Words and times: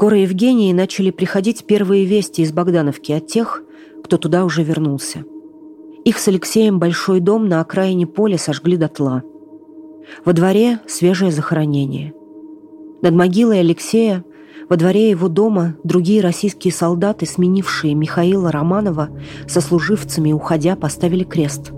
Скоро 0.00 0.16
Евгении 0.16 0.72
начали 0.72 1.10
приходить 1.10 1.66
первые 1.66 2.06
вести 2.06 2.40
из 2.40 2.52
Богдановки 2.52 3.12
от 3.12 3.26
тех, 3.26 3.62
кто 4.02 4.16
туда 4.16 4.46
уже 4.46 4.62
вернулся. 4.62 5.26
Их 6.06 6.18
с 6.18 6.26
Алексеем 6.26 6.78
большой 6.78 7.20
дом 7.20 7.50
на 7.50 7.60
окраине 7.60 8.06
поля 8.06 8.38
сожгли 8.38 8.78
дотла. 8.78 9.22
Во 10.24 10.32
дворе 10.32 10.80
свежее 10.88 11.30
захоронение. 11.30 12.14
Над 13.02 13.12
могилой 13.12 13.60
Алексея 13.60 14.24
во 14.70 14.76
дворе 14.76 15.10
его 15.10 15.28
дома 15.28 15.76
другие 15.84 16.22
российские 16.22 16.72
солдаты, 16.72 17.26
сменившие 17.26 17.94
Михаила 17.94 18.50
Романова, 18.50 19.10
со 19.46 19.60
служивцами, 19.60 20.32
уходя, 20.32 20.76
поставили 20.76 21.24
крест, 21.24 21.72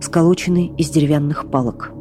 сколоченный 0.00 0.72
из 0.76 0.90
деревянных 0.90 1.48
палок. 1.48 1.92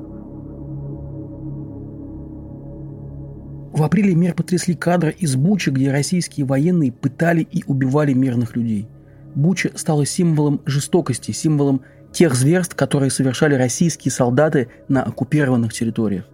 В 3.80 3.84
апреле 3.84 4.14
мир 4.14 4.34
потрясли 4.34 4.74
кадры 4.74 5.16
из 5.18 5.38
Бучи, 5.38 5.70
где 5.70 5.90
российские 5.90 6.46
военные 6.46 6.92
пытали 6.92 7.48
и 7.50 7.64
убивали 7.66 8.12
мирных 8.12 8.58
людей. 8.58 8.90
Буча 9.36 9.72
стала 9.76 10.06
символом 10.06 10.60
жестокости, 10.66 11.32
символом 11.32 11.84
тех 12.12 12.36
зверств, 12.36 12.76
которые 12.76 13.10
совершали 13.10 13.56
российские 13.56 14.12
солдаты 14.12 14.68
на 14.90 15.04
оккупированных 15.04 15.72
территориях. 15.72 16.26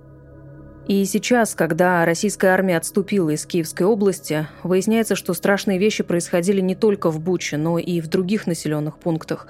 И 0.88 1.06
сейчас, 1.06 1.54
когда 1.54 2.04
российская 2.04 2.48
армия 2.48 2.78
отступила 2.78 3.30
из 3.30 3.46
Киевской 3.46 3.84
области, 3.84 4.48
выясняется, 4.64 5.16
что 5.16 5.36
страшные 5.36 5.78
вещи 5.78 6.02
происходили 6.02 6.62
не 6.62 6.74
только 6.74 7.12
в 7.12 7.20
Буче, 7.20 7.58
но 7.58 7.78
и 7.78 8.02
в 8.02 8.08
других 8.08 8.48
населенных 8.48 8.98
пунктах, 8.98 9.46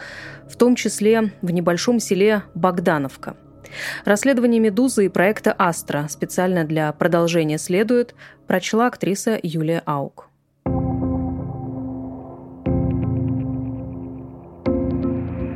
в 0.50 0.58
том 0.58 0.76
числе 0.76 1.32
в 1.42 1.50
небольшом 1.50 2.02
селе 2.02 2.44
Богдановка. 2.56 3.38
Расследование 4.04 4.60
«Медузы» 4.60 5.06
и 5.06 5.10
проекта 5.10 5.56
«Астра» 5.58 6.08
специально 6.10 6.64
для 6.64 6.92
продолжения 6.92 7.58
следует, 7.58 8.16
прочла 8.48 8.88
актриса 8.88 9.40
Юлия 9.42 9.82
Аук. 9.86 10.30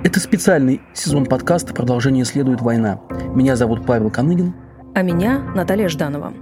Это 0.03 0.19
специальный 0.19 0.81
сезон 0.93 1.25
подкаста 1.25 1.73
«Продолжение 1.73 2.25
следует 2.25 2.61
война». 2.61 2.99
Меня 3.35 3.55
зовут 3.55 3.85
Павел 3.85 4.09
Коныгин– 4.09 4.53
а 4.95 5.01
меня 5.01 5.39
Наталья 5.55 5.87
Жданова. 5.87 6.33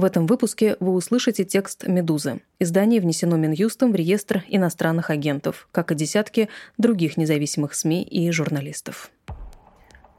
В 0.00 0.04
этом 0.04 0.26
выпуске 0.26 0.78
вы 0.80 0.94
услышите 0.94 1.44
текст 1.44 1.86
«Медузы». 1.86 2.40
Издание 2.58 3.02
внесено 3.02 3.36
Минюстом 3.36 3.92
в 3.92 3.94
реестр 3.94 4.42
иностранных 4.48 5.10
агентов, 5.10 5.68
как 5.72 5.92
и 5.92 5.94
десятки 5.94 6.48
других 6.78 7.18
независимых 7.18 7.74
СМИ 7.74 8.04
и 8.04 8.30
журналистов. 8.30 9.10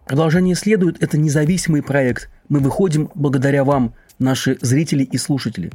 Продолжение 0.06 0.54
следует. 0.54 1.02
Это 1.02 1.18
независимый 1.18 1.82
проект. 1.82 2.30
Мы 2.48 2.60
выходим 2.60 3.10
благодаря 3.16 3.64
вам, 3.64 3.96
наши 4.20 4.60
зрители 4.62 5.04
и 5.04 5.18
слушатели. 5.18 5.72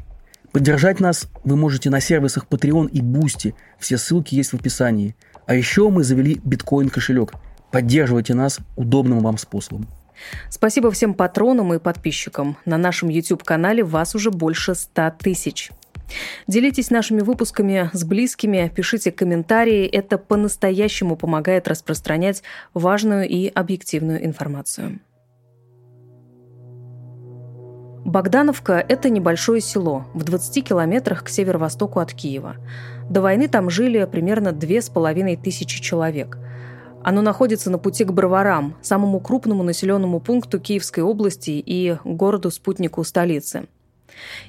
Поддержать 0.52 1.00
нас 1.00 1.26
вы 1.42 1.56
можете 1.56 1.90
на 1.90 2.00
сервисах 2.00 2.46
Patreon 2.48 2.88
и 2.88 3.00
Boosty. 3.00 3.54
Все 3.80 3.98
ссылки 3.98 4.36
есть 4.36 4.52
в 4.52 4.54
описании. 4.54 5.16
А 5.46 5.54
еще 5.56 5.90
мы 5.90 6.04
завели 6.04 6.40
биткоин-кошелек. 6.44 7.32
Поддерживайте 7.72 8.34
нас 8.34 8.60
удобным 8.76 9.18
вам 9.18 9.36
способом. 9.36 9.88
Спасибо 10.50 10.90
всем 10.90 11.14
патронам 11.14 11.74
и 11.74 11.78
подписчикам. 11.78 12.56
На 12.64 12.76
нашем 12.76 13.08
YouTube-канале 13.08 13.82
вас 13.84 14.14
уже 14.14 14.30
больше 14.30 14.74
100 14.74 15.12
тысяч. 15.18 15.70
Делитесь 16.46 16.90
нашими 16.90 17.20
выпусками 17.20 17.90
с 17.92 18.04
близкими, 18.04 18.70
пишите 18.74 19.10
комментарии. 19.10 19.86
Это 19.86 20.18
по-настоящему 20.18 21.16
помогает 21.16 21.68
распространять 21.68 22.42
важную 22.74 23.28
и 23.28 23.48
объективную 23.48 24.24
информацию. 24.24 25.00
Богдановка– 28.04 28.74
это 28.88 29.10
небольшое 29.10 29.60
село 29.60 30.06
в 30.14 30.22
20 30.22 30.64
километрах 30.68 31.24
к 31.24 31.28
северо-востоку 31.28 31.98
от 31.98 32.14
Киева. 32.14 32.54
До 33.10 33.20
войны 33.20 33.48
там 33.48 33.68
жили 33.68 34.04
примерно 34.04 34.52
две 34.52 34.80
с 34.80 34.88
половиной 34.88 35.36
тысячи 35.36 35.82
человек. 35.82 36.38
Оно 37.06 37.22
находится 37.22 37.70
на 37.70 37.78
пути 37.78 38.02
к 38.02 38.10
Броварам, 38.10 38.74
самому 38.82 39.20
крупному 39.20 39.62
населенному 39.62 40.18
пункту 40.18 40.58
Киевской 40.58 41.04
области 41.04 41.62
и 41.64 41.96
городу-спутнику 42.02 43.04
столицы. 43.04 43.68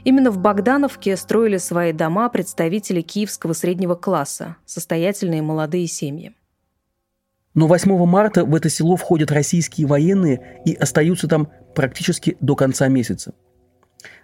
Именно 0.04 0.32
в 0.32 0.40
Богдановке 0.40 1.16
строили 1.18 1.58
свои 1.58 1.94
дома 1.94 2.30
представители 2.30 3.02
киевского 3.02 3.54
среднего 3.54 3.94
класса, 3.94 4.56
состоятельные 4.66 5.44
молодые 5.44 5.86
семьи. 5.86 6.34
Но 7.54 7.68
8 7.68 7.96
марта 8.08 8.44
в 8.44 8.56
это 8.56 8.70
село 8.70 8.96
входят 8.96 9.32
российские 9.32 9.86
военные 9.86 10.64
и 10.66 10.74
остаются 10.74 11.28
там 11.28 11.50
практически 11.76 12.38
до 12.42 12.56
конца 12.56 12.88
месяца. 12.88 13.36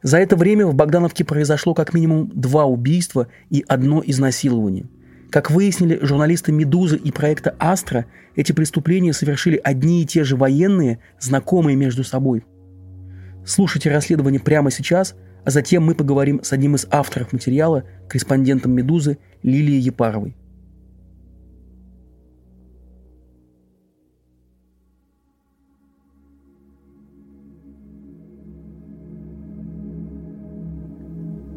За 0.01 0.17
это 0.17 0.35
время 0.35 0.65
в 0.65 0.73
Богдановке 0.73 1.23
произошло 1.23 1.75
как 1.75 1.94
минимум 1.94 2.31
два 2.33 2.65
убийства 2.65 3.27
и 3.51 3.63
одно 3.67 4.01
изнасилование. 4.03 4.88
Как 5.33 5.49
выяснили 5.49 5.97
журналисты 5.99 6.51
«Медузы» 6.51 6.95
и 6.95 7.11
проекта 7.11 7.55
«Астра», 7.57 8.05
эти 8.35 8.51
преступления 8.51 9.13
совершили 9.13 9.59
одни 9.63 10.03
и 10.03 10.05
те 10.05 10.23
же 10.23 10.35
военные, 10.35 10.99
знакомые 11.19 11.75
между 11.75 12.03
собой. 12.03 12.45
Слушайте 13.44 13.89
расследование 13.89 14.39
прямо 14.39 14.69
сейчас, 14.69 15.16
а 15.44 15.49
затем 15.49 15.83
мы 15.83 15.95
поговорим 15.95 16.44
с 16.44 16.53
одним 16.53 16.75
из 16.75 16.85
авторов 16.91 17.33
материала, 17.33 17.83
корреспондентом 18.07 18.73
«Медузы» 18.73 19.17
Лилией 19.41 19.79
Епаровой. 19.79 20.35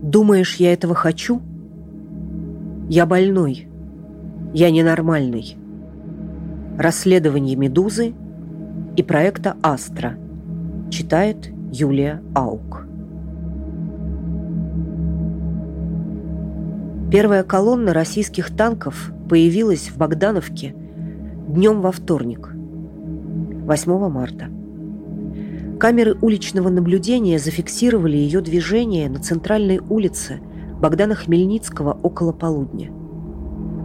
Думаешь, 0.03 0.55
я 0.55 0.73
этого 0.73 0.95
хочу? 0.95 1.43
Я 2.89 3.05
больной. 3.05 3.67
Я 4.55 4.71
ненормальный. 4.71 5.57
Расследование 6.79 7.57
«Медузы» 7.57 8.15
и 8.97 9.03
проекта 9.03 9.57
«Астра». 9.61 10.17
Читает 10.89 11.51
Юлия 11.73 12.23
Аук. 12.33 12.87
Первая 17.11 17.43
колонна 17.43 17.93
российских 17.93 18.55
танков 18.55 19.11
появилась 19.29 19.89
в 19.89 19.99
Богдановке 19.99 20.73
днем 21.49 21.81
во 21.81 21.91
вторник, 21.91 22.51
8 22.53 24.09
марта. 24.09 24.47
Камеры 25.81 26.17
уличного 26.23 26.69
наблюдения 26.69 27.41
зафиксировали 27.41 28.17
ее 28.17 28.41
движение 28.43 29.09
на 29.11 29.19
центральной 29.19 29.79
улице 29.79 30.41
Богдана 30.87 31.17
Хмельницкого 31.17 31.99
около 32.05 32.31
полудня. 32.31 32.93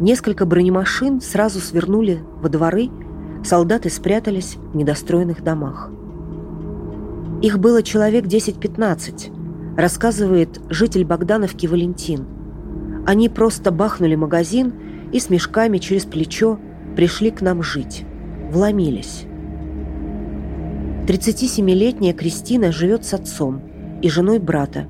Несколько 0.01 0.45
бронемашин 0.45 1.19
сразу 1.19 1.59
свернули 1.59 2.19
во 2.44 2.47
дворы, 2.47 2.91
солдаты 3.44 3.89
спрятались 3.89 4.57
в 4.72 4.75
недостроенных 4.75 5.44
домах. 5.44 5.90
Их 7.41 7.57
было 7.57 7.81
человек 7.81 8.25
10-15, 8.25 9.75
рассказывает 9.75 10.61
житель 10.69 11.03
Богдановки 11.03 11.66
Валентин. 11.66 12.28
Они 13.07 13.29
просто 13.29 13.72
бахнули 13.72 14.13
магазин 14.13 14.72
и 15.11 15.19
с 15.19 15.31
мешками 15.31 15.79
через 15.79 16.06
плечо 16.06 16.59
пришли 16.95 17.31
к 17.31 17.41
нам 17.41 17.63
жить. 17.63 18.06
Вломились. 18.51 19.23
37-летняя 21.07 22.13
Кристина 22.13 22.72
живет 22.72 23.06
с 23.06 23.16
отцом 23.16 23.63
и 24.03 24.07
женой 24.07 24.38
брата 24.38 24.85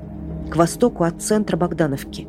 к 0.52 0.56
востоку 0.58 1.06
от 1.06 1.22
центра 1.22 1.58
Богдановки. 1.58 2.28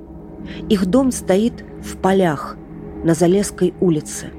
Их 0.69 0.87
дом 0.87 1.11
стоит 1.11 1.65
в 1.83 1.97
полях 1.97 2.57
на 3.05 3.15
Залесской 3.15 3.75
улице. 3.81 4.31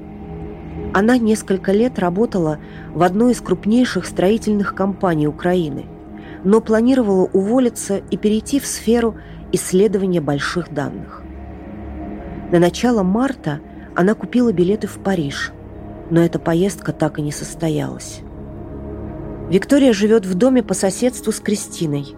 Она 0.92 1.18
несколько 1.18 1.72
лет 1.72 1.98
работала 1.98 2.58
в 2.92 3.02
одной 3.02 3.32
из 3.32 3.40
крупнейших 3.40 4.06
строительных 4.06 4.74
компаний 4.74 5.28
Украины, 5.28 5.86
но 6.44 6.60
планировала 6.60 7.28
уволиться 7.32 7.98
и 8.10 8.16
перейти 8.16 8.58
в 8.58 8.66
сферу 8.66 9.16
исследования 9.52 10.20
больших 10.20 10.72
данных. 10.72 11.22
На 12.50 12.58
начало 12.58 13.02
марта 13.02 13.60
она 13.94 14.14
купила 14.14 14.52
билеты 14.52 14.86
в 14.86 14.98
Париж, 14.98 15.52
но 16.10 16.20
эта 16.24 16.38
поездка 16.38 16.92
так 16.92 17.18
и 17.18 17.22
не 17.22 17.32
состоялась. 17.32 18.20
Виктория 19.50 19.92
живет 19.92 20.26
в 20.26 20.34
доме 20.34 20.62
по 20.62 20.74
соседству 20.74 21.32
с 21.32 21.40
Кристиной. 21.40 22.14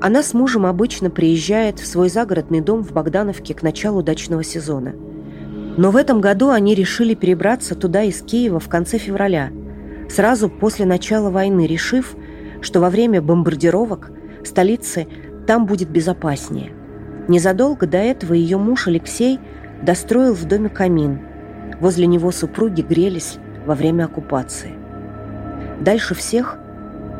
Она 0.00 0.22
с 0.22 0.34
мужем 0.34 0.66
обычно 0.66 1.10
приезжает 1.10 1.78
в 1.80 1.86
свой 1.86 2.08
загородный 2.08 2.60
дом 2.60 2.82
в 2.82 2.92
Богдановке 2.92 3.54
к 3.54 3.62
началу 3.62 4.02
дачного 4.02 4.44
сезона. 4.44 4.94
Но 5.76 5.90
в 5.90 5.96
этом 5.96 6.20
году 6.20 6.50
они 6.50 6.74
решили 6.74 7.14
перебраться 7.14 7.74
туда 7.74 8.02
из 8.02 8.20
Киева 8.22 8.60
в 8.60 8.68
конце 8.68 8.98
февраля, 8.98 9.50
сразу 10.08 10.48
после 10.48 10.86
начала 10.86 11.30
войны, 11.30 11.66
решив, 11.66 12.14
что 12.60 12.80
во 12.80 12.90
время 12.90 13.22
бомбардировок 13.22 14.10
столицы 14.44 15.06
там 15.46 15.66
будет 15.66 15.88
безопаснее. 15.88 16.72
Незадолго 17.28 17.86
до 17.86 17.98
этого 17.98 18.34
ее 18.34 18.58
муж 18.58 18.86
Алексей 18.88 19.40
достроил 19.82 20.34
в 20.34 20.44
доме 20.44 20.68
камин. 20.68 21.20
Возле 21.80 22.06
него 22.06 22.30
супруги 22.30 22.82
грелись 22.82 23.38
во 23.66 23.74
время 23.74 24.04
оккупации. 24.04 24.74
Дальше 25.80 26.14
всех, 26.14 26.58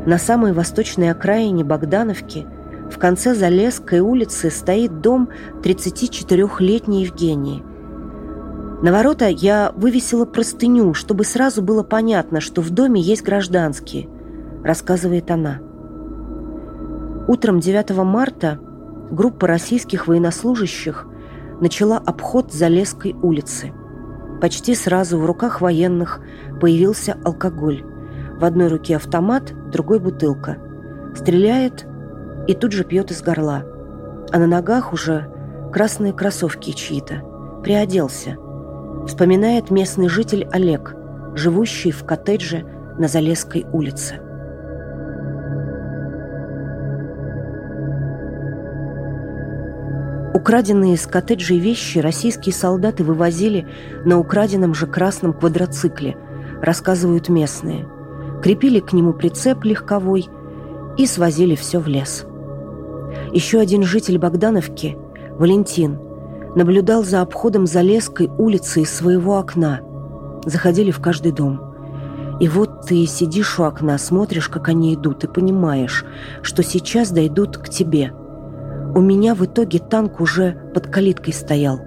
на 0.06 0.18
самой 0.18 0.52
восточной 0.52 1.10
окраине 1.10 1.64
Богдановки, 1.64 2.46
в 2.90 2.98
конце 2.98 3.34
Залесской 3.34 4.00
улицы 4.00 4.50
стоит 4.50 5.00
дом 5.00 5.28
34-летней 5.62 7.02
Евгении. 7.02 7.62
На 8.82 8.92
ворота 8.92 9.28
я 9.28 9.72
вывесила 9.74 10.24
простыню, 10.24 10.94
чтобы 10.94 11.24
сразу 11.24 11.62
было 11.62 11.82
понятно, 11.82 12.40
что 12.40 12.60
в 12.60 12.70
доме 12.70 13.00
есть 13.00 13.22
гражданские, 13.22 14.08
рассказывает 14.62 15.30
она. 15.30 15.60
Утром 17.26 17.58
9 17.58 17.90
марта 18.04 18.58
группа 19.10 19.46
российских 19.46 20.06
военнослужащих 20.06 21.06
начала 21.60 21.96
обход 21.96 22.52
Залесской 22.52 23.14
улицы. 23.14 23.72
Почти 24.40 24.74
сразу 24.74 25.18
в 25.18 25.24
руках 25.24 25.60
военных 25.60 26.20
появился 26.60 27.16
алкоголь. 27.24 27.82
В 28.38 28.44
одной 28.44 28.68
руке 28.68 28.96
автомат, 28.96 29.50
в 29.50 29.70
другой 29.70 29.98
бутылка. 29.98 30.58
Стреляет 31.14 31.86
и 32.46 32.54
тут 32.54 32.72
же 32.72 32.84
пьет 32.84 33.10
из 33.10 33.22
горла. 33.22 33.64
А 34.32 34.38
на 34.38 34.46
ногах 34.46 34.92
уже 34.92 35.28
красные 35.72 36.12
кроссовки 36.12 36.72
чьи-то. 36.72 37.22
Приоделся. 37.62 38.36
Вспоминает 39.06 39.70
местный 39.70 40.08
житель 40.08 40.48
Олег, 40.52 40.94
живущий 41.34 41.90
в 41.90 42.04
коттедже 42.04 42.64
на 42.98 43.08
Залесской 43.08 43.66
улице. 43.72 44.20
Украденные 50.34 50.94
из 50.94 51.06
коттеджей 51.06 51.58
вещи 51.58 51.98
российские 51.98 52.52
солдаты 52.52 53.02
вывозили 53.02 53.66
на 54.04 54.18
украденном 54.18 54.74
же 54.74 54.86
красном 54.86 55.32
квадроцикле, 55.32 56.16
рассказывают 56.62 57.28
местные. 57.28 57.88
Крепили 58.42 58.80
к 58.80 58.92
нему 58.92 59.12
прицеп 59.12 59.64
легковой 59.64 60.28
и 60.96 61.06
свозили 61.06 61.54
все 61.54 61.80
в 61.80 61.88
лес. 61.88 62.26
Еще 63.32 63.58
один 63.58 63.82
житель 63.82 64.18
Богдановки, 64.18 64.96
Валентин, 65.38 65.98
наблюдал 66.54 67.04
за 67.04 67.20
обходом 67.20 67.66
Залесской 67.66 68.30
улицы 68.38 68.82
из 68.82 68.90
своего 68.94 69.38
окна. 69.38 69.80
Заходили 70.44 70.90
в 70.90 71.00
каждый 71.00 71.32
дом. 71.32 71.60
И 72.40 72.48
вот 72.48 72.86
ты 72.86 73.04
сидишь 73.06 73.58
у 73.58 73.64
окна, 73.64 73.98
смотришь, 73.98 74.48
как 74.48 74.68
они 74.68 74.94
идут, 74.94 75.24
и 75.24 75.28
понимаешь, 75.28 76.04
что 76.42 76.62
сейчас 76.62 77.10
дойдут 77.10 77.58
к 77.58 77.68
тебе– 77.68 78.12
у 78.96 79.00
меня 79.02 79.34
в 79.34 79.44
итоге 79.44 79.78
танк 79.78 80.22
уже 80.22 80.56
под 80.72 80.86
калиткой 80.86 81.34
стоял, 81.34 81.78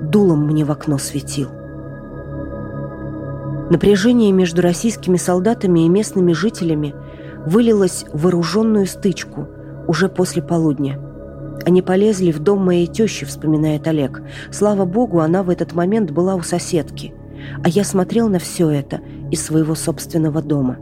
дулом 0.00 0.46
мне 0.46 0.64
в 0.64 0.70
окно 0.70 0.96
светил. 0.96 1.50
Напряжение 3.68 4.32
между 4.32 4.62
российскими 4.62 5.18
солдатами 5.18 5.80
и 5.80 5.90
местными 5.90 6.32
жителями 6.32 6.94
вылилось 7.44 8.06
в 8.14 8.22
вооруженную 8.22 8.86
стычку 8.86 9.46
уже 9.88 10.08
после 10.08 10.42
полудня. 10.42 11.00
Они 11.64 11.82
полезли 11.82 12.32
в 12.32 12.40
дом 12.40 12.64
моей 12.64 12.86
тещи, 12.86 13.24
вспоминает 13.26 13.86
Олег. 13.86 14.22
Слава 14.50 14.84
богу, 14.84 15.20
она 15.20 15.42
в 15.42 15.50
этот 15.50 15.72
момент 15.72 16.10
была 16.10 16.34
у 16.34 16.42
соседки. 16.42 17.14
А 17.62 17.68
я 17.68 17.84
смотрел 17.84 18.28
на 18.28 18.38
все 18.38 18.70
это 18.70 19.00
из 19.30 19.44
своего 19.44 19.74
собственного 19.74 20.42
дома. 20.42 20.78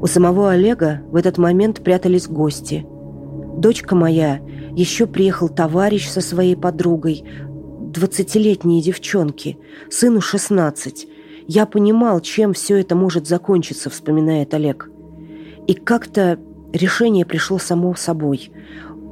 У 0.00 0.06
самого 0.06 0.50
Олега 0.50 1.02
в 1.10 1.16
этот 1.16 1.38
момент 1.38 1.82
прятались 1.82 2.28
гости– 2.28 2.86
Дочка 3.58 3.96
моя, 3.96 4.40
еще 4.76 5.08
приехал 5.08 5.48
товарищ 5.48 6.08
со 6.08 6.20
своей 6.20 6.54
подругой, 6.54 7.24
двадцатилетние 7.80 8.80
девчонки, 8.80 9.58
сыну 9.90 10.20
шестнадцать. 10.20 11.08
Я 11.48 11.66
понимал, 11.66 12.20
чем 12.20 12.52
все 12.52 12.76
это 12.76 12.94
может 12.94 13.26
закончиться, 13.26 13.90
вспоминает 13.90 14.54
Олег. 14.54 14.88
И 15.66 15.74
как-то 15.74 16.38
решение 16.72 17.24
пришло 17.24 17.58
само 17.58 17.94
собой. 17.94 18.50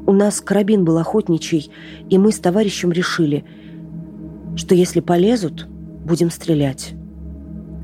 У 0.06 0.12
нас 0.12 0.41
карабин 0.41 0.85
был 0.85 0.99
охотничий, 0.99 1.70
и 2.08 2.19
мы 2.19 2.32
с 2.32 2.38
товарищем 2.38 2.93
решили, 2.93 3.44
что 4.56 4.75
если 4.75 5.00
полезут, 5.00 5.67
будем 6.05 6.31
стрелять. 6.31 6.94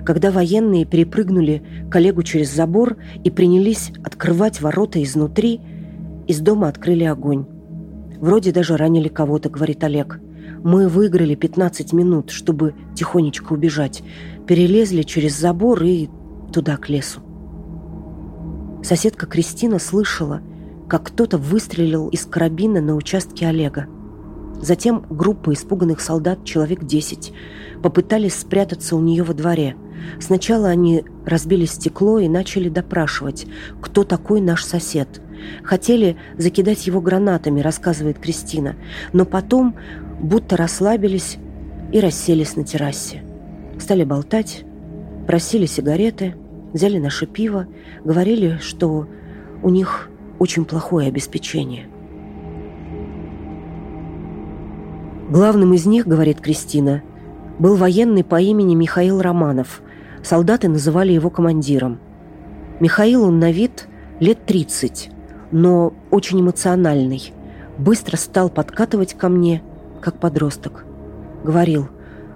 Когда 0.04 0.30
военные 0.30 0.84
перепрыгнули 0.84 1.62
коллегу 1.90 2.22
через 2.22 2.52
забор 2.54 2.96
и 3.24 3.30
принялись 3.30 3.92
открывать 4.04 4.60
ворота 4.60 5.02
изнутри– 5.02 5.60
из 6.26 6.40
дома 6.40 6.68
открыли 6.68 7.04
огонь. 7.04 7.46
Вроде 8.20 8.52
даже 8.52 8.76
ранили 8.76 9.08
кого-то, 9.08 9.50
говорит 9.50 9.82
Олег. 9.82 10.20
Мы 10.62 10.88
выиграли 10.88 11.34
15 11.34 11.92
минут, 11.92 12.30
чтобы 12.30 12.74
тихонечко 12.94 13.52
убежать. 13.52 14.02
Перелезли 14.46 15.02
через 15.02 15.38
забор 15.38 15.82
и 15.82 16.08
туда, 16.52 16.76
к 16.76 16.88
лесу. 16.88 17.20
Соседка 18.82 19.26
Кристина 19.26 19.78
слышала, 19.78 20.42
как 20.88 21.04
кто-то 21.04 21.38
выстрелил 21.38 22.08
из 22.08 22.26
карабина 22.26 22.80
на 22.80 22.94
участке 22.94 23.46
Олега. 23.46 23.86
Затем 24.60 25.04
группа 25.08 25.52
испуганных 25.52 26.00
солдат, 26.00 26.44
человек 26.44 26.84
10, 26.84 27.32
попытались 27.82 28.34
спрятаться 28.34 28.96
у 28.96 29.00
нее 29.00 29.24
во 29.24 29.34
дворе. 29.34 29.76
Сначала 30.20 30.68
они 30.68 31.04
разбили 31.26 31.64
стекло 31.64 32.18
и 32.18 32.28
начали 32.28 32.68
допрашивать, 32.68 33.46
кто 33.80 34.04
такой 34.04 34.40
наш 34.40 34.64
сосед– 34.64 35.20
Хотели 35.62 36.16
закидать 36.36 36.86
его 36.86 37.00
гранатами, 37.00 37.60
рассказывает 37.60 38.18
Кристина, 38.18 38.76
но 39.12 39.24
потом 39.24 39.76
будто 40.20 40.56
расслабились 40.56 41.38
и 41.92 42.00
расселись 42.00 42.56
на 42.56 42.64
террасе. 42.64 43.22
Стали 43.78 44.04
болтать, 44.04 44.64
просили 45.26 45.66
сигареты, 45.66 46.34
взяли 46.72 46.98
наше 46.98 47.26
пиво, 47.26 47.66
говорили, 48.04 48.58
что 48.60 49.06
у 49.62 49.68
них 49.68 50.10
очень 50.38 50.64
плохое 50.64 51.08
обеспечение. 51.08 51.86
Главным 55.30 55.72
из 55.72 55.86
них, 55.86 56.06
говорит 56.06 56.40
Кристина, 56.40 57.02
был 57.58 57.76
военный 57.76 58.24
по 58.24 58.40
имени 58.40 58.74
Михаил 58.74 59.20
Романов. 59.20 59.80
Солдаты 60.22 60.68
называли 60.68 61.12
его 61.12 61.30
командиром. 61.30 62.00
Михаил 62.80 63.24
он 63.24 63.38
на 63.38 63.50
вид 63.50 63.88
лет 64.20 64.44
30, 64.44 65.10
но 65.52 65.94
очень 66.10 66.40
эмоциональный. 66.40 67.32
Быстро 67.78 68.16
стал 68.16 68.50
подкатывать 68.50 69.14
ко 69.14 69.28
мне, 69.28 69.62
как 70.00 70.18
подросток. 70.18 70.84
Говорил 71.44 71.88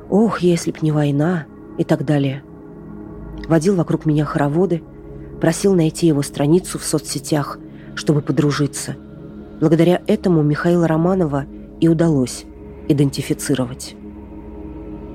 «Ох, 0.08 0.40
если 0.40 0.70
б 0.70 0.78
не 0.82 0.92
война» 0.92 1.46
и 1.78 1.84
так 1.84 2.04
далее. 2.04 2.42
Водил 3.48 3.76
вокруг 3.76 4.06
меня 4.06 4.24
хороводы, 4.24 4.82
просил 5.40 5.74
найти 5.74 6.06
его 6.06 6.22
страницу 6.22 6.78
в 6.78 6.84
соцсетях, 6.84 7.58
чтобы 7.94 8.20
подружиться. 8.20 8.96
Благодаря 9.60 10.02
этому 10.06 10.42
Михаила 10.42 10.88
Романова 10.88 11.46
и 11.80 11.88
удалось 11.88 12.44
идентифицировать. 12.88 13.96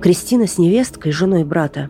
Кристина 0.01 0.47
с 0.47 0.57
невесткой, 0.57 1.11
женой 1.11 1.43
брата, 1.43 1.89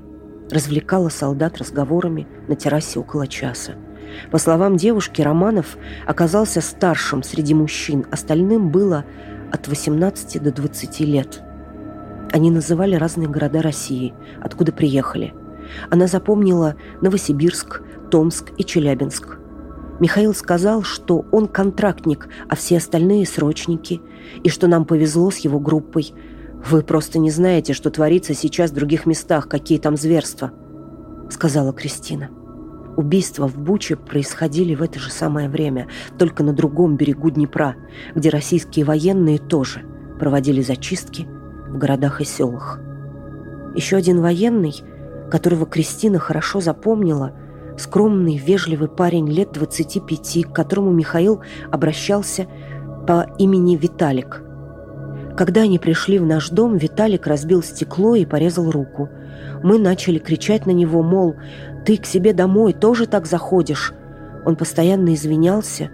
развлекала 0.49 1.09
солдат 1.09 1.57
разговорами 1.57 2.27
на 2.47 2.55
террасе 2.55 2.99
около 2.99 3.27
часа. 3.27 3.73
По 4.31 4.37
словам 4.37 4.75
девушки, 4.75 5.21
Романов 5.21 5.77
оказался 6.05 6.59
старшим 6.59 7.23
среди 7.23 7.53
мужчин, 7.53 8.05
остальным 8.11 8.69
было 8.69 9.05
от 9.51 9.67
18 9.67 10.41
до 10.43 10.51
20 10.51 10.99
лет. 11.01 11.41
Они 12.33 12.51
называли 12.51 12.95
разные 12.95 13.29
города 13.29 13.61
России, 13.61 14.13
откуда 14.41 14.71
приехали. 14.71 15.33
Она 15.89 16.07
запомнила 16.07 16.75
Новосибирск, 17.01 17.81
Томск 18.09 18.51
и 18.57 18.63
Челябинск. 18.63 19.37
Михаил 19.99 20.33
сказал, 20.33 20.81
что 20.81 21.25
он 21.31 21.47
контрактник, 21.47 22.27
а 22.49 22.55
все 22.55 22.77
остальные 22.77 23.27
срочники, 23.27 24.01
и 24.43 24.49
что 24.49 24.67
нам 24.67 24.85
повезло 24.85 25.29
с 25.29 25.37
его 25.37 25.59
группой. 25.59 26.13
«Вы 26.69 26.81
просто 26.83 27.19
не 27.19 27.31
знаете, 27.31 27.73
что 27.73 27.89
творится 27.89 28.33
сейчас 28.33 28.71
в 28.71 28.75
других 28.75 29.05
местах, 29.05 29.47
какие 29.47 29.77
там 29.79 29.97
зверства»,— 29.97 30.51
сказала 31.29 31.73
Кристина. 31.73 32.29
Убийства 32.97 33.47
в 33.47 33.57
Буче 33.57 33.95
происходили 33.95 34.75
в 34.75 34.81
это 34.81 34.99
же 34.99 35.11
самое 35.11 35.49
время, 35.49 35.87
только 36.17 36.43
на 36.43 36.53
другом 36.53 36.97
берегу 36.97 37.29
Днепра, 37.29 37.75
где 38.15 38.29
российские 38.29 38.85
военные 38.85 39.37
тоже 39.37 39.83
проводили 40.19 40.61
зачистки 40.61 41.27
в 41.69 41.77
городах 41.77 42.21
и 42.21 42.25
селах. 42.25 42.79
Еще 43.75 43.95
один 43.95 44.19
военный, 44.21 44.73
которого 45.31 45.65
Кристина 45.65 46.19
хорошо 46.19 46.59
запомнила, 46.59 47.31
скромный, 47.77 48.37
вежливый 48.37 48.89
парень 48.89 49.27
лет 49.27 49.51
25, 49.53 50.45
к 50.45 50.53
которому 50.53 50.91
Михаил 50.91 51.41
обращался 51.71 52.45
по 53.07 53.25
имени 53.39 53.75
Виталик. 53.75 54.43
Когда 55.35 55.61
они 55.61 55.79
пришли 55.79 56.19
в 56.19 56.25
наш 56.25 56.49
дом, 56.49 56.77
Виталик 56.77 57.25
разбил 57.25 57.63
стекло 57.63 58.15
и 58.15 58.25
порезал 58.25 58.69
руку. 58.69 59.09
Мы 59.63 59.79
начали 59.79 60.19
кричать 60.19 60.65
на 60.65 60.71
него, 60.71 61.01
мол, 61.01 61.35
ты 61.85 61.97
к 61.97 62.05
себе 62.05 62.33
домой 62.33 62.73
тоже 62.73 63.07
так 63.07 63.25
заходишь?» 63.25 63.93
Он 64.45 64.55
постоянно 64.55 65.13
извинялся, 65.13 65.89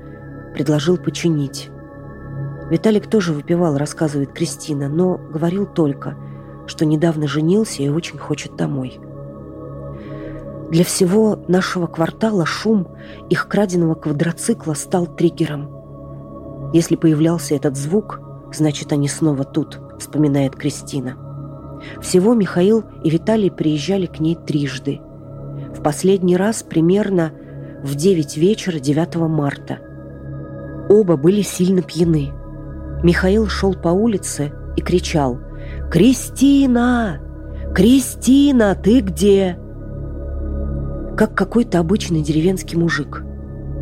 предложил 0.53 0.97
починить. 0.97 1.69
Виталик 2.69 3.07
тоже 3.07 3.33
выпивал, 3.33 3.77
рассказывает 3.77 4.33
Кристина, 4.33 4.89
но 4.89 5.17
говорил 5.17 5.65
только, 5.65 6.15
что 6.65 6.85
недавно 6.85 7.27
женился 7.27 7.83
и 7.83 7.89
очень 7.89 8.17
хочет 8.17 8.55
домой. 8.55 8.99
Для 10.69 10.83
всего 10.83 11.39
нашего 11.47 11.87
квартала 11.87 12.45
шум 12.45 12.87
их 13.29 13.47
краденого 13.47 13.95
квадроцикла 13.95 14.73
стал 14.73 15.07
триггером. 15.07 16.71
Если 16.73 16.97
появлялся 16.97 17.55
этот 17.55 17.77
звук, 17.77 18.19
значит, 18.53 18.91
они 18.91 19.07
снова 19.07 19.45
тут, 19.45 19.79
вспоминает 19.97 20.55
Кристина. 20.55 21.17
Всего 22.01 22.33
Михаил 22.33 22.83
и 23.03 23.09
Виталий 23.09 23.49
приезжали 23.49 24.07
к 24.07 24.19
ней 24.19 24.35
трижды. 24.35 24.99
В 25.73 25.81
последний 25.81 26.35
раз 26.35 26.63
примерно 26.63 27.31
в 27.83 27.95
9 27.95 28.35
вечера 28.35 28.79
9 28.79 29.15
марта. 29.29 29.79
Оба 30.89 31.15
были 31.15 31.43
сильно 31.43 31.81
пьяны. 31.81 32.33
Михаил 33.03 33.47
шел 33.47 33.73
по 33.73 33.89
улице 33.89 34.51
и 34.75 34.81
кричал 34.81 35.39
«Кристина! 35.89 37.21
Кристина, 37.73 38.75
ты 38.75 38.99
где?» 38.99 39.57
Как 41.17 41.33
какой-то 41.33 41.79
обычный 41.79 42.21
деревенский 42.21 42.77
мужик. 42.77 43.25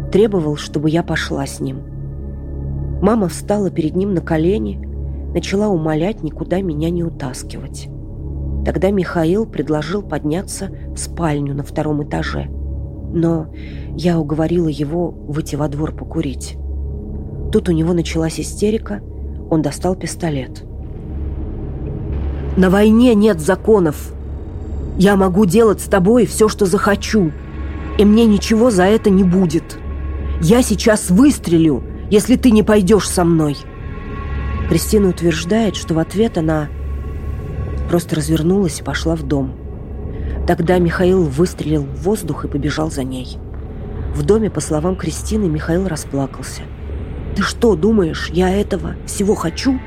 Требовал, 0.10 0.56
чтобы 0.56 0.90
я 0.90 1.04
пошла 1.04 1.46
с 1.46 1.60
ним. 1.60 1.82
Мама 3.02 3.28
встала 3.28 3.70
перед 3.70 3.94
ним 3.94 4.14
на 4.14 4.22
колени, 4.22 4.80
начала 5.34 5.68
умолять 5.68 6.24
никуда 6.24 6.62
меня 6.62 6.90
не 6.90 7.04
утаскивать. 7.04 7.90
Тогда 8.64 8.90
Михаил 8.90 9.46
предложил 9.46 10.02
подняться 10.02 10.70
в 10.94 10.96
спальню 10.96 11.54
на 11.54 11.64
втором 11.64 12.02
этаже. 12.06 12.46
Но 13.14 13.48
я 13.98 14.18
уговорила 14.18 14.70
его 14.70 15.10
выйти 15.10 15.58
во 15.58 15.68
двор 15.68 15.92
покурить. 15.94 16.56
Тут 17.52 17.68
у 17.68 17.74
него 17.74 17.92
началась 17.92 18.40
истерика, 18.40 19.02
он 19.50 19.62
достал 19.62 19.98
пистолет. 19.98 20.64
«На 22.56 22.70
войне 22.70 23.14
нет 23.14 23.42
законов. 23.42 24.15
Я 24.98 25.16
могу 25.16 25.46
делать 25.46 25.82
с 25.82 25.86
тобой 25.86 26.26
все, 26.26 26.48
что 26.48 26.66
захочу, 26.66 27.32
и 27.98 28.06
мне 28.06 28.26
ничего 28.26 28.72
за 28.72 28.84
это 28.84 29.10
не 29.10 29.24
будет. 29.24 29.78
Я 30.42 30.62
сейчас 30.62 31.10
выстрелю, 31.10 31.84
если 32.10 32.36
ты 32.36 32.52
не 32.52 32.64
пойдешь 32.64 33.10
со 33.10 33.24
мной». 33.24 33.58
Кристина 34.70 35.10
утверждает, 35.10 35.76
что 35.76 35.94
в 35.94 36.00
ответ 36.00 36.38
она 36.38 36.70
просто 37.88 38.16
развернулась 38.16 38.80
и 38.80 38.84
пошла 38.84 39.16
в 39.16 39.24
дом. 39.24 39.54
Тогда 40.48 40.80
Михаил 40.80 41.24
выстрелил 41.24 41.84
в 41.84 42.04
воздух 42.04 42.46
и 42.46 42.48
побежал 42.48 42.90
за 42.90 43.04
ней. 43.04 43.38
В 44.16 44.24
доме, 44.24 44.50
по 44.50 44.62
словам 44.62 44.96
Кристины, 44.96 45.46
Михаил 45.46 45.88
расплакался. 45.88 46.62
«Ты 47.36 47.42
что, 47.44 47.76
думаешь, 47.76 48.30
я 48.32 48.50
этого 48.50 48.96
всего 49.06 49.36
хочу? 49.36 49.80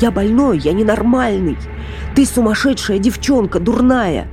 Я 0.00 0.10
больной, 0.10 0.58
я 0.58 0.72
ненормальный. 0.72 1.56
Ты 2.14 2.26
сумасшедшая 2.26 2.98
девчонка, 2.98 3.60
дурная. 3.60 4.28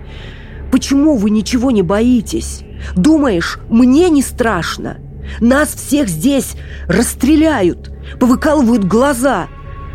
Почему 0.71 1.15
вы 1.15 1.29
ничего 1.29 1.71
не 1.71 1.81
боитесь? 1.81 2.63
Думаешь, 2.95 3.59
мне 3.69 4.09
не 4.09 4.21
страшно? 4.21 4.97
Нас 5.39 5.73
всех 5.73 6.07
здесь 6.09 6.55
расстреляют, 6.87 7.91
повыкалывают 8.19 8.85
глаза. 8.85 9.47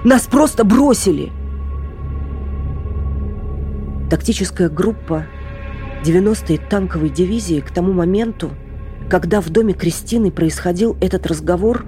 Нас 0.05 0.23
просто 0.23 0.65
бросили. 0.65 1.33
Тактическая 4.09 4.69
группа 4.69 5.27
90-й 6.05 6.59
танковой 6.59 7.11
дивизии 7.11 7.61
к 7.61 7.73
тому 7.73 7.93
моменту, 7.93 8.53
когда 9.11 9.41
в 9.41 9.49
доме 9.51 9.75
Кристины 9.75 10.31
происходил 10.31 10.97
этот 11.01 11.27
разговор, 11.27 11.85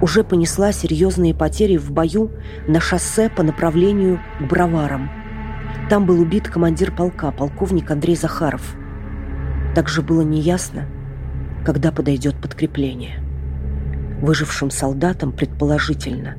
уже 0.00 0.24
понесла 0.24 0.72
серьезные 0.72 1.34
потери 1.34 1.76
в 1.76 1.90
бою 1.90 2.30
на 2.66 2.80
шоссе 2.80 3.30
по 3.30 3.42
направлению 3.42 4.20
к 4.38 4.42
Броварам. 4.42 5.10
Там 5.88 6.06
был 6.06 6.20
убит 6.20 6.48
командир 6.48 6.94
полка, 6.94 7.30
полковник 7.30 7.90
Андрей 7.90 8.16
Захаров. 8.16 8.76
Также 9.74 10.02
было 10.02 10.22
неясно, 10.22 10.86
когда 11.64 11.92
подойдет 11.92 12.36
подкрепление. 12.40 13.20
Выжившим 14.20 14.70
солдатам, 14.70 15.32
предположительно, 15.32 16.36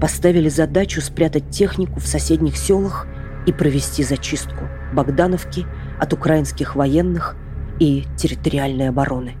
поставили 0.00 0.48
задачу 0.48 1.00
спрятать 1.00 1.50
технику 1.50 2.00
в 2.00 2.06
соседних 2.06 2.56
селах 2.56 3.06
и 3.46 3.52
провести 3.52 4.02
зачистку 4.02 4.68
Богдановки 4.92 5.66
от 5.98 6.12
украинских 6.12 6.76
военных 6.76 7.36
и 7.80 8.04
территориальной 8.16 8.88
обороны. 8.88 9.36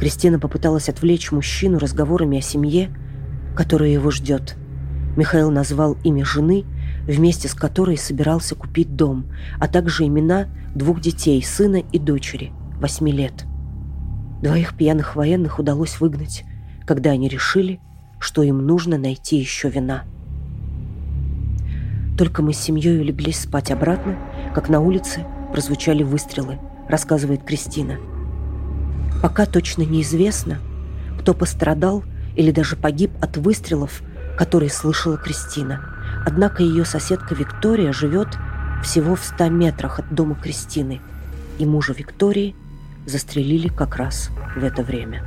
Кристина 0.00 0.40
попыталась 0.40 0.88
отвлечь 0.88 1.30
мужчину 1.30 1.78
разговорами 1.78 2.38
о 2.38 2.42
семье, 2.42 2.90
которая 3.54 3.90
его 3.90 4.10
ждет. 4.10 4.56
Михаил 5.16 5.50
назвал 5.50 5.96
имя 6.02 6.24
жены, 6.24 6.64
вместе 7.04 7.46
с 7.46 7.54
которой 7.54 7.96
собирался 7.96 8.54
купить 8.54 8.96
дом, 8.96 9.26
а 9.60 9.68
также 9.68 10.06
имена 10.06 10.48
двух 10.74 11.00
детей, 11.00 11.42
сына 11.42 11.82
и 11.92 11.98
дочери, 11.98 12.52
восьми 12.80 13.12
лет. 13.12 13.44
Двоих 14.42 14.76
пьяных 14.76 15.16
военных 15.16 15.58
удалось 15.58 16.00
выгнать, 16.00 16.44
когда 16.86 17.10
они 17.10 17.28
решили, 17.28 17.78
что 18.18 18.42
им 18.42 18.66
нужно 18.66 18.98
найти 18.98 19.36
еще 19.36 19.68
вина– 19.68 20.04
только 22.20 22.42
мы 22.42 22.52
с 22.52 22.58
семьей 22.58 23.00
улеглись 23.00 23.40
спать 23.40 23.70
обратно, 23.70 24.18
как 24.54 24.68
на 24.68 24.80
улице 24.80 25.24
прозвучали 25.54 26.02
выстрелы, 26.02 26.58
рассказывает 26.86 27.44
Кристина. 27.44 27.96
Пока 29.22 29.44
точно 29.44 29.82
неизвестно, 29.82 30.58
кто 31.18 31.34
пострадал 31.34 32.02
или 32.36 32.50
даже 32.50 32.76
погиб 32.76 33.10
от 33.20 33.36
выстрелов, 33.36 34.02
которые 34.38 34.70
слышала 34.70 35.18
Кристина. 35.18 35.84
Однако 36.24 36.62
ее 36.62 36.84
соседка 36.84 37.34
Виктория 37.34 37.92
живет 37.92 38.28
всего 38.82 39.16
в 39.16 39.22
100 39.22 39.48
метрах 39.50 39.98
от 39.98 40.14
дома 40.14 40.34
Кристины, 40.34 41.00
и 41.58 41.66
мужа 41.66 41.92
Виктории 41.92 42.54
застрелили 43.06 43.68
как 43.68 43.96
раз 43.96 44.30
в 44.56 44.64
это 44.64 44.82
время. 44.82 45.22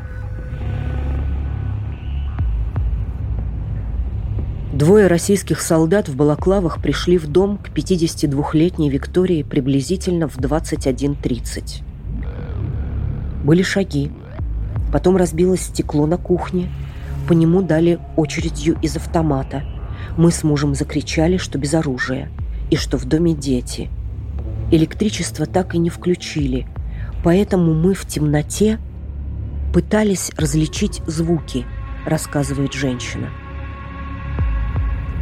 Двое 4.73 5.05
российских 5.05 5.61
солдат 5.61 6.09
в 6.09 6.15
балаклавах 6.15 6.81
пришли 6.81 7.19
в 7.19 7.27
дом 7.27 7.59
к 7.59 7.69
52-летней 7.69 8.89
Виктории 8.89 9.43
приблизительно 9.43 10.27
в 10.27 10.37
21.30. 10.39 11.92
Были 13.43 13.61
шаги. 13.61 14.11
Потом 14.91 15.17
разбилось 15.17 15.61
стекло 15.61 16.05
на 16.05 16.17
кухне. 16.17 16.69
По 17.27 17.33
нему 17.33 17.61
дали 17.61 17.99
очередью 18.15 18.77
из 18.81 18.95
автомата. 18.95 19.63
Мы 20.17 20.31
с 20.31 20.43
мужем 20.43 20.75
закричали, 20.75 21.37
что 21.37 21.57
без 21.57 21.73
оружия. 21.73 22.29
И 22.69 22.75
что 22.75 22.97
в 22.97 23.05
доме 23.05 23.33
дети. 23.33 23.89
Электричество 24.71 25.45
так 25.45 25.75
и 25.75 25.77
не 25.77 25.89
включили. 25.89 26.67
Поэтому 27.23 27.73
мы 27.73 27.93
в 27.93 28.05
темноте 28.05 28.79
пытались 29.73 30.31
различить 30.37 31.01
звуки, 31.07 31.65
рассказывает 32.05 32.73
женщина. 32.73 33.29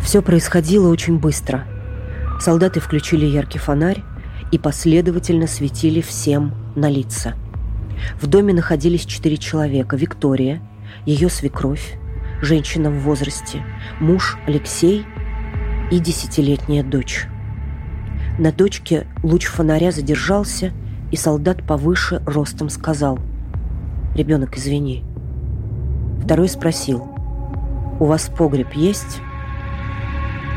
Все 0.01 0.21
происходило 0.21 0.89
очень 0.89 1.19
быстро. 1.19 1.65
Солдаты 2.39 2.79
включили 2.79 3.25
яркий 3.25 3.59
фонарь 3.59 4.03
и 4.51 4.57
последовательно 4.57 5.47
светили 5.47 6.01
всем 6.01 6.53
на 6.75 6.89
лица. 6.89 7.35
В 8.19 8.27
доме 8.27 8.53
находились 8.53 9.05
четыре 9.05 9.37
человека. 9.37 9.95
Виктория, 9.95 10.61
ее 11.05 11.29
свекровь, 11.29 11.97
женщина 12.41 12.89
в 12.89 12.99
возрасте, 12.99 13.63
муж 13.99 14.37
Алексей 14.47 15.05
и 15.91 15.99
десятилетняя 15.99 16.83
дочь. 16.83 17.27
На 18.39 18.51
дочке 18.51 19.07
луч 19.23 19.45
фонаря 19.45 19.91
задержался, 19.91 20.71
и 21.11 21.17
солдат 21.17 21.65
повыше 21.67 22.23
ростом 22.25 22.69
сказал 22.69 23.19
«Ребенок, 24.15 24.57
извини». 24.57 25.03
Второй 26.23 26.47
спросил 26.47 27.07
«У 27.99 28.05
вас 28.05 28.31
погреб 28.35 28.73
есть?» 28.73 29.21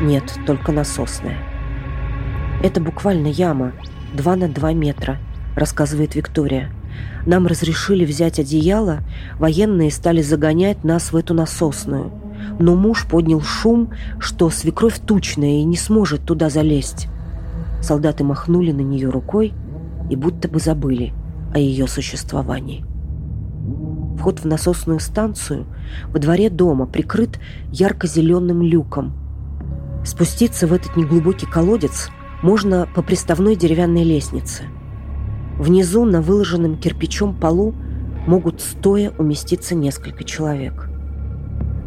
Нет, 0.01 0.33
только 0.45 0.71
насосная. 0.71 1.37
Это 2.63 2.81
буквально 2.81 3.27
яма, 3.27 3.73
2 4.13 4.35
на 4.35 4.47
2 4.47 4.73
метра, 4.73 5.19
рассказывает 5.55 6.15
Виктория. 6.15 6.71
Нам 7.25 7.47
разрешили 7.47 8.05
взять 8.05 8.39
одеяло, 8.39 8.99
военные 9.39 9.91
стали 9.91 10.21
загонять 10.21 10.83
нас 10.83 11.11
в 11.11 11.15
эту 11.15 11.33
насосную. 11.33 12.11
Но 12.59 12.75
муж 12.75 13.07
поднял 13.09 13.41
шум, 13.41 13.91
что 14.19 14.49
свекровь 14.49 14.99
тучная 14.99 15.59
и 15.59 15.63
не 15.63 15.77
сможет 15.77 16.25
туда 16.25 16.49
залезть. 16.49 17.07
Солдаты 17.81 18.23
махнули 18.23 18.71
на 18.71 18.81
нее 18.81 19.09
рукой 19.09 19.53
и 20.09 20.15
будто 20.15 20.47
бы 20.47 20.59
забыли 20.59 21.13
о 21.53 21.59
ее 21.59 21.87
существовании. 21.87 22.85
Вход 24.19 24.39
в 24.39 24.45
насосную 24.45 24.99
станцию 24.99 25.65
во 26.07 26.19
дворе 26.19 26.49
дома 26.49 26.85
прикрыт 26.85 27.39
ярко-зеленым 27.71 28.61
люком– 28.61 29.13
Спуститься 30.05 30.67
в 30.67 30.73
этот 30.73 30.95
неглубокий 30.95 31.47
колодец 31.47 32.09
можно 32.43 32.87
по 32.93 33.01
приставной 33.01 33.55
деревянной 33.55 34.03
лестнице. 34.03 34.63
Внизу 35.57 36.05
на 36.05 36.21
выложенном 36.21 36.77
кирпичом 36.77 37.33
полу 37.33 37.73
могут 38.27 38.61
стоя 38.61 39.11
уместиться 39.17 39.75
несколько 39.75 40.23
человек. 40.23 40.89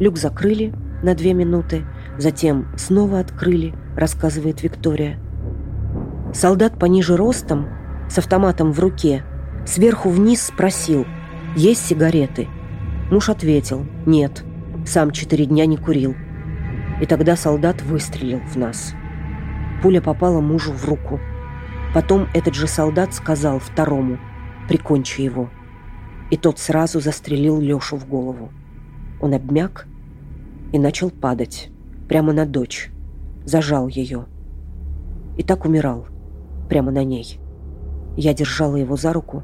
Люк 0.01 0.17
закрыли 0.17 0.73
на 1.03 1.15
две 1.15 1.35
минуты, 1.35 1.85
затем 2.19 2.69
снова 2.77 3.21
открыли, 3.21 3.75
рассказывает 3.97 4.63
Виктория. 4.63 5.19
Солдат 6.33 6.79
пониже 6.79 7.17
ростом, 7.17 7.67
с 8.09 8.19
автоматом 8.19 8.73
в 8.73 8.81
руке, 8.81 9.25
Сверху 9.69 10.09
вниз 10.09 10.45
спросил, 10.45 11.07
есть 11.55 11.87
сигареты? 11.87 12.49
Муж 13.11 13.29
ответил, 13.29 13.85
нет, 14.07 14.43
сам 14.87 15.11
четыре 15.11 15.45
дня 15.45 15.67
не 15.67 15.77
курил. 15.77 16.17
И 17.03 17.07
тогда 17.07 17.37
солдат 17.37 17.83
выстрелил 17.83 18.41
в 18.51 18.57
нас. 18.57 18.95
Пуля 19.83 20.01
попала 20.01 20.41
мужу 20.41 20.73
в 20.73 20.87
руку. 20.87 21.21
Потом 21.95 22.29
этот 22.35 22.55
же 22.55 22.67
солдат 22.67 23.15
сказал 23.15 23.59
второму, 23.59 24.19
прикончи 24.69 25.23
его. 25.23 25.49
И 26.31 26.37
тот 26.37 26.59
сразу 26.59 27.01
застрелил 27.01 27.61
Лешу 27.61 27.97
в 27.97 28.07
голову. 28.07 28.51
Он 29.21 29.33
обмяк 29.35 29.87
и 30.73 30.79
начал 30.79 31.11
падать 31.11 31.71
прямо 32.09 32.33
на 32.33 32.45
дочь. 32.45 32.91
Зажал 33.45 33.89
ее. 33.89 34.27
И 35.39 35.43
так 35.43 35.65
умирал 35.65 36.07
прямо 36.69 36.91
на 36.91 37.05
ней. 37.05 37.41
Я 38.17 38.35
держала 38.35 38.77
его 38.77 38.97
за 38.97 39.13
руку, 39.13 39.43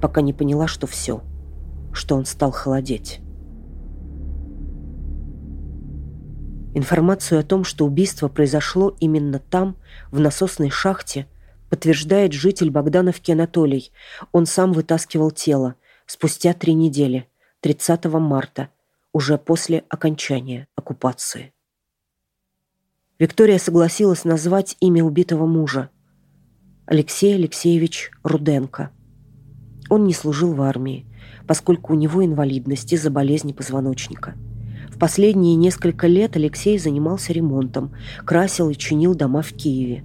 пока 0.00 0.20
не 0.20 0.32
поняла, 0.32 0.68
что 0.68 0.86
все, 0.86 1.22
что 1.92 2.14
он 2.14 2.24
стал 2.24 2.52
холодеть. 2.52 3.20
Информацию 6.72 7.40
о 7.40 7.42
том, 7.42 7.64
что 7.64 7.84
убийство 7.84 8.28
произошло 8.28 8.94
именно 9.00 9.40
там, 9.40 9.76
в 10.12 10.20
насосной 10.20 10.70
шахте, 10.70 11.26
подтверждает 11.70 12.32
житель 12.32 12.70
Богдановки 12.70 13.30
Анатолий. 13.30 13.92
Он 14.32 14.44
сам 14.44 14.72
вытаскивал 14.72 15.30
тело 15.30 15.76
спустя 16.06 16.52
три 16.52 16.74
недели, 16.74 17.28
30 17.60 18.04
марта, 18.06 18.68
уже 19.12 19.38
после 19.38 19.84
окончания 19.88 20.68
оккупации. 20.74 21.52
Виктория 23.18 23.58
согласилась 23.58 24.24
назвать 24.24 24.76
имя 24.80 25.04
убитого 25.04 25.46
мужа. 25.46 25.90
Алексей 26.86 27.34
Алексеевич 27.34 28.10
Руденко. 28.24 28.90
Он 29.88 30.04
не 30.04 30.12
служил 30.12 30.52
в 30.52 30.60
армии, 30.60 31.06
поскольку 31.46 31.92
у 31.92 31.96
него 31.96 32.24
инвалидность 32.24 32.92
из-за 32.92 33.10
болезни 33.10 33.52
позвоночника– 33.52 34.34
последние 35.00 35.56
несколько 35.56 36.06
лет 36.06 36.36
Алексей 36.36 36.78
занимался 36.78 37.32
ремонтом, 37.32 37.96
красил 38.24 38.68
и 38.68 38.76
чинил 38.76 39.14
дома 39.16 39.42
в 39.42 39.52
Киеве. 39.52 40.04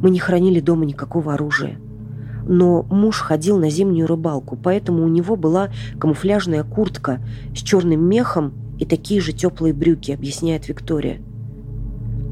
Мы 0.00 0.10
не 0.10 0.18
хранили 0.18 0.60
дома 0.60 0.84
никакого 0.84 1.34
оружия. 1.34 1.78
Но 2.48 2.82
муж 2.84 3.20
ходил 3.20 3.58
на 3.58 3.70
зимнюю 3.70 4.06
рыбалку, 4.06 4.56
поэтому 4.56 5.04
у 5.04 5.08
него 5.08 5.36
была 5.36 5.70
камуфляжная 5.98 6.62
куртка 6.62 7.20
с 7.54 7.58
черным 7.58 8.08
мехом 8.08 8.52
и 8.78 8.84
такие 8.84 9.20
же 9.20 9.32
теплые 9.32 9.74
брюки, 9.74 10.12
объясняет 10.12 10.68
Виктория. 10.68 11.20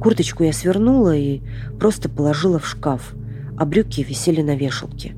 Курточку 0.01 0.45
я 0.45 0.53
свернула 0.53 1.17
и 1.17 1.41
просто 1.81 2.09
положила 2.09 2.59
в 2.59 2.67
шкаф, 2.67 3.15
а 3.57 3.65
брюки 3.65 4.03
висели 4.03 4.43
на 4.43 4.55
вешалке. 4.55 5.15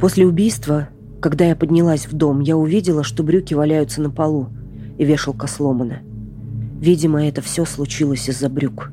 После 0.00 0.26
убийства, 0.26 0.88
когда 1.20 1.46
я 1.46 1.56
поднялась 1.56 2.06
в 2.06 2.12
дом, 2.12 2.40
я 2.40 2.56
увидела, 2.56 3.02
что 3.02 3.22
брюки 3.22 3.54
валяются 3.54 4.02
на 4.02 4.10
полу 4.10 4.48
и 4.98 5.04
вешалка 5.04 5.46
сломана. 5.46 6.00
Видимо, 6.80 7.24
это 7.26 7.40
все 7.40 7.64
случилось 7.64 8.28
из-за 8.28 8.50
брюк. 8.50 8.92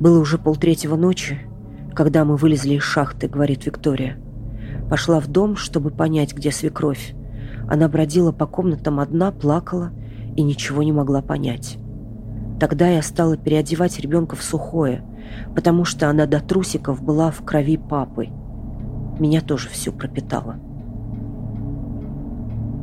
Было 0.00 0.18
уже 0.18 0.38
полтретьего 0.38 0.96
ночи, 0.96 1.38
когда 1.94 2.24
мы 2.24 2.36
вылезли 2.36 2.74
из 2.74 2.82
шахты, 2.82 3.28
говорит 3.28 3.66
Виктория. 3.66 4.16
Пошла 4.88 5.20
в 5.20 5.28
дом, 5.28 5.56
чтобы 5.56 5.90
понять, 5.90 6.34
где 6.34 6.50
свекровь. 6.50 7.14
Она 7.68 7.86
бродила 7.86 8.32
по 8.32 8.46
комнатам 8.46 8.98
одна, 8.98 9.30
плакала 9.30 9.90
и 10.36 10.42
ничего 10.42 10.82
не 10.82 10.92
могла 10.92 11.20
понять. 11.20 11.76
Тогда 12.58 12.88
я 12.88 13.02
стала 13.02 13.36
переодевать 13.36 14.00
ребенка 14.00 14.36
в 14.36 14.42
сухое, 14.42 15.04
потому 15.54 15.84
что 15.84 16.08
она 16.08 16.24
до 16.24 16.40
трусиков 16.40 17.02
была 17.02 17.30
в 17.30 17.44
крови 17.44 17.76
папы. 17.76 18.28
Меня 19.18 19.42
тоже 19.42 19.68
всю 19.68 19.92
пропитала. 19.92 20.56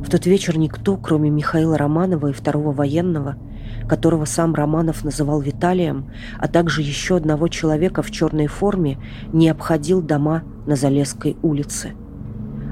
В 0.04 0.08
тот 0.08 0.24
вечер 0.24 0.56
никто, 0.56 0.96
кроме 0.96 1.30
Михаила 1.30 1.76
Романова 1.76 2.28
и 2.28 2.32
второго 2.32 2.70
военного, 2.70 3.36
которого 3.88 4.24
сам 4.24 4.54
Романов 4.54 5.04
называл 5.04 5.40
Виталием, 5.40 6.10
а 6.38 6.48
также 6.48 6.82
еще 6.82 7.16
одного 7.16 7.48
человека 7.48 8.02
в 8.02 8.10
черной 8.10 8.46
форме, 8.46 8.98
не 9.32 9.48
обходил 9.48 10.02
дома 10.02 10.42
на 10.66 10.76
Залесской 10.76 11.36
улице. 11.42 11.92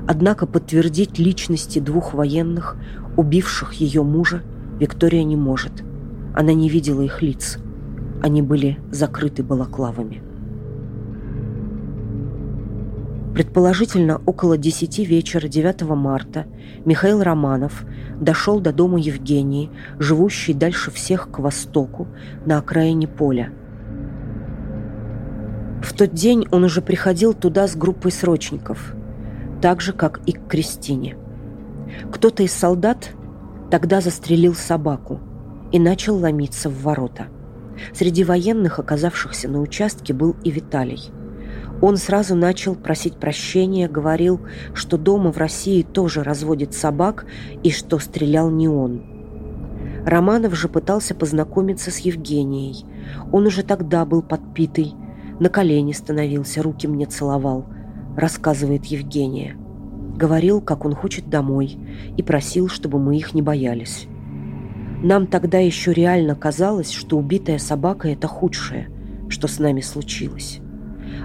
Однако 0.09 0.47
подтвердить 0.47 1.19
личности 1.19 1.79
двух 1.79 2.15
военных, 2.15 2.77
убивших 3.17 3.75
ее 3.75 4.03
мужа, 4.03 4.43
Виктория 4.79 5.25
не 5.25 5.37
может. 5.37 5.83
Она 6.35 6.53
не 6.53 6.69
видела 6.69 7.03
их 7.03 7.23
лиц. 7.23 7.59
Они 8.23 8.43
были 8.43 8.79
закрыты 8.91 9.43
балаклавами. 9.43 10.23
Предположительно, 13.37 14.23
около 14.25 14.57
10 14.57 15.01
вечера 15.01 15.47
9 15.47 15.83
марта 15.83 16.47
Михаил 16.87 17.23
Романов 17.23 17.85
дошел 18.19 18.61
до 18.61 18.73
дома 18.73 18.99
Евгении, 18.99 19.71
живущей 19.99 20.55
дальше 20.55 20.91
всех 20.91 21.31
к 21.31 21.41
востоку, 21.41 22.09
на 22.47 22.57
окраине 22.57 23.07
поля. 23.07 23.53
В 25.83 25.93
тот 25.93 26.15
день 26.15 26.49
он 26.51 26.65
уже 26.65 26.81
приходил 26.81 27.35
туда 27.35 27.69
с 27.69 27.77
группой 27.77 28.11
срочников, 28.11 28.95
так 29.61 29.83
же, 29.83 29.93
как 29.93 30.23
и 30.25 30.33
к 30.33 30.47
Кристине. 30.49 31.19
Кто-то 32.11 32.43
из 32.43 32.55
солдат 32.55 33.11
тогда 33.71 34.01
застрелил 34.01 34.55
собаку 34.55 35.21
и 35.73 35.79
начал 35.79 36.17
ломиться 36.17 36.71
в 36.71 36.83
ворота. 36.83 37.27
Среди 37.93 38.25
военных, 38.25 38.79
оказавшихся 38.79 39.51
на 39.51 39.61
участке, 39.61 40.15
был 40.15 40.37
и 40.43 40.51
Виталий– 40.51 41.11
он 41.83 41.97
сразу 41.97 42.35
начал 42.35 42.75
просить 42.75 43.17
прощения, 43.17 43.89
говорил, 43.89 44.41
что 44.75 44.97
дома 44.97 45.33
в 45.33 45.37
России 45.37 45.83
тоже 45.83 46.23
разводит 46.23 46.75
собак 46.75 47.27
и 47.63 47.71
что 47.71 47.99
стрелял 47.99 48.51
не 48.51 48.69
он. 48.69 49.03
Романов 50.07 50.55
же 50.55 50.69
пытался 50.69 51.15
познакомиться 51.15 51.91
с 51.91 51.99
Евгенией. 51.99 52.85
Он 53.33 53.47
уже 53.47 53.63
тогда 53.63 54.05
был 54.05 54.23
подпитый, 54.23 54.95
на 55.39 55.51
колени 55.51 55.93
становился, 55.93 56.63
руки 56.63 56.87
мне 56.87 57.07
целовал, 57.07 57.67
рассказывает 58.17 58.87
Евгения. 58.87 59.57
Говорил, 60.17 60.63
как 60.63 60.87
он 60.87 60.95
хочет 60.95 61.29
домой, 61.29 61.77
и 62.17 62.23
просил, 62.23 62.69
чтобы 62.69 62.99
мы 62.99 63.17
их 63.17 63.35
не 63.35 63.43
боялись. 63.43 64.07
Нам 65.03 65.27
тогда 65.27 65.59
еще 65.59 65.93
реально 65.93 66.35
казалось, 66.35 66.91
что 66.91 67.19
убитая 67.19 67.59
собака– 67.59 68.09
это 68.11 68.29
худшее, 68.29 68.89
что 69.29 69.47
с 69.47 69.59
нами 69.59 69.83
случилось. 69.83 70.61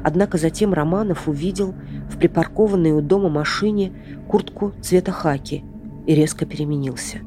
Однако 0.04 0.38
затем 0.38 0.74
Романов 0.74 1.28
увидел 1.28 1.74
в 2.10 2.18
припаркованной 2.18 2.92
у 2.92 3.02
дома 3.02 3.30
машине 3.30 3.94
куртку 4.28 4.74
цвета 4.82 5.12
хаки 5.12 5.64
и 6.06 6.16
резко 6.16 6.46
переменился. 6.46 7.20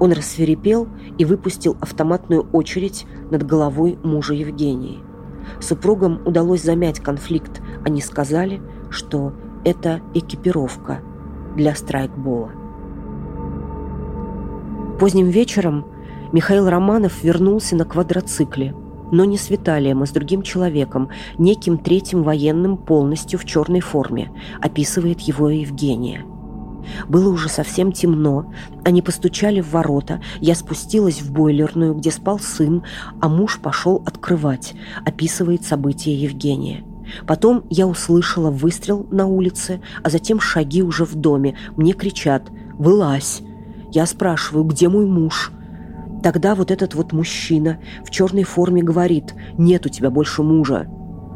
Он 0.00 0.12
рассверепел 0.12 0.88
и 1.18 1.24
выпустил 1.24 1.76
автоматную 1.80 2.48
очередь 2.52 3.06
над 3.30 3.44
головой 3.44 3.98
мужа 4.02 4.34
Евгении. 4.34 5.00
Супругам 5.60 6.20
удалось 6.24 6.62
замять 6.62 7.00
конфликт. 7.00 7.60
Они 7.84 8.00
сказали, 8.00 8.60
что 8.90 9.32
это 9.64 10.00
экипировка 10.14 11.00
для 11.56 11.74
страйкбола. 11.74 12.50
Поздним 14.98 15.28
вечером 15.28 15.84
Михаил 16.32 16.68
Романов 16.68 17.22
вернулся 17.22 17.76
на 17.76 17.84
квадроцикле– 17.84 18.74
но 19.12 19.24
не 19.24 19.38
с 19.38 19.50
Виталием, 19.50 20.02
а 20.02 20.06
с 20.06 20.10
другим 20.10 20.42
человеком, 20.42 21.10
неким 21.38 21.78
третьим 21.78 22.24
военным 22.24 22.76
полностью 22.76 23.38
в 23.38 23.44
черной 23.44 23.80
форме, 23.80 24.32
описывает 24.60 25.20
его 25.20 25.48
Евгения. 25.50 26.24
Было 27.08 27.28
уже 27.28 27.48
совсем 27.48 27.92
темно, 27.92 28.52
они 28.84 29.02
постучали 29.02 29.60
в 29.60 29.70
ворота, 29.70 30.20
я 30.40 30.56
спустилась 30.56 31.22
в 31.22 31.32
бойлерную, 31.32 31.94
где 31.94 32.10
спал 32.10 32.40
сын, 32.40 32.82
а 33.20 33.28
муж 33.28 33.60
пошел 33.62 34.02
открывать, 34.04 34.74
описывает 35.04 35.64
события 35.64 36.12
Евгения. 36.12 36.82
Потом 37.26 37.64
я 37.68 37.86
услышала 37.86 38.50
выстрел 38.50 39.06
на 39.10 39.26
улице, 39.26 39.80
а 40.02 40.10
затем 40.10 40.40
шаги 40.40 40.82
уже 40.82 41.04
в 41.04 41.14
доме. 41.14 41.56
Мне 41.76 41.92
кричат 41.92 42.50
«Вылазь!» 42.78 43.42
Я 43.92 44.06
спрашиваю, 44.06 44.64
где 44.64 44.88
мой 44.88 45.04
муж? 45.04 45.52
Тогда 46.22 46.54
вот 46.54 46.70
этот 46.70 46.94
вот 46.94 47.12
мужчина 47.12 47.80
в 48.04 48.10
черной 48.10 48.44
форме 48.44 48.82
говорит, 48.82 49.34
нет 49.58 49.86
у 49.86 49.88
тебя 49.88 50.10
больше 50.10 50.42
мужа. 50.42 50.86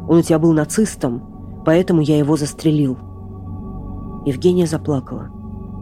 Он 0.07 0.19
у 0.19 0.21
тебя 0.21 0.39
был 0.39 0.53
нацистом, 0.53 1.61
поэтому 1.65 2.01
я 2.01 2.17
его 2.17 2.37
застрелил. 2.37 2.97
Евгения 4.25 4.65
заплакала. 4.65 5.29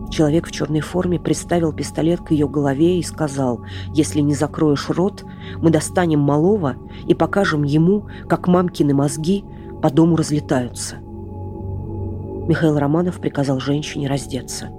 Человек 0.09 0.47
в 0.47 0.51
черной 0.51 0.81
форме 0.81 1.19
приставил 1.19 1.73
пистолет 1.73 2.21
к 2.21 2.31
ее 2.31 2.47
голове 2.47 2.99
и 2.99 3.03
сказал, 3.03 3.61
если 3.93 4.21
не 4.21 4.33
закроешь 4.33 4.89
рот, 4.89 5.23
мы 5.57 5.69
достанем 5.69 6.19
малого 6.19 6.75
и 7.07 7.13
покажем 7.13 7.63
ему, 7.63 8.07
как 8.27 8.47
мамкины 8.47 8.93
мозги 8.93 9.43
по 9.81 9.91
дому 9.91 10.15
разлетаются. 10.15 10.97
Михаил 12.47 12.77
Романов 12.77 13.19
приказал 13.19 13.59
женщине 13.59 14.07
раздеться. 14.07 14.69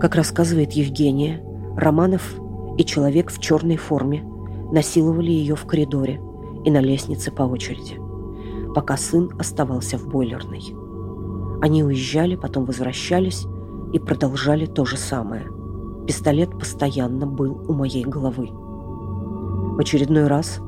Как 0.00 0.14
рассказывает 0.14 0.72
Евгения, 0.72 1.42
Романов 1.76 2.34
и 2.78 2.84
человек 2.84 3.30
в 3.30 3.40
черной 3.40 3.76
форме 3.76 4.24
насиловали 4.72 5.30
ее 5.30 5.56
в 5.56 5.66
коридоре 5.66 6.20
и 6.64 6.70
на 6.70 6.80
лестнице 6.80 7.30
по 7.30 7.42
очереди. 7.42 8.00
пока 8.74 8.96
сын 8.96 9.30
оставался 9.38 9.96
в 9.98 10.08
бойлерной. 10.08 10.74
Они 11.62 11.84
уезжали, 11.84 12.34
потом 12.34 12.64
возвращались 12.64 13.46
и 13.92 14.00
продолжали 14.00 14.66
то 14.66 14.84
же 14.84 14.96
самое. 14.96 15.48
Пистолет 16.08 16.50
постоянно 16.58 17.24
был 17.24 17.64
у 17.68 17.72
моей 17.72 18.04
головы. 18.04 18.48
В 18.50 19.78
очередной 19.78 20.26
раз 20.26 20.60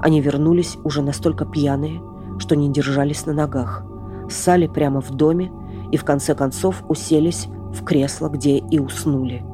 они 0.00 0.22
вернулись 0.22 0.78
уже 0.84 1.02
настолько 1.02 1.44
пьяные, 1.44 2.02
что 2.38 2.56
не 2.56 2.72
держались 2.72 3.26
на 3.26 3.34
ногах, 3.34 3.84
ссали 4.30 4.66
прямо 4.66 5.02
в 5.02 5.10
доме 5.10 5.52
и 5.92 5.98
в 5.98 6.04
конце 6.04 6.34
концов 6.34 6.82
уселись 6.88 7.48
в 7.74 7.84
кресло, 7.84 8.30
где 8.30 8.56
и 8.56 8.78
уснули. 8.78 9.44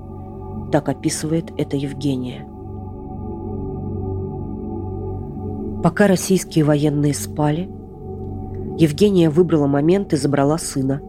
Так 0.72 0.88
описывает 0.88 1.52
это 1.56 1.76
Евгения. 1.76 2.46
Пока 5.82 6.08
российские 6.08 6.64
военные 6.64 7.14
спали, 7.14 7.70
Евгения 8.76 9.30
выбрала 9.30 9.66
момент 9.66 10.12
и 10.12 10.16
забрала 10.16 10.58
сына, 10.58 11.00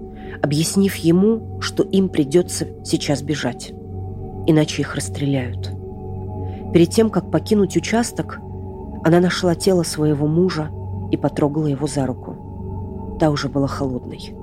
объяснив 0.42 0.96
ему, 0.96 1.60
что 1.60 1.84
им 1.84 2.10
придется 2.10 2.68
сейчас 2.84 3.22
бежать, 3.22 3.74
иначе 4.46 4.84
их 4.84 4.96
расстреляют. 4.96 5.72
Перед 6.74 6.90
тем, 6.92 7.10
как 7.10 7.32
покинуть 7.32 7.76
участок, 7.76 8.40
она 9.04 9.20
нашла 9.20 9.56
тело 9.56 9.84
своего 9.84 10.28
мужа 10.28 10.70
и 11.12 11.18
потрогала 11.18 11.68
его 11.68 11.88
за 11.88 12.06
руку. 12.06 13.18
Та 13.20 13.32
уже 13.32 13.50
была 13.50 13.68
холодной. 13.68 14.34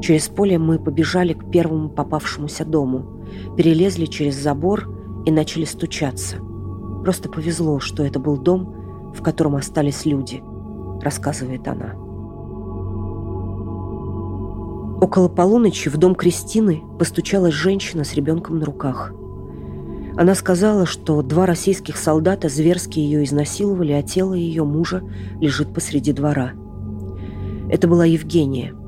Через 0.00 0.28
поле 0.28 0.58
мы 0.58 0.78
побежали 0.78 1.32
к 1.32 1.50
первому 1.50 1.88
попавшемуся 1.88 2.64
дому, 2.64 3.04
перелезли 3.56 4.06
через 4.06 4.34
забор 4.36 4.88
и 5.24 5.30
начали 5.30 5.64
стучаться. 5.64 6.36
Просто 7.02 7.28
повезло, 7.28 7.80
что 7.80 8.04
это 8.04 8.18
был 8.18 8.36
дом, 8.36 9.12
в 9.14 9.22
котором 9.22 9.56
остались 9.56 10.04
люди, 10.04 10.42
рассказывает 11.02 11.66
она. 11.68 11.94
Около 15.00 15.28
полуночи 15.28 15.88
в 15.88 15.96
дом 15.98 16.14
Кристины 16.14 16.82
постучалась 16.98 17.54
женщина 17.54 18.04
с 18.04 18.14
ребенком 18.14 18.58
на 18.58 18.64
руках. 18.64 19.12
Она 20.16 20.34
сказала, 20.34 20.86
что 20.86 21.20
два 21.20 21.44
российских 21.44 21.98
солдата 21.98 22.48
зверски 22.48 22.98
ее 22.98 23.22
изнасиловали, 23.24 23.92
а 23.92 24.02
тело 24.02 24.32
ее 24.32 24.64
мужа 24.64 25.02
лежит 25.40 25.74
посреди 25.74 26.12
двора. 26.12 26.52
Это 27.68 27.86
была 27.86 28.06
Евгения– 28.06 28.74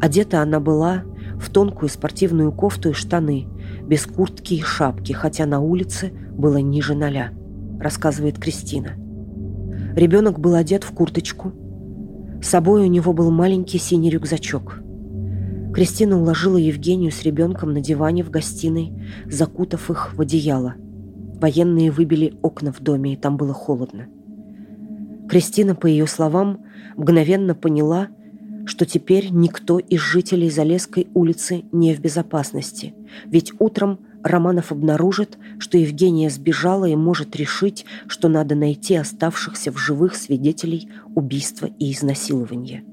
Одета 0.00 0.42
она 0.42 0.60
была 0.60 1.04
в 1.38 1.50
тонкую 1.50 1.88
спортивную 1.88 2.52
кофту 2.52 2.90
и 2.90 2.92
штаны, 2.92 3.46
без 3.86 4.06
куртки 4.06 4.54
и 4.54 4.62
шапки, 4.62 5.12
хотя 5.12 5.46
на 5.46 5.60
улице 5.60 6.12
было 6.36 6.58
ниже 6.58 6.94
ноля, 6.94 7.30
рассказывает 7.80 8.38
Кристина. 8.38 8.92
Ребенок 9.94 10.40
был 10.40 10.54
одет 10.54 10.84
в 10.84 10.92
курточку. 10.92 11.52
С 12.42 12.48
собой 12.48 12.82
у 12.82 12.86
него 12.86 13.12
был 13.12 13.30
маленький 13.30 13.78
синий 13.78 14.10
рюкзачок. 14.10 14.80
Кристина 15.72 16.20
уложила 16.20 16.56
Евгению 16.56 17.10
с 17.10 17.22
ребенком 17.22 17.72
на 17.72 17.80
диване 17.80 18.22
в 18.22 18.30
гостиной, 18.30 18.92
закутав 19.26 19.90
их 19.90 20.14
в 20.14 20.20
одеяло. 20.20 20.74
Военные 21.40 21.90
выбили 21.90 22.34
окна 22.42 22.72
в 22.72 22.80
доме, 22.80 23.14
и 23.14 23.16
там 23.16 23.36
было 23.36 23.52
холодно. 23.52 24.06
Кристина, 25.28 25.74
по 25.74 25.86
ее 25.86 26.06
словам, 26.06 26.64
мгновенно 26.96 27.54
поняла– 27.54 28.08
что 28.66 28.86
теперь 28.86 29.28
никто 29.30 29.78
из 29.78 30.00
жителей 30.00 30.50
Залесской 30.50 31.08
улицы 31.14 31.64
не 31.72 31.94
в 31.94 32.00
безопасности, 32.00 32.94
ведь 33.26 33.52
утром 33.58 34.00
Романов 34.22 34.72
обнаружит, 34.72 35.38
что 35.58 35.76
Евгения 35.76 36.30
сбежала 36.30 36.86
и 36.86 36.96
может 36.96 37.36
решить, 37.36 37.84
что 38.06 38.28
надо 38.28 38.54
найти 38.54 38.94
оставшихся 38.94 39.70
в 39.70 39.76
живых 39.76 40.16
свидетелей 40.16 40.88
убийства 41.14 41.66
и 41.78 41.92
изнасилования. 41.92 42.84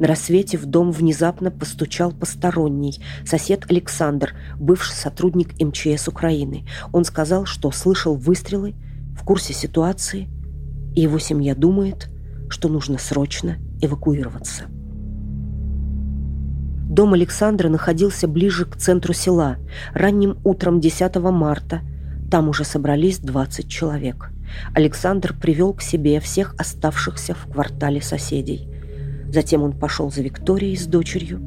На 0.00 0.06
рассвете 0.06 0.56
в 0.56 0.64
дом 0.64 0.92
внезапно 0.92 1.50
постучал 1.50 2.10
посторонний, 2.10 3.02
сосед 3.26 3.66
Александр, 3.68 4.34
бывший 4.58 4.94
сотрудник 4.94 5.60
МЧС 5.60 6.08
Украины. 6.08 6.66
Он 6.92 7.04
сказал, 7.04 7.44
что 7.44 7.70
слышал 7.70 8.14
выстрелы, 8.14 8.74
в 9.14 9.24
курсе 9.24 9.52
ситуации, 9.52 10.28
и 10.94 11.02
его 11.02 11.18
семья 11.18 11.54
думает, 11.54 12.08
что 12.48 12.68
нужно 12.68 12.96
срочно 12.96 13.58
эвакуироваться. 13.82 14.64
Дом 16.90 17.14
Александра 17.14 17.68
находился 17.68 18.26
ближе 18.26 18.64
к 18.64 18.74
центру 18.74 19.12
села. 19.12 19.58
Ранним 19.94 20.38
утром 20.42 20.80
10 20.80 21.14
марта 21.16 21.82
там 22.32 22.48
уже 22.48 22.64
собрались 22.64 23.20
20 23.20 23.68
человек. 23.68 24.30
Александр 24.74 25.32
привел 25.32 25.72
к 25.72 25.82
себе 25.82 26.18
всех 26.18 26.52
оставшихся 26.58 27.34
в 27.34 27.52
квартале 27.52 28.02
соседей. 28.02 28.68
Затем 29.32 29.62
он 29.62 29.72
пошел 29.72 30.10
за 30.10 30.22
Викторией 30.22 30.76
с 30.76 30.84
дочерью, 30.86 31.40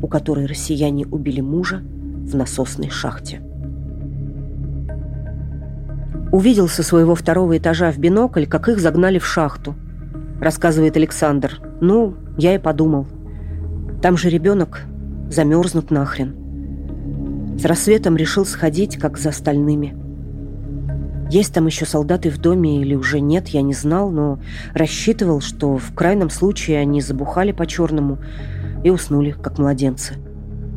у 0.00 0.08
которой 0.08 0.46
россияне 0.46 1.06
убили 1.06 1.42
мужа 1.42 1.82
в 1.82 2.34
насосной 2.34 2.88
шахте. 2.88 3.42
Увидел 6.32 6.66
со 6.66 6.82
своего 6.82 7.14
второго 7.14 7.58
этажа 7.58 7.92
в 7.92 7.98
бинокль, 7.98 8.46
как 8.46 8.70
их 8.70 8.80
загнали 8.80 9.18
в 9.18 9.26
шахту– 9.26 9.76
рассказывает 10.40 10.96
Александр. 10.96 11.60
Ну, 11.80 12.14
я 12.36 12.54
и 12.54 12.58
подумал. 12.58 13.06
Там 14.02 14.16
же 14.16 14.30
ребенок 14.30 14.82
замерзнут 15.30 15.90
нахрен. 15.90 17.56
С 17.58 17.64
рассветом 17.64 18.16
решил 18.16 18.44
сходить, 18.44 18.96
как 18.96 19.18
за 19.18 19.30
остальными. 19.30 19.96
Есть 21.30 21.52
там 21.52 21.66
еще 21.66 21.84
солдаты 21.84 22.30
в 22.30 22.38
доме 22.38 22.80
или 22.80 22.94
уже 22.94 23.20
нет, 23.20 23.48
я 23.48 23.60
не 23.62 23.74
знал, 23.74 24.10
но 24.10 24.40
рассчитывал, 24.72 25.40
что 25.40 25.76
в 25.76 25.92
крайнем 25.94 26.30
случае 26.30 26.78
они 26.78 27.00
забухали 27.00 27.52
по-черному 27.52 28.18
и 28.84 28.90
уснули, 28.90 29.32
как 29.32 29.58
младенцы. 29.58 30.14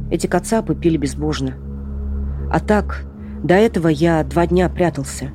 Эти 0.09 0.27
кацапы 0.27 0.75
пили 0.75 0.97
безбожно. 0.97 1.53
А 2.51 2.59
так, 2.59 3.05
до 3.43 3.53
этого 3.53 3.87
я 3.87 4.23
два 4.23 4.47
дня 4.47 4.67
прятался, 4.67 5.29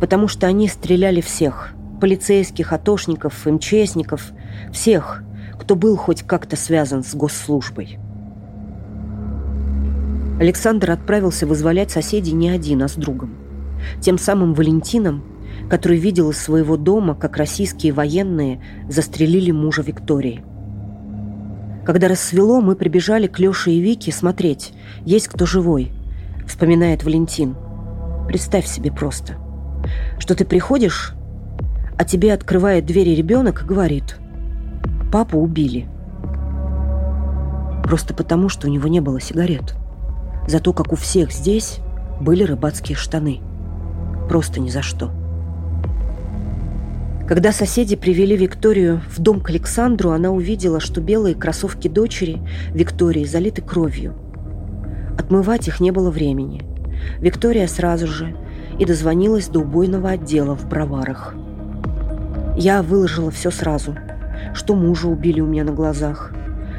потому 0.00 0.28
что 0.28 0.46
они 0.46 0.68
стреляли 0.68 1.20
всех– 1.20 1.70
полицейских, 2.00 2.72
атошников, 2.72 3.44
МЧСников, 3.44 4.32
всех, 4.72 5.22
кто 5.68 5.76
был 5.76 5.98
хоть 5.98 6.22
как-то 6.22 6.56
связан 6.56 7.04
с 7.04 7.14
госслужбой. 7.14 7.98
Александр 10.40 10.92
отправился 10.92 11.46
вызволять 11.46 11.90
соседей 11.90 12.32
не 12.32 12.48
один, 12.48 12.82
а 12.82 12.88
с 12.88 12.94
другом. 12.94 13.36
Тем 14.00 14.16
самым 14.16 14.54
Валентином, 14.54 15.22
который 15.68 15.98
видел 15.98 16.30
из 16.30 16.38
своего 16.38 16.78
дома, 16.78 17.14
как 17.14 17.36
российские 17.36 17.92
военные 17.92 18.64
застрелили 18.88 19.50
мужа 19.50 19.82
Виктории. 19.82 20.42
Когда 21.84 22.08
рассвело, 22.08 22.62
мы 22.62 22.74
прибежали 22.74 23.26
к 23.26 23.38
Леше 23.38 23.70
и 23.70 23.80
Вике 23.80 24.10
смотреть, 24.10 24.72
есть 25.04 25.28
кто 25.28 25.44
живой, 25.44 25.92
вспоминает 26.46 27.04
Валентин. 27.04 27.54
Представь 28.26 28.66
себе 28.66 28.90
просто, 28.90 29.34
что 30.18 30.34
ты 30.34 30.46
приходишь 30.46 31.12
а 31.98 32.04
тебе 32.04 32.32
открывает 32.32 32.86
двери 32.86 33.14
ребенок 33.14 33.64
и 33.64 33.66
говорит 33.66 34.16
«Папу 35.10 35.38
убили». 35.38 35.88
Просто 37.82 38.12
потому, 38.12 38.48
что 38.48 38.66
у 38.66 38.70
него 38.70 38.88
не 38.88 39.00
было 39.00 39.20
сигарет. 39.20 39.74
Зато, 40.46 40.72
как 40.72 40.92
у 40.92 40.96
всех 40.96 41.32
здесь, 41.32 41.78
были 42.20 42.42
рыбацкие 42.42 42.96
штаны. 42.96 43.40
Просто 44.28 44.60
ни 44.60 44.68
за 44.68 44.82
что. 44.82 45.10
Когда 47.26 47.52
соседи 47.52 47.96
привели 47.96 48.36
Викторию 48.36 49.00
в 49.14 49.18
дом 49.20 49.40
к 49.40 49.50
Александру, 49.50 50.10
она 50.10 50.30
увидела, 50.30 50.80
что 50.80 51.00
белые 51.00 51.34
кроссовки 51.34 51.88
дочери 51.88 52.40
Виктории 52.72 53.24
залиты 53.24 53.62
кровью. 53.62 54.14
Отмывать 55.18 55.68
их 55.68 55.80
не 55.80 55.90
было 55.90 56.10
времени. 56.10 56.62
Виктория 57.20 57.66
сразу 57.66 58.06
же 58.06 58.36
и 58.78 58.84
дозвонилась 58.84 59.48
до 59.48 59.60
убойного 59.60 60.10
отдела 60.10 60.54
в 60.54 60.68
Броварах– 60.68 61.34
я 62.58 62.82
выложила 62.82 63.30
все 63.30 63.52
сразу, 63.52 63.94
что 64.54 64.74
мужа 64.74 65.08
убили 65.08 65.40
у 65.40 65.46
меня 65.46 65.64
на 65.64 65.72
глазах. 65.72 66.32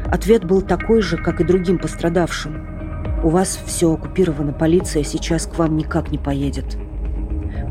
Ответ 0.06 0.45
был 0.45 0.62
такой 0.62 1.02
же, 1.02 1.17
как 1.17 1.41
и 1.41 1.43
другим 1.43 1.78
пострадавшим. 1.78 3.22
У 3.24 3.30
вас 3.30 3.60
все 3.65 3.93
оккупировано, 3.93 4.54
полиция 4.54 5.04
сейчас 5.04 5.45
к 5.45 5.58
вам 5.58 5.76
никак 5.78 6.12
не 6.12 6.17
поедет. 6.17 6.78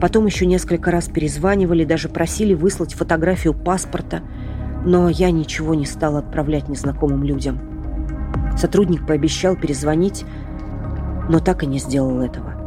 Потом 0.01 0.27
еще 0.27 0.47
несколько 0.47 0.91
раз 0.91 1.09
перезванивали, 1.09 1.85
даже 1.85 2.09
просили 2.09 2.55
выслать 2.55 2.95
фотографию 2.95 3.55
паспорта, 3.55 4.23
но 4.85 5.09
я 5.09 5.31
ничего 5.31 5.75
не 5.75 5.87
стала 5.87 6.21
отправлять 6.21 6.69
незнакомым 6.69 7.25
людям. 7.25 7.59
Сотрудник 8.57 9.07
пообещал 9.07 9.57
перезвонить, 9.57 10.25
но 11.29 11.41
так 11.41 11.63
и 11.63 11.67
не 11.67 11.79
сделал 11.79 12.21
этого. 12.21 12.58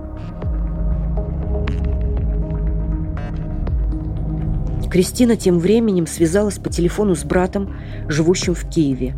Кристина 4.91 5.37
тем 5.37 5.57
временем 5.57 6.05
связалась 6.05 6.57
по 6.57 6.69
телефону 6.69 7.15
с 7.15 7.23
братом, 7.23 7.77
живущим 8.09 8.53
в 8.53 8.67
Киеве. 8.69 9.15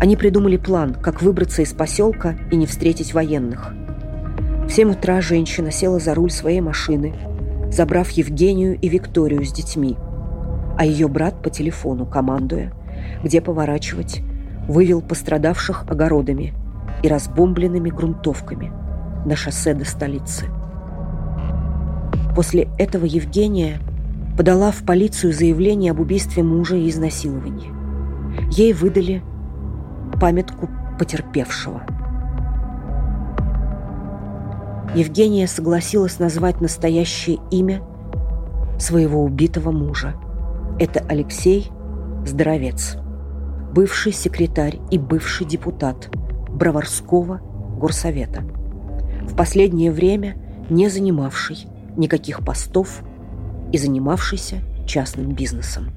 Они 0.00 0.16
придумали 0.16 0.56
план, 0.56 0.94
как 0.94 1.20
выбраться 1.20 1.62
из 1.62 1.72
поселка 1.72 2.36
и 2.52 2.56
не 2.56 2.66
встретить 2.66 3.12
военных. 3.12 3.74
В 4.66 4.70
7 4.70 4.92
утра 4.92 5.20
женщина 5.20 5.72
села 5.72 5.98
за 5.98 6.14
руль 6.14 6.30
своей 6.30 6.60
машины, 6.60 7.12
забрав 7.72 8.10
Евгению 8.10 8.78
и 8.78 8.88
Викторию 8.88 9.44
с 9.44 9.52
детьми. 9.52 9.96
а 10.78 10.86
ее 10.86 11.06
брат 11.06 11.42
по 11.42 11.50
телефону, 11.50 12.06
командуя, 12.06 12.72
где 13.22 13.42
поворачивать, 13.42 14.22
вывел 14.66 15.02
пострадавших 15.02 15.84
огородами 15.88 16.54
и 17.02 17.08
разбомбленными 17.08 17.90
грунтовками 17.90 18.72
на 19.26 19.36
шоссе 19.36 19.74
до 19.74 19.84
столицы. 19.84 20.46
После 22.34 22.68
этого 22.78 23.04
Евгения 23.04 23.80
подала 24.36 24.70
в 24.70 24.84
полицию 24.84 25.32
заявление 25.32 25.92
об 25.92 26.00
убийстве 26.00 26.42
мужа 26.42 26.76
и 26.76 26.88
изнасиловании. 26.88 27.70
Ей 28.50 28.72
выдали 28.72 29.22
памятку 30.20 30.68
потерпевшего. 30.98 31.82
Евгения 34.94 35.46
согласилась 35.46 36.18
назвать 36.18 36.60
настоящее 36.60 37.38
имя 37.50 37.82
своего 38.78 39.22
убитого 39.24 39.70
мужа. 39.70 40.14
Это 40.78 41.00
Алексей 41.08 41.70
Здоровец, 42.26 42.96
бывший 43.72 44.12
секретарь 44.12 44.80
и 44.90 44.98
бывший 44.98 45.46
депутат 45.46 46.10
Броварского 46.50 47.40
горсовета. 47.78 48.42
В 49.22 49.34
последнее 49.34 49.90
время 49.90 50.36
не 50.68 50.88
занимавший 50.88 51.66
никаких 51.96 52.44
постов 52.44 53.02
и 53.72 53.78
занимавшийся 53.78 54.56
частным 54.86 55.34
бизнесом. 55.34 55.90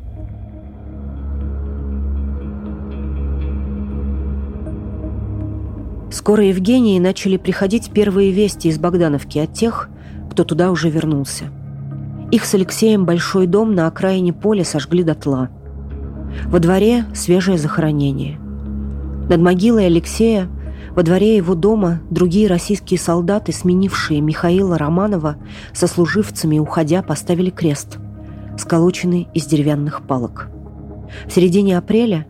Скоро 6.12 6.46
Евгении 6.46 6.98
начали 6.98 7.36
приходить 7.36 7.92
первые 7.92 8.32
вести 8.32 8.70
из 8.70 8.80
Богдановки 8.80 9.38
от 9.38 9.54
тех, 9.54 9.90
кто 10.32 10.44
туда 10.44 10.72
уже 10.72 10.90
вернулся. 10.90 11.46
Их 12.32 12.46
с 12.46 12.54
Алексеем 12.54 13.06
большой 13.06 13.48
дом 13.48 13.76
на 13.76 13.88
окраине 13.88 14.32
поля 14.32 14.64
сожгли 14.64 15.04
дотла. 15.04 15.50
Во 16.46 16.60
дворе 16.60 17.06
свежее 17.14 17.58
захоронение. 17.58 18.40
Над 19.30 19.42
могилой 19.42 19.88
Алексея 19.88 20.48
во 20.96 21.04
дворе 21.04 21.36
его 21.36 21.56
дома 21.56 22.00
другие 22.10 22.48
российские 22.48 23.00
солдаты, 23.00 23.52
сменившие 23.52 24.22
Михаила 24.22 24.78
Романова, 24.78 25.36
со 25.74 25.88
служивцами, 25.88 26.58
уходя, 26.58 27.04
поставили 27.04 27.50
крест, 27.50 27.98
сколоченный 28.58 29.28
из 29.34 29.46
деревянных 29.46 30.04
палок. 30.08 30.48
В 31.28 31.34
середине 31.34 31.78
апреля, 31.78 32.26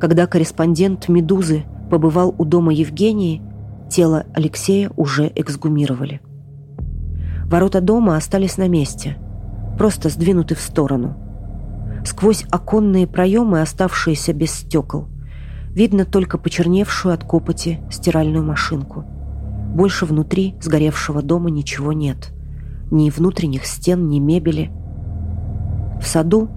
когда 0.00 0.26
корреспондент 0.26 1.08
«Медузы» 1.08 1.64
побывал 1.90 2.34
у 2.38 2.46
дома 2.46 2.72
Евгении, 2.72 3.42
тело 3.90 4.24
Алексея 4.34 4.90
уже 4.96 5.30
эксгумировали. 5.34 6.22
Ворота 7.44 7.82
дома 7.82 8.16
остались 8.16 8.56
на 8.56 8.66
месте, 8.66 9.18
просто 9.76 10.08
сдвинуты 10.08 10.54
в 10.54 10.60
сторону. 10.60 11.14
Сквозь 12.04 12.44
оконные 12.50 13.06
проемы, 13.06 13.60
оставшиеся 13.60 14.32
без 14.32 14.52
стекол– 14.52 15.08
Видно 15.76 16.06
только 16.06 16.38
почерневшую 16.38 17.12
от 17.12 17.22
копоти 17.22 17.80
стиральную 17.90 18.42
машинку. 18.42 19.04
Больше 19.74 20.06
внутри 20.06 20.54
сгоревшего 20.58 21.20
дома 21.20 21.50
ничего 21.50 21.92
нет. 21.92 22.32
Ни 22.90 23.10
внутренних 23.10 23.66
стен, 23.66 24.08
ни 24.08 24.18
мебели. 24.18 24.70
В 26.00 26.06
саду 26.06 26.48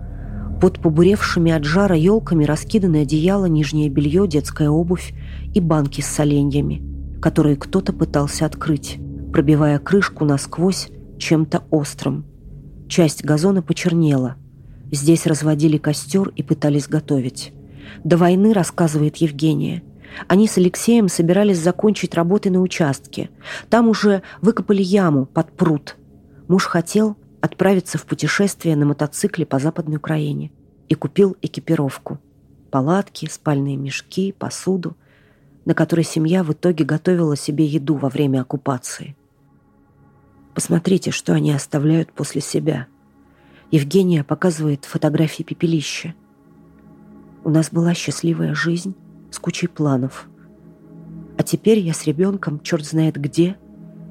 под 0.61 0.79
побуревшими 0.79 1.51
от 1.51 1.65
жара 1.65 1.97
елками 1.97 2.45
раскиданы 2.45 3.01
одеяло, 3.01 3.47
нижнее 3.47 3.89
белье, 3.89 4.25
детская 4.25 4.69
обувь 4.69 5.13
и 5.53 5.59
банки 5.59 5.99
с 5.99 6.07
соленьями, 6.07 6.81
которые 7.21 7.57
кто-то 7.57 7.91
пытался 7.91 8.45
открыть, 8.45 8.99
пробивая 9.33 9.79
крышку 9.79 10.23
насквозь 10.23 10.87
чем-то 11.17 11.63
острым. 11.71 12.25
Часть 12.87 13.25
газона 13.25 13.61
почернела. 13.61 14.37
Здесь 14.93 15.25
разводили 15.25 15.77
костер 15.77 16.29
и 16.37 16.41
пытались 16.41 16.87
готовить. 16.87 17.51
До 18.03 18.17
войны, 18.17 18.53
рассказывает 18.53 19.17
Евгения, 19.17 19.83
они 20.27 20.47
с 20.47 20.57
Алексеем 20.57 21.07
собирались 21.07 21.59
закончить 21.59 22.15
работы 22.15 22.49
на 22.49 22.61
участке. 22.61 23.29
Там 23.69 23.87
уже 23.87 24.23
выкопали 24.41 24.81
яму 24.81 25.25
под 25.25 25.51
пруд. 25.51 25.95
Муж 26.47 26.65
хотел 26.65 27.15
отправиться 27.41 27.97
в 27.97 28.05
путешествие 28.05 28.75
на 28.75 28.85
мотоцикле 28.85 29.45
по 29.45 29.59
Западной 29.59 29.97
Украине 29.97 30.51
и 30.87 30.95
купил 30.95 31.37
экипировку. 31.41 32.19
Палатки, 32.71 33.27
спальные 33.29 33.77
мешки, 33.77 34.31
посуду, 34.31 34.95
на 35.65 35.73
которой 35.73 36.03
семья 36.03 36.43
в 36.43 36.51
итоге 36.51 36.83
готовила 36.85 37.35
себе 37.35 37.65
еду 37.65 37.95
во 37.95 38.09
время 38.09 38.41
оккупации. 38.41 39.15
Посмотрите, 40.53 41.11
что 41.11 41.33
они 41.33 41.51
оставляют 41.51 42.11
после 42.11 42.41
себя. 42.41 42.87
Евгения 43.71 44.23
показывает 44.23 44.85
фотографии 44.85 45.43
пепелища. 45.43 46.15
У 47.49 47.51
нас 47.51 47.71
была 47.71 47.95
счастливая 47.95 48.53
жизнь 48.53 48.95
с 49.31 49.39
кучей 49.39 49.65
планов. 49.65 50.29
А 51.35 51.41
теперь 51.41 51.79
я 51.79 51.95
с 51.95 52.05
ребенком, 52.05 52.59
черт 52.59 52.85
знает 52.85 53.15
где, 53.15 53.57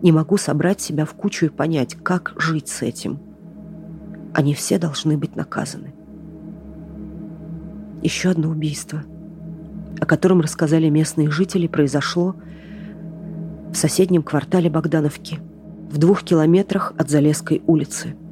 не 0.02 0.10
могу 0.10 0.38
собрать 0.38 0.80
себя 0.80 1.04
в 1.04 1.14
кучу 1.14 1.46
и 1.46 1.48
понять, 1.48 1.94
как 2.02 2.34
жить 2.36 2.66
с 2.66 2.82
этим. 2.82 3.20
Они 4.34 4.54
все 4.54 4.80
должны 4.80 5.16
быть 5.16 5.36
наказаны. 5.36 5.94
Еще 8.02 8.30
одно 8.30 8.48
убийство, 8.48 9.04
о 10.00 10.04
котором 10.04 10.40
рассказали 10.40 10.88
местные 10.88 11.30
жители, 11.30 11.68
произошло 11.68 12.34
в 13.70 13.76
соседнем 13.76 14.24
квартале 14.24 14.68
Богдановки, 14.68 15.38
в 15.88 15.98
двух 15.98 16.24
километрах 16.24 16.92
от 16.98 17.08
Залесской 17.08 17.62
улицы– 17.68 18.16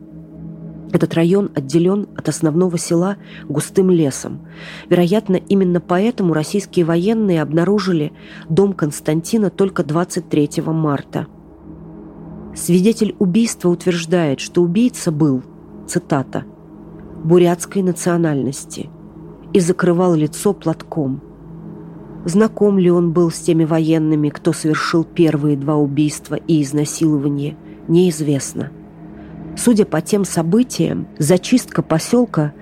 этот 0.93 1.15
район 1.15 1.51
отделен 1.55 2.09
от 2.17 2.29
основного 2.29 2.79
села 2.79 3.17
густым 3.49 3.91
лесом. 3.91 4.41
Вероятно, 4.89 5.37
именно 5.37 5.81
поэтому 5.81 6.33
российские 6.33 6.85
военные 6.85 7.43
обнаружили 7.43 8.13
дом 8.49 8.73
Константина 8.73 9.51
только 9.51 9.83
23 9.83 10.63
марта. 10.67 11.27
Свидетель 12.55 13.15
убийства 13.19 13.69
утверждает, 13.69 14.41
что 14.41 14.63
убийца 14.63 15.13
был, 15.13 15.43
цитата, 15.87 16.45
«бурятской 17.23 17.83
национальности» 17.83 18.89
и 19.53 19.61
закрывал 19.61 20.15
лицо 20.15 20.53
платком. 20.53 21.21
Знаком 22.25 22.79
ли 22.79 22.91
он 22.91 23.13
был 23.13 23.31
с 23.31 23.39
теми 23.39 23.65
военными, 23.65 24.31
кто 24.31 24.53
совершил 24.53 25.05
первые 25.05 25.57
два 25.57 25.77
убийства 25.77 26.35
и 26.35 26.63
изнасилования, 26.63 27.57
неизвестно. 27.89 28.73
Судя 29.57 29.87
по 29.87 30.03
тем 30.03 30.25
событиям, 30.25 31.09
зачистка 31.19 31.83
поселка 31.83 32.53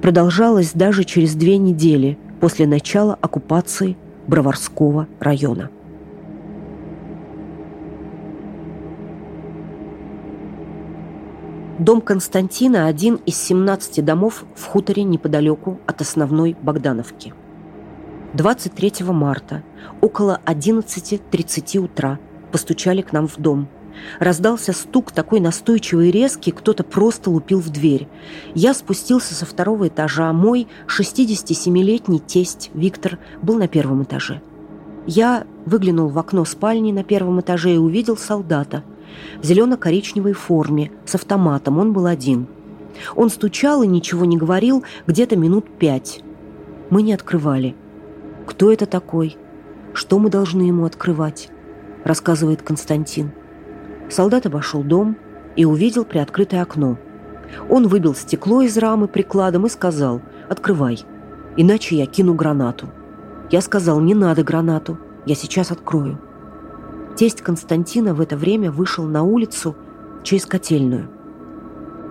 продолжалась 0.00 0.72
даже 0.72 1.02
через 1.04 1.34
две 1.34 1.58
недели 1.58 2.16
после 2.40 2.66
начала 2.66 3.18
оккупации 3.20 3.96
Броварского 4.28 5.08
района. 5.18 5.70
Дом 11.80 12.00
Константина– 12.00 12.86
один 12.88 13.16
из 13.26 13.36
17 13.36 14.04
домов 14.04 14.44
в 14.54 14.64
хуторе 14.64 15.02
неподалеку 15.02 15.80
от 15.86 16.00
основной 16.00 16.56
Богдановки. 16.62 17.34
23 18.34 18.92
марта 19.06 19.64
около 20.00 20.40
11.30 20.46 21.78
утра 21.78 22.20
постучали 22.52 23.02
к 23.02 23.12
нам 23.12 23.26
в 23.26 23.38
дом– 23.38 23.68
Раздался 24.18 24.72
стук 24.72 25.12
такой 25.12 25.40
настойчивый 25.40 26.08
и 26.08 26.12
резкий, 26.12 26.50
кто-то 26.50 26.84
просто 26.84 27.30
лупил 27.30 27.60
в 27.60 27.70
дверь. 27.70 28.08
Я 28.54 28.74
спустился 28.74 29.34
со 29.34 29.46
второго 29.46 29.88
этажа. 29.88 30.32
Мой 30.32 30.68
67-летний 30.86 32.20
тесть 32.20 32.70
Виктор 32.74 33.18
был 33.42 33.56
на 33.56 33.68
первом 33.68 34.02
этаже. 34.02 34.40
Я 35.06 35.46
выглянул 35.66 36.08
в 36.08 36.18
окно 36.18 36.44
спальни 36.44 36.92
на 36.92 37.04
первом 37.04 37.40
этаже 37.40 37.74
и 37.74 37.78
увидел 37.78 38.16
солдата 38.16 38.82
в 39.40 39.44
зелено-коричневой 39.44 40.32
форме 40.32 40.90
с 41.04 41.14
автоматом. 41.14 41.78
Он 41.78 41.92
был 41.92 42.06
один. 42.06 42.46
Он 43.14 43.28
стучал 43.28 43.82
и 43.82 43.86
ничего 43.86 44.24
не 44.24 44.36
говорил 44.36 44.84
где-то 45.06 45.36
минут 45.36 45.66
пять. 45.78 46.22
Мы 46.90 47.02
не 47.02 47.12
открывали. 47.12 47.74
Кто 48.46 48.72
это 48.72 48.86
такой? 48.86 49.36
Что 49.92 50.18
мы 50.18 50.30
должны 50.30 50.62
ему 50.62 50.84
открывать? 50.84 51.48
Рассказывает 52.04 52.62
Константин. 52.62 53.32
Солдат 54.10 54.46
обошел 54.46 54.82
дом 54.82 55.16
и 55.56 55.64
увидел 55.64 56.04
приоткрытое 56.04 56.62
окно. 56.62 56.98
Он 57.68 57.86
выбил 57.88 58.14
стекло 58.14 58.62
из 58.62 58.76
рамы 58.76 59.08
прикладом 59.08 59.66
и 59.66 59.68
сказал 59.68 60.20
«Открывай, 60.48 61.04
иначе 61.56 61.96
я 61.96 62.06
кину 62.06 62.34
гранату». 62.34 62.88
Я 63.50 63.60
сказал 63.60 64.00
«Не 64.00 64.14
надо 64.14 64.42
гранату, 64.42 64.98
я 65.26 65.34
сейчас 65.34 65.70
открою». 65.70 66.18
Тесть 67.16 67.42
Константина 67.42 68.14
в 68.14 68.20
это 68.20 68.36
время 68.36 68.72
вышел 68.72 69.04
на 69.04 69.22
улицу 69.22 69.76
через 70.22 70.46
котельную. 70.46 71.08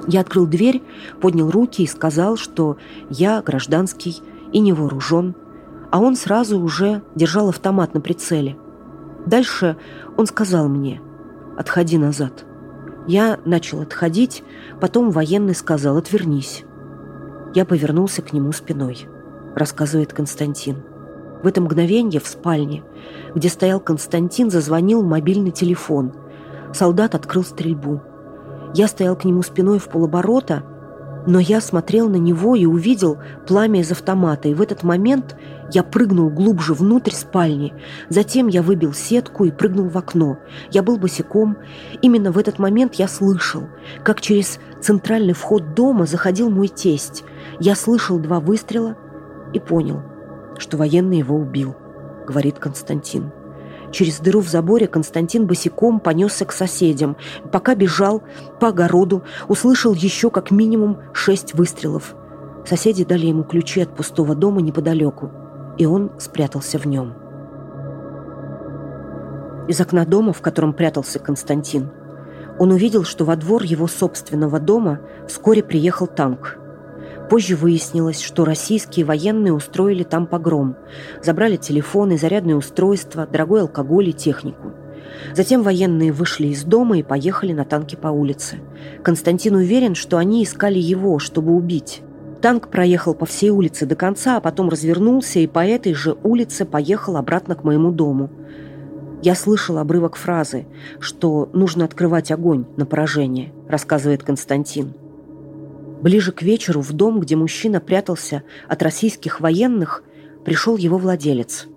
Я 0.08 0.22
открыл 0.22 0.48
дверь, 0.48 0.82
поднял 1.20 1.50
руки 1.50 1.84
и 1.84 1.88
сказал, 1.88 2.38
что 2.38 2.78
я 3.10 3.42
гражданский 3.42 4.22
и 4.52 4.60
не 4.60 4.72
вооружен, 4.72 5.36
а 5.92 6.00
он 6.00 6.16
сразу 6.16 6.60
уже 6.60 7.02
держал 7.16 7.50
автомат 7.50 7.94
на 7.94 8.02
прицеле. 8.02 8.58
Дальше 9.26 9.78
он 10.18 10.26
сказал 10.26 10.68
мне– 10.68 11.02
Отходи 11.58 11.98
назад. 11.98 12.46
Я 13.08 13.40
начал 13.46 13.82
отходить, 13.82 14.44
потом 14.80 15.12
военный 15.12 15.56
сказал 15.56 15.98
«Отвернись». 15.98 16.64
Я 17.54 17.66
повернулся 17.66 18.22
к 18.22 18.34
нему 18.34 18.52
спиной, 18.52 19.08
рассказывает 19.56 20.14
Константин. 20.14 20.84
В 21.44 21.48
это 21.48 21.62
мгновение 21.62 22.20
в 22.20 22.28
спальне, 22.28 22.84
где 23.36 23.50
стоял 23.50 23.80
Константин, 23.80 24.50
зазвонил 24.50 25.04
мобильный 25.04 25.52
телефон. 25.52 26.14
Солдат 26.74 27.14
открыл 27.14 27.44
стрельбу. 27.44 28.02
Я 28.74 28.88
стоял 28.88 29.16
к 29.16 29.26
нему 29.26 29.44
спиной 29.44 29.78
в 29.78 29.90
полоборота, 29.90 30.64
но 31.26 31.40
я 31.40 31.62
смотрел 31.62 32.10
на 32.10 32.18
него 32.18 32.56
и 32.56 32.66
увидел 32.66 33.18
пламя 33.48 33.82
из 33.82 33.92
автомата, 33.92 34.50
и 34.50 34.54
в 34.54 34.62
этот 34.62 34.84
момент 34.84 35.36
я 35.72 35.84
прыгнул 35.84 36.30
глубже 36.30 36.74
внутрь 36.74 37.14
спальни. 37.14 37.74
Затем 38.10 38.48
я 38.48 38.62
выбил 38.62 38.94
сетку 38.94 39.46
и 39.46 39.52
прыгнул 39.52 39.90
в 39.90 39.98
окно. 39.98 40.40
Я 40.72 40.84
был 40.84 40.98
босиком. 40.98 41.58
Именно 42.02 42.32
в 42.32 42.38
этот 42.38 42.60
момент 42.60 42.96
я 42.96 43.08
слышал, 43.08 43.64
как 44.04 44.22
через 44.22 44.60
центральный 44.82 45.34
вход 45.34 45.74
дома 45.74 46.06
заходил 46.06 46.50
мой 46.50 46.68
тесть. 46.68 47.24
Я 47.60 47.76
слышал 47.76 48.20
два 48.20 48.40
выстрела 48.40 48.98
и 49.54 49.60
понял, 49.60 50.02
что 50.58 50.78
военный 50.78 51.20
его 51.20 51.36
убил, 51.36 51.76
говорит 52.28 52.60
Константин. 52.60 53.32
Через 53.94 54.20
дыру 54.20 54.40
в 54.40 54.50
заборе 54.50 54.88
Константин 54.88 55.46
босиком 55.46 56.00
понесся 56.00 56.46
к 56.46 56.52
соседям. 56.52 57.16
Пока 57.52 57.76
бежал 57.76 58.24
по 58.60 58.70
огороду, 58.70 59.24
услышал 59.48 59.94
еще 59.94 60.32
как 60.32 60.50
минимум 60.50 60.98
шесть 61.14 61.54
выстрелов. 61.54 62.16
Соседи 62.66 63.06
дали 63.06 63.28
ему 63.28 63.44
ключи 63.44 63.82
от 63.82 63.96
пустого 63.96 64.34
дома 64.34 64.62
неподалеку, 64.62 65.32
и 65.78 65.86
он 65.86 66.12
спрятался 66.18 66.80
в 66.80 66.86
нем. 66.88 67.14
Из 69.68 69.80
окна 69.80 70.06
дома, 70.06 70.34
в 70.34 70.42
котором 70.42 70.74
прятался 70.74 71.20
Константин, 71.20 71.92
он 72.58 72.72
увидел, 72.72 73.04
что 73.04 73.26
во 73.26 73.36
двор 73.36 73.62
его 73.62 73.88
собственного 73.88 74.60
дома 74.60 75.02
вскоре 75.28 75.62
приехал 75.62 76.08
танк– 76.08 76.58
Позже 77.30 77.56
выяснилось, 77.56 78.22
что 78.22 78.46
российские 78.46 79.06
военные 79.06 79.54
устроили 79.54 80.04
там 80.04 80.28
погром. 80.28 80.76
Забрали 81.24 81.56
телефоны, 81.56 82.18
зарядные 82.18 82.56
устройства, 82.56 83.26
дорогой 83.26 83.62
алкоголь 83.62 84.10
и 84.10 84.14
технику. 84.14 84.74
Затем 85.36 85.64
военные 85.64 86.12
вышли 86.12 86.48
из 86.48 86.64
дома 86.64 86.98
и 86.98 87.04
поехали 87.04 87.54
на 87.54 87.66
танке 87.66 87.98
по 87.98 88.08
улице. 88.08 88.58
Константин 89.04 89.56
уверен, 89.56 89.96
что 89.96 90.18
они 90.18 90.44
искали 90.44 90.80
его, 90.80 91.20
чтобы 91.20 91.54
убить. 91.54 92.02
Танк 92.42 92.68
проехал 92.68 93.14
по 93.14 93.26
всей 93.26 93.52
улице 93.52 93.86
до 93.86 93.96
конца, 93.96 94.38
а 94.38 94.42
потом 94.42 94.70
развернулся 94.70 95.40
и 95.40 95.48
по 95.48 95.66
этой 95.66 95.94
же 95.94 96.18
улице 96.24 96.66
поехал 96.66 97.16
обратно 97.16 97.56
к 97.56 97.64
моему 97.64 97.92
дому. 97.92 98.30
Я 99.22 99.36
слышал 99.36 99.78
обрывок 99.78 100.18
фразы, 100.18 100.66
что 101.00 101.50
нужно 101.54 101.86
открывать 101.86 102.32
огонь 102.32 102.66
на 102.76 102.86
поражение, 102.86 103.54
рассказывает 103.70 104.24
Константин. 104.24 104.94
Ближе 106.04 106.34
к 106.34 106.42
вечеру 106.42 106.82
в 106.82 106.92
дом, 106.92 107.22
где 107.22 107.38
мужчина 107.38 107.80
прятался 107.80 108.44
от 108.68 108.84
российских 108.84 109.40
военных, 109.40 110.04
пришел 110.44 110.76
его 110.76 110.98
владелец. 110.98 111.68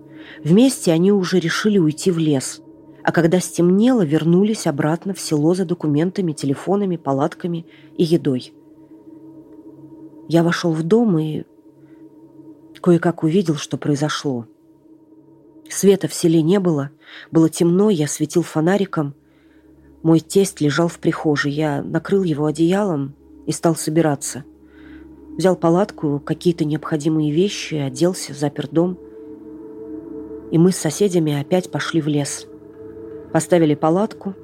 Вместе 0.43 0.91
они 0.91 1.13
уже 1.13 1.39
решили 1.39 1.77
уйти 1.77 2.11
в 2.11 2.17
лес. 2.17 2.61
А 3.05 3.13
когда 3.13 3.39
стемнело, 3.39 4.03
вернулись 4.03 4.67
обратно 4.67 5.13
в 5.13 5.19
село 5.21 5.55
за 5.55 5.63
документами, 5.63 6.33
телефонами, 6.33 6.97
палатками 6.97 7.65
и 7.95 8.03
едой. 8.03 8.51
Я 10.27 10.43
вошел 10.43 10.73
в 10.73 10.83
дом 10.83 11.17
и 11.19 11.43
кое-как 12.81 13.23
увидел, 13.23 13.55
что 13.55 13.77
произошло. 13.77 14.45
Света 15.69 16.09
в 16.09 16.13
селе 16.13 16.41
не 16.41 16.59
было, 16.59 16.89
было 17.31 17.47
темно, 17.49 17.89
я 17.89 18.07
светил 18.07 18.41
фонариком. 18.41 19.15
Мой 20.03 20.19
тесть 20.19 20.59
лежал 20.59 20.89
в 20.89 20.99
прихожей, 20.99 21.53
я 21.53 21.81
накрыл 21.81 22.23
его 22.23 22.45
одеялом, 22.45 23.15
и 23.47 23.51
стал 23.51 23.75
собираться. 23.75 24.43
Взял 25.37 25.55
палатку, 25.55 26.21
какие-то 26.23 26.65
необходимые 26.65 27.31
вещи, 27.31 27.75
оделся, 27.75 28.33
запер 28.33 28.67
дом. 28.67 28.99
И 30.51 30.57
мы 30.57 30.71
с 30.71 30.77
соседями 30.77 31.39
опять 31.39 31.71
пошли 31.71 32.01
в 32.01 32.07
лес. 32.07 32.45
Поставили 33.31 33.73
палатку, 33.73 34.35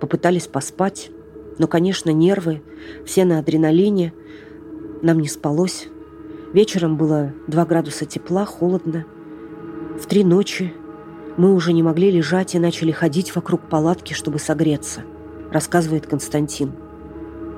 попытались 0.00 0.46
поспать. 0.46 1.10
Но, 1.58 1.66
конечно, 1.66 2.10
нервы, 2.10 2.62
все 3.04 3.24
на 3.24 3.40
адреналине. 3.40 4.12
Нам 5.02 5.18
не 5.18 5.28
спалось. 5.28 5.88
Вечером 6.52 6.96
было 6.96 7.32
2 7.48 7.64
градуса 7.66 8.06
тепла, 8.06 8.44
холодно. 8.44 9.04
В 10.00 10.06
три 10.06 10.22
ночи 10.22 10.72
мы 11.36 11.54
уже 11.54 11.72
не 11.72 11.82
могли 11.82 12.10
лежать 12.10 12.54
и 12.54 12.58
начали 12.58 12.92
ходить 12.92 13.34
вокруг 13.34 13.62
палатки, 13.68 14.12
чтобы 14.12 14.38
согреться, 14.38 15.02
рассказывает 15.50 16.06
Константин. 16.06 16.72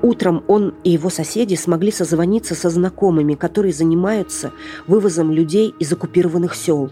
Утром 0.03 0.43
он 0.49 0.75
и 0.83 0.91
его 0.91 1.11
соседи 1.11 1.55
смогли 1.55 1.91
созвониться 1.91 2.55
со 2.55 2.71
знакомыми, 2.71 3.35
которые 3.35 3.73
занимаются 3.73 4.53
вывозом 4.87 5.31
людей 5.31 5.75
из 5.79 5.93
оккупированных 5.93 6.55
сел. 6.55 6.91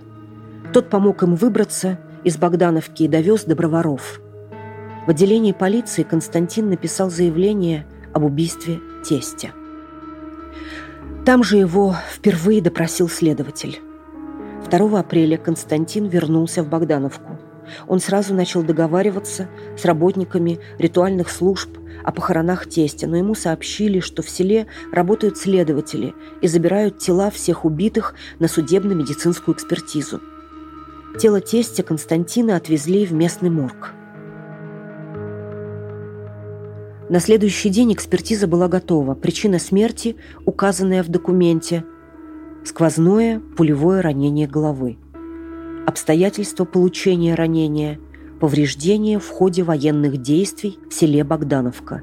Тот 0.73 0.91
помог 0.91 1.23
им 1.23 1.35
выбраться 1.35 1.99
из 2.25 2.37
Богдановки 2.37 3.05
и 3.05 3.09
довез 3.09 3.45
до 3.45 3.57
Броваров. 3.57 4.21
В 5.07 5.11
отделении 5.11 5.53
полиции 5.53 6.03
Константин 6.03 6.69
написал 6.69 7.11
заявление 7.11 7.87
об 8.13 8.25
убийстве 8.25 8.81
тестя. 9.09 9.53
Там 11.25 11.43
же 11.43 11.57
его 11.57 11.97
впервые 12.13 12.61
допросил 12.61 13.09
следователь. 13.09 13.81
2 14.71 15.01
апреля 15.01 15.39
Константин 15.39 16.07
вернулся 16.07 16.63
в 16.63 16.69
Богдановку. 16.69 17.39
Он 17.87 18.01
сразу 18.01 18.35
начал 18.35 18.63
договариваться 18.63 19.49
с 19.77 19.85
работниками 19.85 20.59
ритуальных 20.79 21.31
служб 21.31 21.71
о 22.05 22.13
похоронах 22.13 22.67
тестя, 22.67 23.07
но 23.07 23.17
ему 23.17 23.35
сообщили, 23.35 24.01
что 24.01 24.23
в 24.23 24.31
селе 24.31 24.67
работают 24.93 25.37
следователи 25.37 26.15
и 26.41 26.49
забирают 26.49 26.99
тела 26.99 27.31
всех 27.31 27.65
убитых 27.65 28.15
на 28.39 28.49
судебно-медицинскую 28.49 29.55
экспертизу. 29.55 30.21
Тело 31.19 31.41
тестя 31.41 31.83
Константина 31.83 32.57
отвезли 32.57 33.05
в 33.05 33.13
местный 33.13 33.51
морг. 33.51 33.95
На 37.09 37.21
следующий 37.21 37.71
день 37.71 37.95
экспертиза 37.95 38.47
была 38.47 38.69
готова. 38.69 39.15
Причина 39.15 39.59
смерти, 39.59 40.17
указанная 40.45 41.03
в 41.03 41.09
документе– 41.09 41.85
сквозное 42.65 43.41
пулевое 43.57 44.01
ранение 44.01 44.47
головы. 44.47 44.99
Обстоятельства 45.89 46.67
получения 46.67 47.35
ранения– 47.35 47.99
повреждения 48.41 49.19
в 49.19 49.27
ходе 49.27 49.63
военных 49.63 50.21
действий 50.21 50.79
в 50.91 50.93
селе 50.93 51.25
Богдановка. 51.25 52.03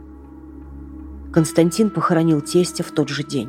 Константин 1.32 1.92
похоронил 1.92 2.42
тестя 2.42 2.84
в 2.84 2.90
тот 2.90 3.10
же 3.10 3.24
день. 3.24 3.48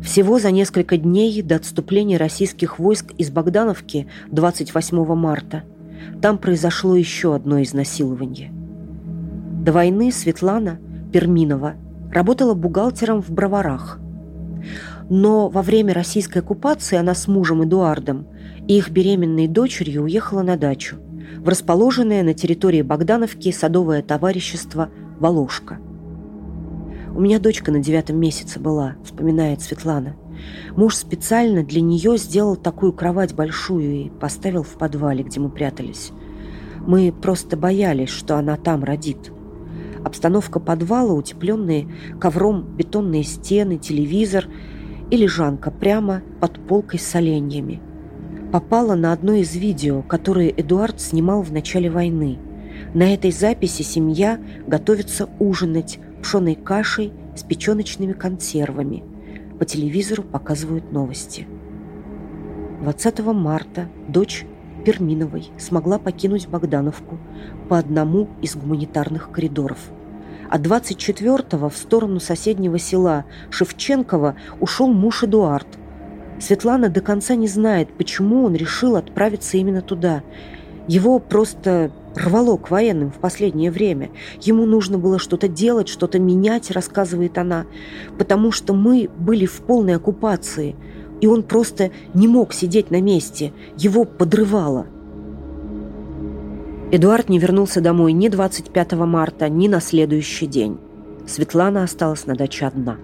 Всего 0.00 0.38
за 0.38 0.52
несколько 0.52 0.96
дней 0.96 1.42
до 1.42 1.56
отступления 1.56 2.18
российских 2.18 2.78
войск 2.78 3.10
из 3.18 3.32
Богдановки 3.32 4.06
28 4.30 5.16
марта 5.16 5.64
там 6.22 6.38
произошло 6.38 6.94
еще 6.94 7.34
одно 7.34 7.60
изнасилование. 7.64 8.52
До 9.64 9.72
войны 9.72 10.12
Светлана 10.12 10.78
Перминова 11.12 11.74
работала 12.12 12.54
бухгалтером 12.54 13.20
в 13.20 13.32
Броварах. 13.32 13.98
Но 15.10 15.48
во 15.48 15.62
время 15.62 15.92
российской 15.92 16.38
оккупации 16.38 16.96
она 16.96 17.14
с 17.14 17.26
мужем 17.26 17.64
Эдуардом 17.64 18.28
и 18.68 18.78
их 18.78 18.90
беременной 18.90 19.48
дочерью 19.48 20.04
уехала 20.04 20.42
на 20.42 20.56
дачу, 20.56 20.98
в 21.38 21.48
расположенное 21.48 22.22
на 22.22 22.32
территории 22.32 22.82
Богдановки 22.82 23.50
садовое 23.50 24.02
товарищество 24.02 24.88
«Волошка». 25.18 25.78
«У 27.12 27.20
меня 27.20 27.40
дочка 27.40 27.72
на 27.72 27.80
девятом 27.80 28.20
месяце 28.20 28.60
была»,— 28.60 28.94
вспоминает 29.04 29.60
Светлана. 29.62 30.14
Муж 30.76 30.94
специально 30.94 31.64
для 31.64 31.80
нее 31.80 32.16
сделал 32.16 32.54
такую 32.54 32.92
кровать 32.92 33.34
большую 33.34 33.92
и 33.92 34.10
поставил 34.10 34.62
в 34.62 34.78
подвале, 34.78 35.24
где 35.24 35.40
мы 35.40 35.50
прятались. 35.50 36.12
Мы 36.86 37.12
просто 37.12 37.56
боялись, 37.56 38.10
что 38.10 38.36
она 38.36 38.56
там 38.56 38.84
родит. 38.84 39.32
Обстановка 40.04 40.60
подвала, 40.60 41.12
утепленные 41.12 41.88
ковром 42.20 42.62
бетонные 42.76 43.24
стены, 43.24 43.76
телевизор— 43.76 44.46
и 45.10 45.16
лежанка 45.16 45.70
прямо 45.70 46.22
под 46.40 46.58
полкой 46.66 46.98
с 46.98 47.14
оленями. 47.14 47.80
Попала 48.52 48.94
на 48.94 49.12
одно 49.12 49.34
из 49.34 49.54
видео, 49.54 50.02
которые 50.02 50.50
Эдуард 50.50 51.00
снимал 51.00 51.42
в 51.42 51.52
начале 51.52 51.90
войны. 51.90 52.38
На 52.94 53.12
этой 53.14 53.30
записи 53.30 53.82
семья 53.82 54.40
готовится 54.66 55.28
ужинать 55.38 55.98
пшеной 56.22 56.54
кашей 56.54 57.12
с 57.36 57.42
печеночными 57.42 58.12
консервами. 58.12 59.04
По 59.58 59.64
телевизору 59.64 60.22
показывают 60.22 60.90
новости. 60.90 61.46
20 62.82 63.18
марта 63.20 63.88
дочь 64.08 64.46
Перминовой 64.84 65.48
смогла 65.58 65.98
покинуть 65.98 66.48
Богдановку 66.48 67.18
по 67.68 67.78
одному 67.78 68.28
из 68.40 68.56
гуманитарных 68.56 69.30
коридоров– 69.30 69.78
а 70.50 70.58
24-го 70.58 71.68
в 71.68 71.76
сторону 71.76 72.18
соседнего 72.18 72.76
села 72.78 73.24
Шевченкова 73.50 74.34
ушел 74.58 74.88
муж 74.88 75.22
Эдуард. 75.22 75.68
Светлана 76.40 76.88
до 76.88 77.00
конца 77.00 77.36
не 77.36 77.46
знает, 77.46 77.88
почему 77.96 78.44
он 78.44 78.56
решил 78.56 78.96
отправиться 78.96 79.58
именно 79.58 79.80
туда. 79.80 80.24
Его 80.88 81.20
просто 81.20 81.92
рвало 82.16 82.56
к 82.56 82.70
военным 82.70 83.12
в 83.12 83.20
последнее 83.20 83.70
время. 83.70 84.10
Ему 84.40 84.66
нужно 84.66 84.98
было 84.98 85.20
что-то 85.20 85.46
делать, 85.46 85.88
что-то 85.88 86.18
менять, 86.18 86.72
рассказывает 86.72 87.38
она, 87.38 87.66
потому 88.18 88.50
что 88.50 88.74
мы 88.74 89.08
были 89.18 89.46
в 89.46 89.60
полной 89.60 89.94
оккупации, 89.94 90.74
и 91.20 91.28
он 91.28 91.44
просто 91.44 91.92
не 92.12 92.26
мог 92.26 92.52
сидеть 92.52 92.90
на 92.90 93.00
месте, 93.00 93.52
его 93.76 94.04
подрывало. 94.04 94.86
Эдуард 96.92 97.28
не 97.28 97.38
вернулся 97.38 97.80
домой 97.80 98.12
ни 98.12 98.26
25 98.26 98.92
марта, 98.94 99.48
ни 99.48 99.68
на 99.68 99.80
следующий 99.80 100.46
день. 100.46 100.80
Светлана 101.24 101.84
осталась 101.84 102.26
на 102.26 102.34
даче 102.34 102.66
одна. 102.66 102.96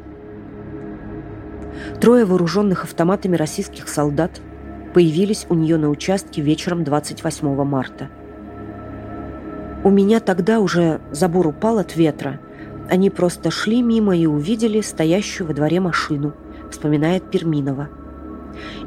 Трое 2.01 2.25
вооруженных 2.25 2.83
автоматами 2.83 3.37
российских 3.37 3.89
солдат 3.89 4.41
появились 4.93 5.47
у 5.49 5.55
нее 5.55 5.77
на 5.77 5.89
участке 5.89 6.43
вечером 6.43 6.83
28 6.83 7.65
марта. 7.65 8.09
У 9.85 9.91
меня 9.91 10.19
тогда 10.19 10.59
уже 10.59 11.01
забор 11.13 11.47
упал 11.47 11.79
от 11.79 11.95
ветра. 11.95 12.41
Они 12.91 13.09
просто 13.09 13.53
шли 13.53 13.83
мимо 13.83 14.17
и 14.17 14.27
увидели 14.27 14.81
стоящую 14.81 15.47
во 15.47 15.55
дворе 15.55 15.79
машину, 15.79 16.35
вспоминает 16.73 17.31
Перминова. 17.31 17.89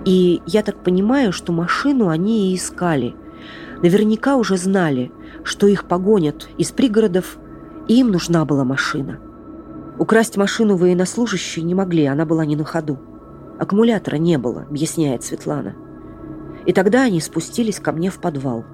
И 0.04 0.42
я 0.46 0.62
так 0.62 0.84
понимаю, 0.84 1.32
что 1.32 1.54
машину 1.54 2.10
они 2.10 2.52
и 2.52 2.56
искали. 2.58 3.16
Наверняка 3.82 4.36
уже 4.36 4.58
знали, 4.58 5.12
что 5.44 5.68
их 5.68 5.86
погонят 5.86 6.50
из 6.58 6.72
пригородов, 6.72 7.38
и 7.88 8.00
им 8.00 8.12
нужна 8.12 8.44
была 8.46 8.64
машина. 8.66 9.20
Украсть 9.98 10.38
машину 10.38 10.76
военнослужащие 10.76 11.64
не 11.64 11.76
могли, 11.76 12.06
она 12.06 12.26
была 12.26 12.46
не 12.46 12.56
на 12.56 12.66
ходу. 12.66 13.00
Аккумулятора 13.58 14.18
не 14.18 14.38
было, 14.38 14.64
объясняет 14.64 15.24
Светлана. 15.24 15.76
И 16.66 16.74
тогда 16.74 17.04
они 17.04 17.22
спустились 17.22 17.80
ко 17.80 17.92
мне 17.92 18.10
в 18.10 18.20
подвал. 18.20 18.66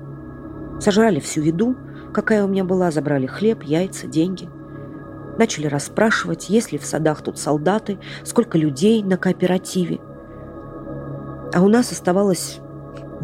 Сожрали 0.79 1.19
всю 1.19 1.41
еду, 1.41 1.75
какая 2.13 2.43
у 2.43 2.47
меня 2.47 2.63
была, 2.63 2.91
забрали 2.91 3.27
хлеб, 3.27 3.63
яйца, 3.63 4.07
деньги. 4.07 4.49
Начали 5.37 5.67
расспрашивать, 5.67 6.49
есть 6.49 6.71
ли 6.71 6.77
в 6.77 6.85
садах 6.85 7.21
тут 7.21 7.37
солдаты, 7.37 7.99
сколько 8.23 8.57
людей 8.57 9.03
на 9.03 9.17
кооперативе. 9.17 9.99
А 11.53 11.61
у 11.61 11.67
нас 11.67 11.91
оставалось 11.91 12.59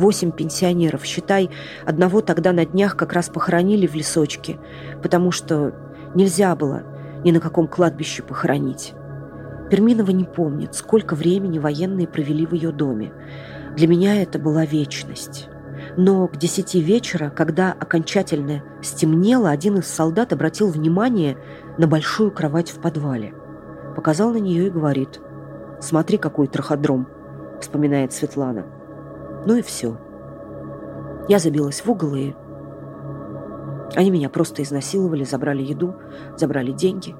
восемь 0.01 0.31
пенсионеров. 0.31 1.05
Считай, 1.05 1.49
одного 1.85 2.21
тогда 2.21 2.51
на 2.51 2.65
днях 2.65 2.97
как 2.97 3.13
раз 3.13 3.29
похоронили 3.29 3.87
в 3.87 3.95
лесочке, 3.95 4.59
потому 5.01 5.31
что 5.31 5.73
нельзя 6.15 6.55
было 6.55 6.83
ни 7.23 7.31
на 7.31 7.39
каком 7.39 7.67
кладбище 7.67 8.23
похоронить. 8.23 8.93
Перминова 9.69 10.11
не 10.11 10.25
помнит, 10.25 10.75
сколько 10.75 11.15
времени 11.15 11.59
военные 11.59 12.07
провели 12.07 12.45
в 12.45 12.53
ее 12.53 12.71
доме. 12.71 13.13
Для 13.77 13.87
меня 13.87 14.21
это 14.21 14.37
была 14.37 14.65
вечность. 14.65 15.47
Но 15.95 16.27
к 16.27 16.35
десяти 16.35 16.81
вечера, 16.81 17.29
когда 17.29 17.71
окончательно 17.71 18.63
стемнело, 18.81 19.49
один 19.49 19.77
из 19.77 19.87
солдат 19.87 20.33
обратил 20.33 20.69
внимание 20.69 21.37
на 21.77 21.87
большую 21.87 22.31
кровать 22.31 22.71
в 22.71 22.81
подвале. 22.81 23.33
Показал 23.95 24.33
на 24.33 24.37
нее 24.37 24.67
и 24.67 24.71
говорит 24.71 25.21
«Смотри, 25.79 26.17
какой 26.17 26.47
траходром»,— 26.47 27.07
вспоминает 27.61 28.13
Светлана. 28.13 28.65
Ну 29.45 29.55
и 29.55 29.61
все. 29.61 29.97
Я 31.27 31.39
забилась 31.39 31.83
в 31.83 31.89
угол 31.89 32.15
и 32.15 32.33
они 33.95 34.09
меня 34.09 34.29
просто 34.29 34.63
изнасиловали, 34.63 35.23
забрали 35.23 35.61
еду, 35.61 35.95
забрали 36.37 36.71
деньги. 36.71 37.15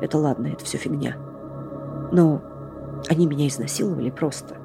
Это 0.00 0.18
ладно, 0.18 0.48
это 0.48 0.64
все 0.64 0.78
фигня. 0.78 1.16
Но 2.12 2.42
они 3.08 3.26
меня 3.26 3.46
изнасиловали 3.46 4.10
просто. 4.10 4.56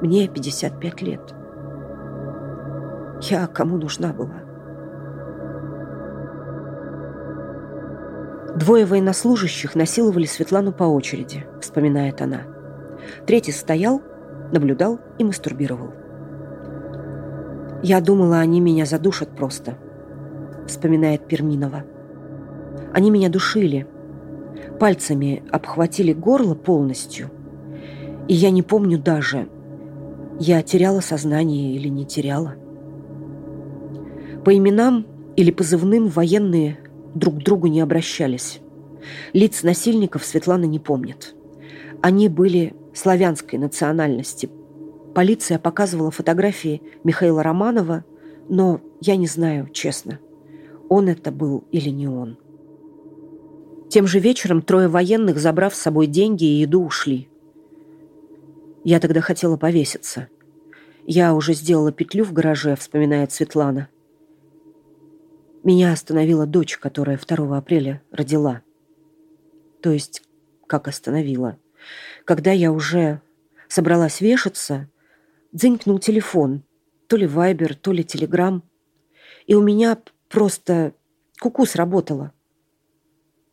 Мне 0.00 0.28
55 0.28 1.02
лет. 1.02 1.34
Я 3.22 3.46
кому 3.46 3.76
нужна 3.76 4.12
была? 4.12 4.42
Двое 8.56 8.86
военнослужащих 8.86 9.74
насиловали 9.74 10.24
Светлану 10.24 10.72
по 10.72 10.84
очереди, 10.84 11.46
вспоминает 11.60 12.22
она. 12.22 12.42
Третий 13.26 13.52
стоял, 13.52 14.02
наблюдал 14.50 14.98
и 15.18 15.24
мастурбировал. 15.24 15.92
Я 17.82 18.00
думала, 18.00 18.40
они 18.40 18.60
меня 18.60 18.86
задушат 18.86 19.36
просто– 19.36 19.78
вспоминает 20.66 21.26
Перминова. 21.26 21.84
Они 22.92 23.10
меня 23.10 23.28
душили, 23.28 23.86
пальцами 24.78 25.42
обхватили 25.50 26.12
горло 26.12 26.54
полностью, 26.54 27.30
и 28.28 28.34
я 28.34 28.50
не 28.50 28.62
помню 28.62 28.98
даже, 28.98 29.48
я 30.38 30.62
теряла 30.62 31.00
сознание 31.00 31.74
или 31.74 31.88
не 31.88 32.04
теряла. 32.04 32.54
По 34.44 34.56
именам 34.56 35.06
или 35.36 35.50
позывным 35.50 36.08
военные 36.08 36.78
друг 37.14 37.36
к 37.36 37.42
другу 37.42 37.66
не 37.66 37.80
обращались. 37.80 38.60
Лиц 39.32 39.62
насильников 39.62 40.24
Светлана 40.24 40.64
не 40.64 40.78
помнит. 40.78 41.34
Они 42.02 42.28
были 42.28 42.74
славянской 42.94 43.58
национальности. 43.58 44.50
Полиция 45.16 45.58
показывала 45.58 46.10
фотографии 46.10 46.82
Михаила 47.02 47.42
Романова, 47.42 48.04
но 48.50 48.82
я 49.00 49.16
не 49.16 49.26
знаю, 49.26 49.70
честно 49.70 50.20
он 50.90 51.08
это 51.08 51.30
был 51.30 51.64
или 51.70 51.88
не 51.88 52.06
он. 52.06 52.36
Тем 53.88 54.06
же 54.06 54.18
вечером 54.18 54.60
трое 54.60 54.88
военных, 54.88 55.38
забрав 55.38 55.74
с 55.74 55.78
собой 55.78 56.06
деньги 56.06 56.44
и 56.44 56.60
еду, 56.60 56.84
ушли. 56.84 57.30
Я 58.84 59.00
тогда 59.00 59.22
хотела 59.22 59.56
повеситься. 59.56 60.28
Я 61.06 61.32
уже 61.32 61.54
сделала 61.54 61.92
петлю 61.92 62.22
в 62.22 62.34
гараже, 62.34 62.76
вспоминает 62.76 63.32
Светлана. 63.32 63.88
Меня 65.64 65.94
остановила 65.94 66.44
дочь, 66.44 66.76
которая 66.76 67.18
2 67.18 67.56
апреля 67.56 68.02
родила. 68.10 68.60
То 69.80 69.92
есть, 69.92 70.22
как 70.66 70.88
остановила? 70.88 71.56
Когда 72.26 72.52
я 72.52 72.70
уже 72.70 73.22
собралась 73.66 74.20
вешаться, 74.20 74.90
дзынькнул 75.52 75.98
телефон. 75.98 76.62
То 77.08 77.16
ли 77.16 77.26
Вайбер, 77.26 77.74
то 77.74 77.92
ли 77.92 78.04
Телеграм. 78.04 78.62
И 79.46 79.54
у 79.54 79.62
меня 79.62 79.96
Просто 80.28 80.92
куку 81.40 81.66
сработала. 81.66 82.32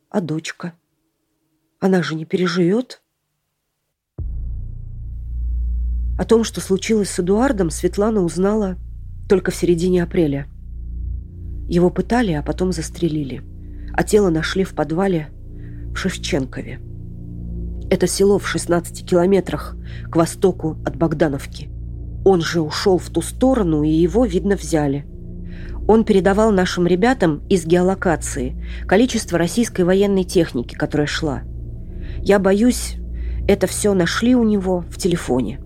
А 0.09 0.21
дочка? 0.21 0.73
Она 1.79 2.01
же 2.01 2.15
не 2.15 2.25
переживет? 2.25 3.01
О 6.17 6.25
том, 6.25 6.43
что 6.43 6.61
случилось 6.61 7.09
с 7.09 7.19
Эдуардом, 7.19 7.69
Светлана 7.69 8.21
узнала 8.21 8.77
только 9.29 9.51
в 9.51 9.55
середине 9.55 10.03
апреля. 10.03 10.47
Его 11.67 11.89
пытали, 11.89 12.31
а 12.33 12.43
потом 12.43 12.71
застрелили. 12.71 13.43
А 13.93 14.03
тело 14.03 14.29
нашли 14.29 14.63
в 14.63 14.73
подвале 14.73 15.29
в 15.93 15.95
Шевченкове. 15.95 16.79
Это 17.89 18.07
село 18.07 18.39
в 18.39 18.47
16 18.47 19.07
километрах 19.07 19.75
к 20.09 20.15
востоку 20.15 20.77
от 20.85 20.95
Богдановки. 20.95 21.72
Он 22.25 22.41
же 22.41 22.61
ушел 22.61 22.97
в 22.97 23.09
ту 23.09 23.21
сторону, 23.21 23.83
и 23.83 23.89
его, 23.89 24.25
видно, 24.25 24.55
взяли– 24.55 25.05
он 25.87 26.05
передавал 26.05 26.51
нашим 26.51 26.87
ребятам 26.87 27.41
из 27.49 27.65
геолокации 27.65 28.55
количество 28.87 29.37
российской 29.37 29.81
военной 29.81 30.23
техники, 30.23 30.75
которая 30.75 31.07
шла. 31.07 31.41
Я 32.21 32.39
боюсь, 32.39 32.95
это 33.47 33.67
все 33.67 33.93
нашли 33.93 34.33
у 34.35 34.43
него 34.43 34.85
в 34.89 34.97
телефоне. 34.97 35.59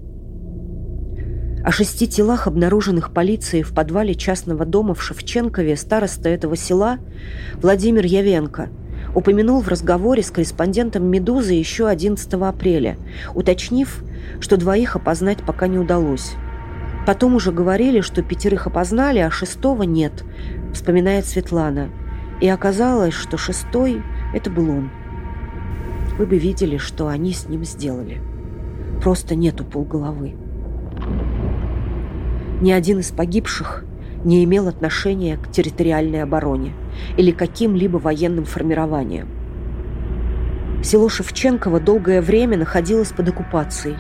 О 1.64 1.72
шести 1.72 2.08
телах, 2.08 2.48
обнаруженных 2.48 3.14
полицией 3.14 3.64
в 3.64 3.74
подвале 3.74 4.16
частного 4.16 4.66
дома 4.66 4.96
в 4.96 5.04
Шевченкове, 5.04 5.76
староста 5.76 6.30
этого 6.30 6.56
села 6.56 6.98
Владимир 7.62 8.06
Явенко 8.06 8.70
упомянул 9.14 9.62
в 9.62 9.68
разговоре 9.68 10.24
с 10.24 10.32
корреспондентом 10.32 11.06
«Медузы» 11.06 11.54
еще 11.54 11.88
11 11.88 12.34
апреля, 12.34 12.98
уточнив, 13.36 14.04
что 14.40 14.58
двоих 14.58 14.96
опознать 14.96 15.40
пока 15.46 15.68
не 15.68 15.78
удалось. 15.78 16.34
Потом 17.08 17.36
уже 17.36 17.54
говорили, 17.54 18.02
что 18.02 18.22
пятерых 18.22 18.68
опознали, 18.68 19.20
а 19.20 19.32
шестого 19.32 19.84
нет, 19.84 20.26
вспоминает 20.74 21.26
Светлана. 21.26 21.88
И 22.42 22.50
оказалось, 22.50 23.14
что 23.14 23.38
шестой– 23.38 24.04
это 24.34 24.50
был 24.50 24.70
он. 24.70 24.90
Вы 26.18 26.26
бы 26.26 26.38
видели, 26.38 26.76
что 26.76 27.08
они 27.08 27.32
с 27.32 27.48
ним 27.48 27.64
сделали. 27.64 28.22
Просто 29.02 29.36
нету 29.36 29.64
полголовы. 29.64 30.36
Ни 32.60 32.74
один 32.74 33.00
из 33.00 33.12
погибших 33.12 33.86
не 34.26 34.44
имел 34.44 34.68
отношения 34.68 35.38
к 35.38 35.50
территориальной 35.50 36.24
обороне 36.24 36.74
или 37.16 37.32
каким-либо 37.32 38.00
военным 38.00 38.44
формированиям. 38.44 39.30
Село 40.84 41.08
Шевченково 41.08 41.80
долгое 41.80 42.22
время 42.22 42.58
находилось 42.58 43.14
под 43.14 43.30
оккупацией, 43.30 43.96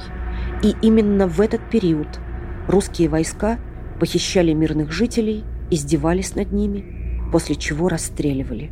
и 0.62 0.76
именно 0.82 1.26
в 1.26 1.40
этот 1.40 1.62
период– 1.70 2.08
Русские 2.68 3.08
войска 3.08 3.60
похищали 4.00 4.52
мирных 4.54 4.92
жителей, 4.92 5.46
издевались 5.72 6.36
над 6.36 6.52
ними, 6.52 7.30
после 7.32 7.56
чего 7.56 7.88
расстреливали, 7.88 8.72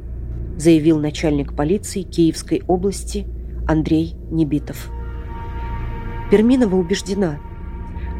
заявил 0.58 1.00
начальник 1.00 1.56
полиции 1.56 2.02
Киевской 2.02 2.62
области 2.68 3.26
Андрей 3.68 4.16
Небитов. 4.30 4.92
Перминова 6.30 6.76
убеждена, 6.76 7.40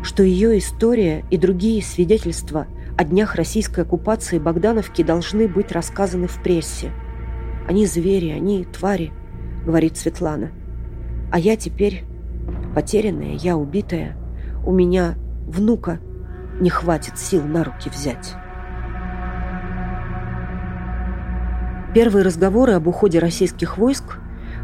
что 0.02 0.24
ее 0.24 0.58
история 0.58 1.26
и 1.30 1.38
другие 1.38 1.82
свидетельства 1.82 2.68
о 2.98 3.04
днях 3.04 3.36
российской 3.36 3.82
оккупации 3.82 4.40
Богдановки 4.40 5.04
должны 5.04 5.48
быть 5.50 5.74
рассказаны 5.74 6.28
в 6.28 6.42
прессе. 6.42 6.92
Они 7.68 7.86
звери, 7.86 8.30
они 8.30 8.64
твари, 8.64 9.12
говорит 9.66 9.98
Светлана. 9.98 10.52
А 11.32 11.40
я 11.40 11.58
теперь 11.58 12.06
потерянная, 12.74 13.34
я 13.34 13.58
убитая. 13.58 14.16
У 14.66 14.72
меня 14.72 15.16
внука 15.46 16.00
не 16.60 16.70
хватит 16.70 17.18
сил 17.18 17.44
на 17.44 17.64
руки 17.64 17.90
взять. 17.90 18.36
Первые 21.94 22.26
разговоры 22.26 22.74
об 22.74 22.88
уходе 22.88 23.20
российских 23.20 23.78
войск 23.78 24.18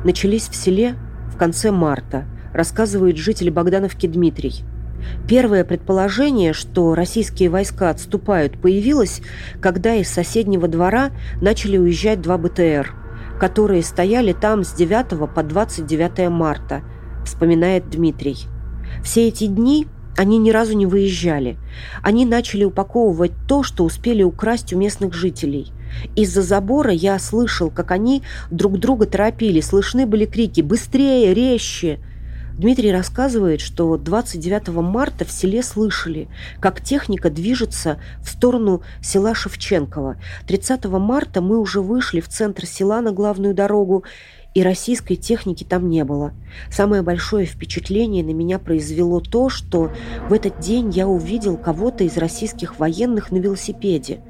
начались 0.03 0.49
в 0.49 0.55
селе 0.55 0.95
в 1.33 1.37
конце 1.37 1.71
марта, 1.71 2.25
рассказывает 2.53 3.17
житель 3.17 3.51
Богдановки 3.51 4.07
Дмитрий. 4.07 4.65
Первое 5.27 5.63
предположение, 5.63 6.53
что 6.53 6.93
российские 6.93 7.49
войска 7.49 7.89
отступают, 7.89 8.59
появилось, 8.61 9.21
когда 9.61 9.95
из 9.95 10.09
соседнего 10.09 10.67
двора 10.67 11.11
начали 11.41 11.77
уезжать 11.77 12.21
два 12.21 12.37
БТР, 12.37 12.93
которые 13.39 13.81
стояли 13.81 14.33
там 14.33 14.63
с 14.63 14.73
9 14.73 15.33
по 15.33 15.41
29 15.41 16.29
марта, 16.29 16.81
вспоминает 17.25 17.89
Дмитрий. 17.89 18.37
Все 19.03 19.27
эти 19.27 19.47
дни 19.47 19.87
они 20.21 20.37
ни 20.37 20.51
разу 20.51 20.77
не 20.77 20.85
выезжали. 20.85 21.57
Они 22.03 22.27
начали 22.27 22.63
упаковывать 22.63 23.31
то, 23.47 23.63
что 23.63 23.83
успели 23.83 24.21
украсть 24.21 24.71
у 24.71 24.77
местных 24.77 25.15
жителей. 25.15 25.71
Из-за 26.15 26.43
забора 26.43 26.91
я 26.91 27.17
слышал, 27.17 27.71
как 27.71 27.89
они 27.89 28.21
друг 28.51 28.77
друга 28.77 29.07
торопили. 29.07 29.61
Слышны 29.61 30.05
были 30.05 30.25
крики 30.25 30.61
«Быстрее! 30.61 31.33
Резче!» 31.33 31.97
Дмитрий 32.55 32.91
рассказывает, 32.91 33.61
что 33.61 33.97
29 33.97 34.67
марта 34.83 35.25
в 35.25 35.31
селе 35.31 35.63
слышали, 35.63 36.27
как 36.59 36.81
техника 36.81 37.31
движется 37.31 37.99
в 38.21 38.29
сторону 38.29 38.83
села 39.01 39.33
Шевченково. 39.33 40.17
30 40.45 40.85
марта 40.85 41.41
мы 41.41 41.57
уже 41.57 41.81
вышли 41.81 42.19
в 42.19 42.27
центр 42.27 42.67
села 42.67 43.01
на 43.01 43.11
главную 43.11 43.55
дорогу, 43.55 44.03
и 44.53 44.63
российской 44.63 45.15
техники 45.15 45.63
там 45.63 45.89
не 45.89 46.03
было. 46.03 46.33
Самое 46.69 47.01
большое 47.01 47.45
впечатление 47.45 48.23
на 48.23 48.31
меня 48.31 48.59
произвело 48.59 49.19
то, 49.19 49.49
что 49.49 49.91
в 50.29 50.33
этот 50.33 50.59
день 50.59 50.89
я 50.89 51.07
увидел 51.07 51.57
кого-то 51.57 52.03
из 52.03 52.17
российских 52.17 52.79
военных 52.79 53.31
на 53.31 53.37
велосипеде, 53.37 54.21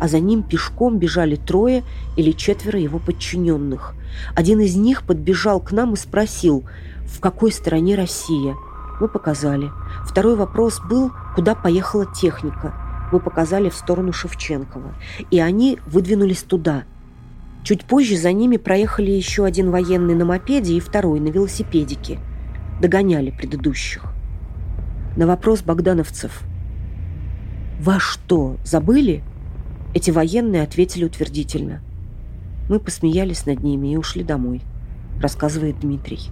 а 0.00 0.08
за 0.08 0.20
ним 0.20 0.42
пешком 0.42 0.98
бежали 0.98 1.36
трое 1.36 1.84
или 2.16 2.32
четверо 2.32 2.78
его 2.78 2.98
подчиненных. 2.98 3.94
Один 4.34 4.60
из 4.60 4.76
них 4.76 5.02
подбежал 5.02 5.60
к 5.60 5.72
нам 5.72 5.94
и 5.94 5.96
спросил– 5.96 6.64
в 7.06 7.20
какой 7.20 7.52
стороне 7.52 7.94
Россия. 7.94 8.56
Мы 9.00 9.08
показали. 9.08 9.70
Второй 10.04 10.36
вопрос 10.36 10.80
был, 10.80 11.12
куда 11.34 11.54
поехала 11.54 12.06
техника. 12.06 12.74
Мы 13.12 13.20
показали 13.20 13.70
в 13.70 13.74
сторону 13.74 14.12
Шевченкова. 14.12 14.94
И 15.30 15.38
они 15.38 15.78
выдвинулись 15.86 16.42
туда. 16.42 16.84
Чуть 17.66 17.84
позже 17.84 18.16
за 18.16 18.32
ними 18.32 18.58
проехали 18.58 19.10
еще 19.10 19.44
один 19.44 19.72
военный 19.72 20.14
на 20.14 20.24
мопеде 20.24 20.74
и 20.74 20.80
второй 20.80 21.18
на 21.18 21.30
велосипедике. 21.30 22.20
Догоняли 22.80 23.32
предыдущих. 23.32 24.04
На 25.16 25.26
вопрос 25.26 25.62
богдановцев 25.62 26.44
«Вас 27.80 28.00
что, 28.00 28.56
забыли?» 28.62 29.24
Эти 29.94 30.12
военные 30.12 30.62
ответили 30.62 31.06
утвердительно. 31.06 31.80
Мы 32.68 32.78
посмеялись 32.78 33.46
над 33.46 33.64
ними 33.64 33.94
и 33.94 33.96
ушли 33.96 34.22
домой, 34.22 34.62
рассказывает 35.20 35.80
Дмитрий. 35.80 36.30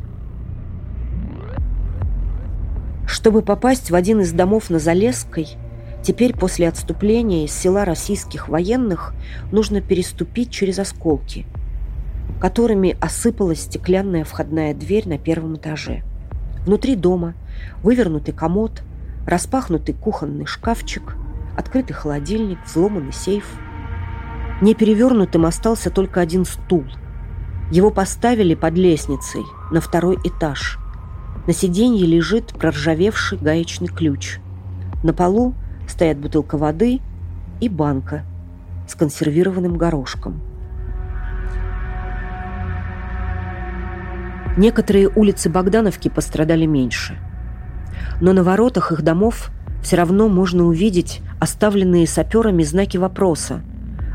Чтобы 3.09 3.43
попасть 3.43 3.91
в 3.91 3.97
один 3.97 4.21
из 4.21 4.31
домов 4.31 4.71
на 4.71 4.79
Залесской, 4.79 5.49
теперь 6.05 6.37
после 6.37 6.69
отступления 6.69 7.45
из 7.45 7.53
села 7.53 7.85
российских 7.85 8.49
военных 8.49 9.15
нужно 9.51 9.81
переступить 9.81 10.51
через 10.51 10.79
осколки, 10.79 11.47
которыми 12.41 12.97
осыпалась 13.01 13.63
стеклянная 13.63 14.25
входная 14.25 14.75
дверь 14.75 15.09
на 15.09 15.19
первом 15.19 15.57
этаже. 15.57 16.03
Внутри 16.65 16.95
дома 16.95 17.35
вывернутый 17.83 18.35
комод, 18.35 18.83
распахнутый 19.27 19.95
кухонный 19.95 20.47
шкафчик, 20.47 21.17
открытый 21.57 21.97
холодильник, 21.97 22.59
взломанный 22.65 23.13
сейф. 23.13 23.47
Не 24.61 24.75
перевернутым 24.75 25.47
остался 25.47 25.91
только 25.91 26.21
один 26.21 26.45
стул. 26.45 26.85
Его 27.71 27.91
поставили 27.91 28.55
под 28.55 28.75
лестницей 28.75 29.43
на 29.73 29.81
второй 29.81 30.19
этаж– 30.25 30.79
на 31.47 31.53
сиденье 31.53 32.07
лежит 32.07 32.55
проржавевший 32.59 33.37
гаечный 33.39 33.89
ключ. 33.89 34.39
На 35.03 35.13
полу 35.13 35.55
стоят 35.89 36.19
бутылка 36.19 36.57
воды 36.57 37.01
и 37.61 37.69
банка 37.69 38.25
с 38.89 38.95
консервированным 38.95 39.77
горошком. 39.77 40.41
Некоторые 44.57 45.09
улицы 45.09 45.51
Богдановки 45.51 46.09
пострадали 46.09 46.65
меньше. 46.65 47.19
Но 48.21 48.33
на 48.33 48.45
воротах 48.45 48.93
их 48.93 49.03
домов 49.03 49.51
все 49.83 49.97
равно 49.97 50.29
можно 50.29 50.65
увидеть 50.65 51.21
оставленные 51.41 52.07
саперами 52.07 52.63
знаки 52.63 52.97
вопроса, 52.97 53.63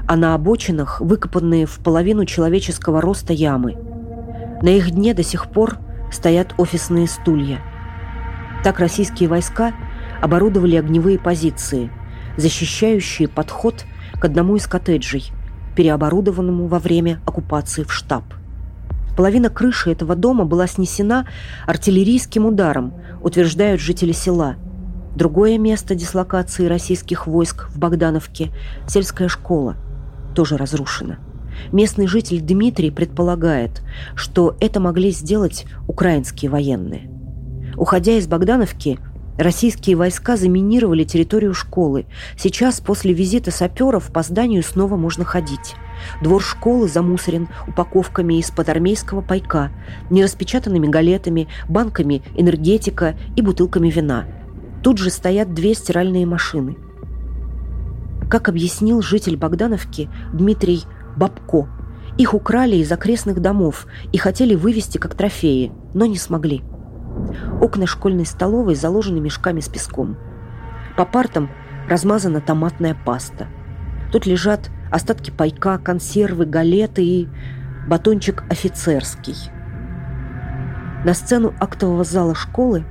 а 0.07 0.15
на 0.15 0.34
обочинах 0.34 1.01
выкопанные 1.01 1.65
в 1.65 1.80
половину 1.80 2.26
человеческого 2.26 3.01
роста 3.01 3.34
ямы. 3.34 3.76
На 4.61 4.70
их 4.70 4.91
дне 4.91 5.13
до 5.13 5.24
сих 5.24 5.47
пор 5.47 5.78
стоят 6.11 6.53
офисные 6.57 7.07
стулья. 7.07 7.59
Так 8.63 8.80
российские 8.80 9.30
войска 9.30 9.74
оборудовали 10.22 10.76
огневые 10.76 11.20
позиции, 11.20 11.89
защищающие 12.38 13.28
подход 13.28 13.86
к 14.20 14.26
одному 14.26 14.55
из 14.55 14.67
коттеджей, 14.67 15.32
переоборудованному 15.76 16.67
во 16.67 16.80
время 16.80 17.22
оккупации 17.26 17.84
в 17.84 17.93
штаб. 17.93 18.24
Половина 19.15 19.49
крыши 19.49 19.91
этого 19.91 20.15
дома 20.15 20.45
была 20.45 20.67
снесена 20.67 21.28
артиллерийским 21.67 22.45
ударом, 22.45 22.93
утверждают 23.22 23.82
жители 23.82 24.13
села. 24.13 24.55
Другое 25.15 25.57
место 25.57 25.95
дислокации 25.95 26.67
российских 26.67 27.28
войск 27.28 27.67
в 27.70 27.78
Богдановке– 27.78 28.51
сельская 28.88 29.28
школа, 29.28 29.76
тоже 30.36 30.55
разрушена. 30.55 31.20
Местный 31.74 32.07
житель 32.07 32.39
Дмитрий 32.39 32.91
предполагает, 32.91 33.82
что 34.15 34.55
это 34.61 34.80
могли 34.80 35.11
сделать 35.11 35.65
украинские 35.88 36.49
военные. 36.49 37.09
Уходя 37.76 38.13
из 38.13 38.28
Богдановки, 38.28 38.99
российские 39.40 39.96
войска 39.96 40.38
заминировали 40.38 41.04
территорию 41.04 41.54
школы. 41.54 42.06
Сейчас, 42.38 42.82
после 42.82 43.14
визита 43.14 43.52
саперов, 43.52 44.12
по 44.12 44.22
зданию 44.22 44.62
снова 44.62 44.98
можно 44.98 45.24
ходить. 45.24 45.76
Двор 46.22 46.42
школы 46.42 46.88
замусорен 46.88 47.48
упаковками 47.68 48.36
из-под 48.40 48.70
армейского 48.70 49.22
пайка, 49.22 49.72
нераспечатанными 50.10 50.88
галетами, 50.88 51.48
банками 51.68 52.22
энергетика 52.36 53.18
и 53.36 53.42
бутылками 53.42 53.90
вина. 53.90 54.26
Тут 54.84 54.98
же 54.98 55.10
стоят 55.10 55.54
две 55.54 55.74
стиральные 55.74 56.26
машины. 56.26 56.78
Как 58.30 58.50
объяснил 58.50 59.02
житель 59.02 59.38
Богдановки 59.38 60.10
Дмитрий 60.34 60.84
Бабко. 61.16 61.68
Их 62.18 62.34
украли 62.34 62.76
из 62.76 62.92
окрестных 62.92 63.42
домов 63.42 63.88
и 64.12 64.18
хотели 64.18 64.54
вывести 64.54 64.98
как 64.98 65.16
трофеи, 65.16 65.72
но 65.94 66.06
не 66.06 66.18
смогли. 66.18 66.62
Окна 67.61 67.88
школьной 67.88 68.26
столовой 68.26 68.76
заложены 68.76 69.20
мешками 69.20 69.59
с 69.59 69.70
песком. 69.70 70.17
По 70.97 71.05
партам 71.05 71.49
размазана 71.88 72.41
томатная 72.41 72.95
паста. 73.05 73.47
Тут 74.11 74.26
лежат 74.26 74.70
остатки 74.91 75.32
пайка, 75.32 75.78
консервы, 75.78 76.45
галеты 76.45 77.03
и 77.03 77.28
батончик 77.88 78.43
офицерский. 78.49 79.36
На 81.05 81.13
сцену 81.13 81.53
актового 81.59 82.03
зала 82.03 82.36
школы 82.36 82.86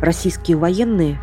российские 0.00 0.56
военные 0.56 1.20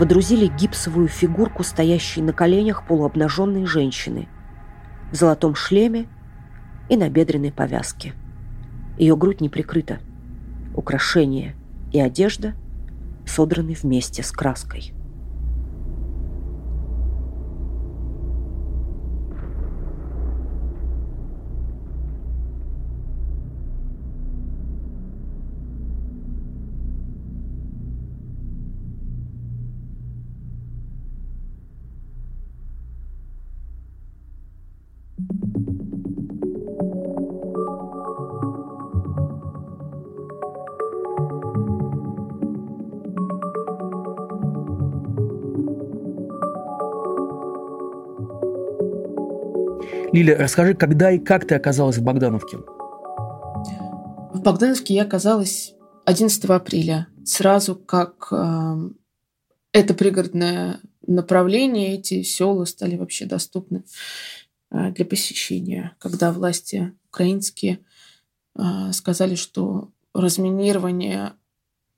водрузили 0.00 0.46
гипсовую 0.46 1.08
фигурку, 1.08 1.62
стоящей 1.62 2.22
на 2.22 2.32
коленях 2.32 2.86
полуобнаженной 2.86 3.66
женщины– 3.66 4.28
в 5.12 5.14
золотом 5.14 5.54
шлеме 5.54 6.06
и 6.88 6.96
на 6.96 7.08
бедренной 7.08 7.52
повязке. 7.52 8.14
Ее 8.98 9.16
грудь 9.16 9.40
не 9.40 9.48
прикрыта. 9.48 9.98
Украшения 10.74 11.54
и 11.92 12.00
одежда 12.00 12.54
содраны 13.26 13.74
вместе 13.74 14.22
с 14.22 14.30
краской. 14.30 14.92
Лиля, 50.12 50.36
расскажи, 50.36 50.74
когда 50.74 51.10
и 51.10 51.18
как 51.18 51.46
ты 51.46 51.54
оказалась 51.54 51.96
в 51.96 52.02
Богдановке? 52.02 52.58
В 52.58 54.42
Богдановке 54.42 54.94
я 54.94 55.04
оказалась 55.04 55.74
11 56.04 56.44
апреля, 56.44 57.06
сразу 57.24 57.76
как 57.76 58.28
э, 58.30 58.90
это 59.72 59.94
пригородное 59.94 60.80
направление, 61.06 61.94
эти 61.94 62.22
села 62.22 62.66
стали 62.66 62.96
вообще 62.96 63.24
доступны 63.24 63.84
э, 64.70 64.92
для 64.92 65.06
посещения, 65.06 65.96
когда 65.98 66.30
власти 66.30 66.92
украинские 67.08 67.78
э, 68.54 68.92
сказали, 68.92 69.34
что 69.34 69.92
разминирование 70.12 71.32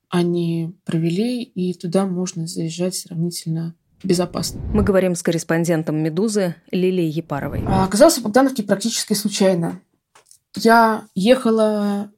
они 0.09 0.73
провели, 0.85 1.43
и 1.43 1.75
туда 1.75 2.07
можно 2.07 2.47
заезжать 2.47 2.95
сравнительно 2.95 3.75
безопасно. 4.05 4.61
Мы 4.73 4.83
говорим 4.83 5.15
с 5.15 5.23
корреспондентом 5.23 5.97
«Медузы» 5.97 6.57
Лилией 6.71 7.11
Епаровой. 7.11 7.63
А, 7.67 7.85
оказался 7.85 8.21
в 8.21 8.25
Богдановке 8.25 8.63
практически 8.63 9.15
случайно. 9.15 9.81
Я 10.57 11.07
ехала 11.15 12.11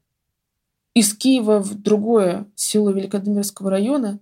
из 0.94 1.14
Киева 1.14 1.60
в 1.60 1.74
другое 1.74 2.46
село 2.54 2.90
Великодмирского 2.90 3.70
района. 3.70 4.18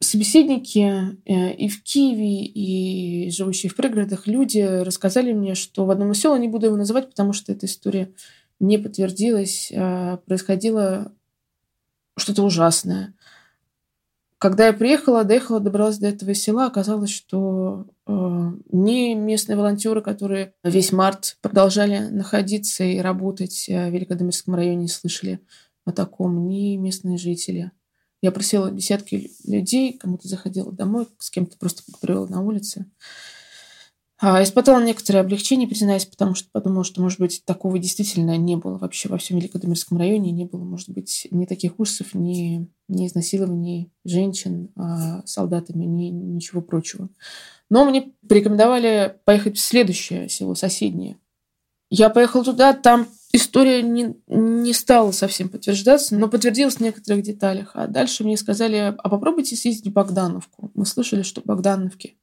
Собеседники 0.00 1.16
э, 1.24 1.54
и 1.54 1.68
в 1.68 1.82
Киеве, 1.82 2.44
и 2.44 3.30
живущие 3.30 3.70
в 3.70 3.76
пригородах 3.76 4.26
люди 4.26 4.60
рассказали 4.60 5.32
мне, 5.32 5.54
что 5.54 5.84
в 5.84 5.90
одном 5.90 6.12
из 6.12 6.20
сел, 6.20 6.36
не 6.36 6.48
буду 6.48 6.66
его 6.66 6.76
называть, 6.76 7.10
потому 7.10 7.32
что 7.32 7.52
эта 7.52 7.66
история 7.66 8.12
не 8.60 8.78
подтвердилась, 8.78 9.72
а 9.74 10.18
происходило 10.26 11.12
что-то 12.16 12.42
ужасное. 12.42 13.14
Когда 14.38 14.66
я 14.66 14.74
приехала, 14.74 15.24
доехала, 15.24 15.60
добралась 15.60 15.98
до 15.98 16.08
этого 16.08 16.34
села, 16.34 16.66
оказалось, 16.66 17.10
что 17.10 17.86
э, 18.06 18.12
ни 18.70 19.14
местные 19.14 19.56
волонтеры, 19.56 20.02
которые 20.02 20.52
весь 20.62 20.92
март 20.92 21.38
продолжали 21.40 21.98
находиться 22.10 22.84
и 22.84 22.98
работать 22.98 23.66
э, 23.68 23.88
в 23.88 23.92
Великодомирском 23.94 24.54
районе, 24.54 24.76
не 24.76 24.88
слышали 24.88 25.40
о 25.86 25.92
таком, 25.92 26.48
ни 26.48 26.76
местные 26.76 27.16
жители. 27.16 27.72
Я 28.20 28.30
просила 28.30 28.70
десятки 28.70 29.30
людей, 29.46 29.94
кому-то 29.94 30.28
заходила 30.28 30.70
домой, 30.70 31.08
с 31.18 31.30
кем-то 31.30 31.56
просто 31.56 31.82
поговорила 31.90 32.26
на 32.26 32.42
улице. 32.42 32.86
А, 34.18 34.42
испытала 34.42 34.82
некоторое 34.82 35.20
облегчение, 35.20 35.68
признаюсь, 35.68 36.06
потому 36.06 36.34
что 36.34 36.48
подумала, 36.50 36.84
что, 36.84 37.02
может 37.02 37.20
быть, 37.20 37.42
такого 37.44 37.78
действительно 37.78 38.36
не 38.38 38.56
было 38.56 38.78
вообще 38.78 39.10
во 39.10 39.18
всем 39.18 39.36
Великодомирском 39.38 39.98
районе. 39.98 40.32
Не 40.32 40.46
было, 40.46 40.64
может 40.64 40.88
быть, 40.88 41.26
ни 41.30 41.44
таких 41.44 41.78
ужасов, 41.78 42.14
ни, 42.14 42.66
ни 42.88 43.06
изнасилований 43.06 43.92
женщин 44.04 44.70
а, 44.74 45.22
солдатами, 45.26 45.84
ни 45.84 46.06
ничего 46.08 46.62
прочего. 46.62 47.10
Но 47.68 47.84
мне 47.84 48.12
порекомендовали 48.26 49.18
поехать 49.24 49.58
в 49.58 49.60
следующее 49.60 50.30
село, 50.30 50.54
соседнее. 50.54 51.18
Я 51.90 52.08
поехала 52.08 52.42
туда, 52.42 52.72
там 52.72 53.06
история 53.32 53.82
не, 53.82 54.16
не 54.26 54.72
стала 54.72 55.12
совсем 55.12 55.50
подтверждаться, 55.50 56.16
но 56.16 56.28
подтвердилась 56.28 56.76
в 56.76 56.80
некоторых 56.80 57.22
деталях. 57.22 57.72
А 57.74 57.86
дальше 57.86 58.24
мне 58.24 58.36
сказали, 58.38 58.94
а 58.96 59.08
попробуйте 59.08 59.56
съездить 59.56 59.88
в 59.88 59.92
Богдановку. 59.92 60.70
Мы 60.74 60.86
слышали, 60.86 61.22
что 61.22 61.42
в 61.42 61.44
Богдановке 61.44 62.14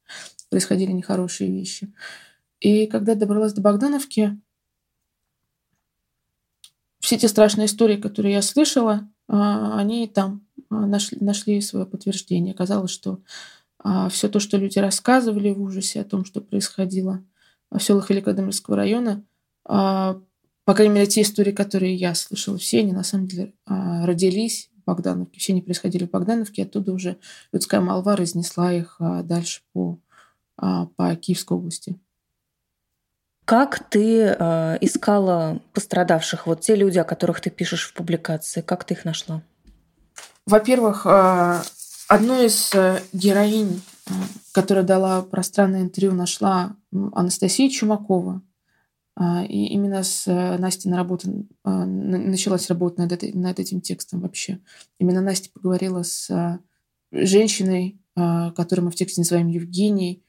происходили 0.54 0.92
нехорошие 0.92 1.50
вещи. 1.50 1.92
И 2.60 2.86
когда 2.86 3.16
добралась 3.16 3.54
до 3.54 3.60
Богдановки, 3.60 4.40
все 7.00 7.18
те 7.18 7.26
страшные 7.26 7.66
истории, 7.66 7.96
которые 7.96 8.34
я 8.34 8.40
слышала, 8.40 9.10
а, 9.26 9.76
они 9.76 10.06
там 10.06 10.46
а, 10.70 10.86
нашли, 10.86 11.18
нашли 11.20 11.60
свое 11.60 11.86
подтверждение. 11.86 12.54
Оказалось, 12.54 12.92
что 12.92 13.18
а, 13.80 14.08
все 14.10 14.28
то, 14.28 14.38
что 14.38 14.56
люди 14.56 14.78
рассказывали 14.78 15.50
в 15.50 15.60
ужасе 15.60 16.02
о 16.02 16.04
том, 16.04 16.24
что 16.24 16.40
происходило 16.40 17.24
в 17.72 17.80
селах 17.80 18.08
Великодомирского 18.10 18.76
района, 18.76 19.24
по 19.64 20.22
крайней 20.66 20.94
мере, 20.94 21.08
те 21.08 21.22
истории, 21.22 21.50
которые 21.50 21.96
я 21.96 22.14
слышала, 22.14 22.58
все 22.58 22.78
они 22.78 22.92
на 22.92 23.02
самом 23.02 23.26
деле 23.26 23.54
родились 23.66 24.70
в 24.76 24.84
Богдановке, 24.84 25.40
все 25.40 25.52
они 25.52 25.62
происходили 25.62 26.06
в 26.06 26.10
Богдановке, 26.10 26.62
оттуда 26.62 26.92
уже 26.92 27.16
людская 27.50 27.80
молва 27.80 28.14
разнесла 28.14 28.72
их 28.72 29.00
дальше 29.24 29.62
по, 29.72 29.98
по 30.56 31.16
Киевской 31.16 31.54
области. 31.54 31.98
Как 33.44 33.88
ты 33.90 34.20
э, 34.20 34.78
искала 34.80 35.60
пострадавших, 35.74 36.46
вот 36.46 36.60
те 36.62 36.76
люди, 36.76 36.98
о 36.98 37.04
которых 37.04 37.40
ты 37.40 37.50
пишешь 37.50 37.86
в 37.86 37.92
публикации, 37.92 38.62
как 38.62 38.84
ты 38.84 38.94
их 38.94 39.04
нашла? 39.04 39.42
Во-первых, 40.46 41.04
э, 41.04 41.60
одну 42.08 42.42
из 42.42 42.72
героинь, 43.12 43.82
которая 44.52 44.84
дала 44.84 45.22
пространное 45.22 45.82
интервью, 45.82 46.14
нашла 46.14 46.76
Анастасия 46.92 47.68
Чумакова. 47.68 48.42
А, 49.16 49.44
и 49.44 49.66
именно 49.66 50.02
с 50.02 50.26
э, 50.26 50.58
Настей 50.58 50.90
на 50.90 50.96
работу, 50.96 51.46
а, 51.62 51.86
началась 51.86 52.68
работа 52.68 53.02
над, 53.02 53.12
этой, 53.12 53.32
над 53.32 53.60
этим 53.60 53.80
текстом 53.80 54.20
вообще. 54.20 54.58
Именно 54.98 55.20
Настя 55.20 55.50
поговорила 55.52 56.02
с 56.02 56.28
а, 56.30 56.60
женщиной, 57.12 58.00
которую 58.16 58.84
мы 58.84 58.90
в 58.92 58.94
тексте 58.94 59.20
называем 59.20 59.48
Евгенией, 59.48 60.23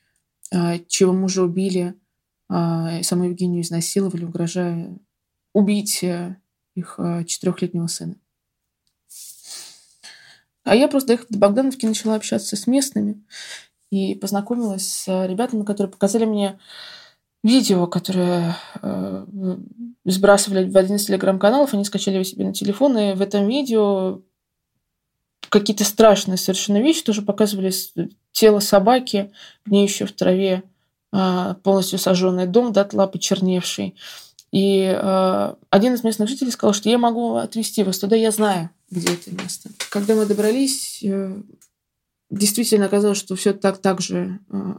чего 0.87 1.13
мужа 1.13 1.43
убили, 1.43 1.95
саму 2.47 3.25
Евгению 3.25 3.61
изнасиловали, 3.61 4.25
угрожая 4.25 4.97
убить 5.53 6.03
э, 6.03 6.37
их 6.75 6.99
четырехлетнего 7.25 7.87
сына. 7.87 8.15
А 10.65 10.75
я 10.75 10.87
просто, 10.87 11.07
доехав 11.07 11.27
до 11.29 11.39
Богдановки, 11.39 11.85
начала 11.85 12.15
общаться 12.15 12.55
с 12.55 12.67
местными 12.67 13.23
и 13.91 14.15
познакомилась 14.15 14.87
с 14.87 15.27
ребятами, 15.27 15.63
которые 15.63 15.91
показали 15.91 16.25
мне 16.25 16.59
видео, 17.43 17.85
которые 17.85 18.55
э, 18.81 19.25
сбрасывали 20.03 20.69
в 20.69 20.75
один 20.75 20.95
из 20.95 21.05
телеграм-каналов, 21.05 21.73
они 21.73 21.85
скачали 21.85 22.15
его 22.15 22.23
себе 22.23 22.45
на 22.45 22.53
телефон, 22.53 22.97
и 22.97 23.13
в 23.13 23.21
этом 23.21 23.47
видео 23.47 24.21
какие-то 25.49 25.85
страшные 25.85 26.37
совершенно 26.37 26.81
вещи 26.81 27.03
тоже 27.03 27.21
показывали 27.21 27.71
тело 28.35 28.59
собаки, 28.59 29.31
гниющее 29.65 30.07
в 30.07 30.11
траве, 30.11 30.63
э, 31.13 31.55
полностью 31.63 31.97
сожженный 31.97 32.47
дом, 32.47 32.73
дотла 32.73 33.07
почерневший. 33.07 33.95
И 34.51 34.81
э, 34.83 35.55
один 35.69 35.93
из 35.93 36.03
местных 36.03 36.27
жителей 36.27 36.51
сказал, 36.51 36.73
что 36.73 36.89
я 36.89 36.97
могу 36.97 37.35
отвезти 37.35 37.83
вас 37.83 37.97
туда, 37.97 38.15
я 38.15 38.31
знаю, 38.31 38.69
где 38.91 39.13
это 39.13 39.31
место. 39.31 39.69
Когда 39.89 40.15
мы 40.15 40.25
добрались, 40.25 41.01
э, 41.01 41.41
действительно 42.29 42.87
оказалось, 42.87 43.17
что 43.17 43.35
все 43.37 43.53
так, 43.53 43.77
так 43.77 44.01
же 44.01 44.39
э, 44.51 44.73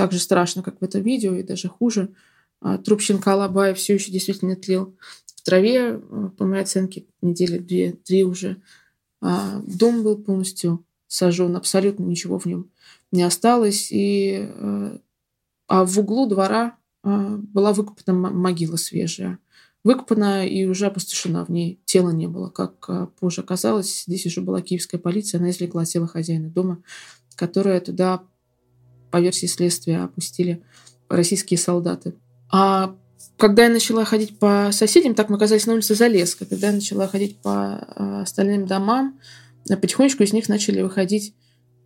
так 0.00 0.12
же 0.12 0.18
страшно, 0.18 0.62
как 0.62 0.80
в 0.80 0.84
этом 0.84 1.02
видео, 1.02 1.34
и 1.34 1.42
даже 1.42 1.68
хуже. 1.68 2.14
А, 2.62 2.78
труп 2.78 3.02
щенка 3.02 3.34
Алабая 3.34 3.74
все 3.74 3.94
еще 3.94 4.10
действительно 4.10 4.56
тлел 4.56 4.96
в 5.26 5.42
траве, 5.42 6.00
а, 6.00 6.30
по 6.38 6.46
моей 6.46 6.62
оценке, 6.62 7.04
недели 7.20 7.58
две-три 7.58 8.24
уже. 8.24 8.62
А, 9.20 9.60
дом 9.66 10.02
был 10.02 10.16
полностью 10.16 10.82
сожжен, 11.10 11.56
абсолютно 11.56 12.04
ничего 12.04 12.38
в 12.38 12.46
нем 12.46 12.70
не 13.10 13.22
осталось. 13.22 13.88
И, 13.90 14.48
а 15.68 15.84
в 15.84 15.98
углу 15.98 16.26
двора 16.26 16.76
была 17.02 17.72
выкопана 17.72 18.30
могила 18.30 18.76
свежая. 18.76 19.38
Выкопана 19.82 20.46
и 20.46 20.66
уже 20.66 20.86
опустошена, 20.86 21.44
в 21.44 21.48
ней 21.48 21.80
тела 21.84 22.10
не 22.10 22.28
было. 22.28 22.50
Как 22.50 23.14
позже 23.16 23.40
оказалось, 23.40 24.04
здесь 24.06 24.26
уже 24.26 24.40
была 24.40 24.60
киевская 24.60 25.00
полиция, 25.00 25.38
она 25.38 25.50
извлекла 25.50 25.84
тело 25.84 26.06
хозяина 26.06 26.48
дома, 26.48 26.82
которая 27.34 27.80
туда 27.80 28.22
по 29.10 29.20
версии 29.20 29.46
следствия, 29.46 30.04
опустили 30.04 30.62
российские 31.08 31.58
солдаты. 31.58 32.14
А 32.52 32.94
когда 33.36 33.64
я 33.64 33.70
начала 33.70 34.04
ходить 34.04 34.38
по 34.38 34.68
соседям, 34.70 35.14
так 35.14 35.30
мы 35.30 35.36
оказались 35.36 35.66
на 35.66 35.72
улице 35.72 35.94
Залеска, 35.94 36.44
когда 36.44 36.68
я 36.68 36.74
начала 36.74 37.08
ходить 37.08 37.38
по 37.38 37.76
остальным 38.20 38.66
домам, 38.66 39.18
потихонечку 39.76 40.22
из 40.22 40.32
них 40.32 40.48
начали 40.48 40.82
выходить 40.82 41.34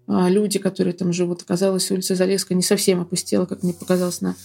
а, 0.07 0.29
люди, 0.29 0.59
которые 0.59 0.95
там 0.95 1.13
живут. 1.13 1.43
Оказалось, 1.43 1.91
улица 1.91 2.15
Залеска 2.15 2.55
не 2.55 2.63
совсем 2.63 3.01
опустела, 3.01 3.47
как 3.47 3.63
мне 3.63 3.73
показалось 3.73 4.21
на, 4.21 4.37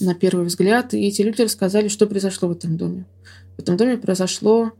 на 0.00 0.14
первый 0.14 0.46
взгляд. 0.46 0.94
И 0.94 1.06
эти 1.06 1.22
люди 1.22 1.42
рассказали, 1.42 1.88
что 1.88 2.06
произошло 2.06 2.48
в 2.48 2.52
этом 2.52 2.76
доме. 2.76 3.06
В 3.56 3.60
этом 3.60 3.76
доме 3.76 3.98
произошло 3.98 4.72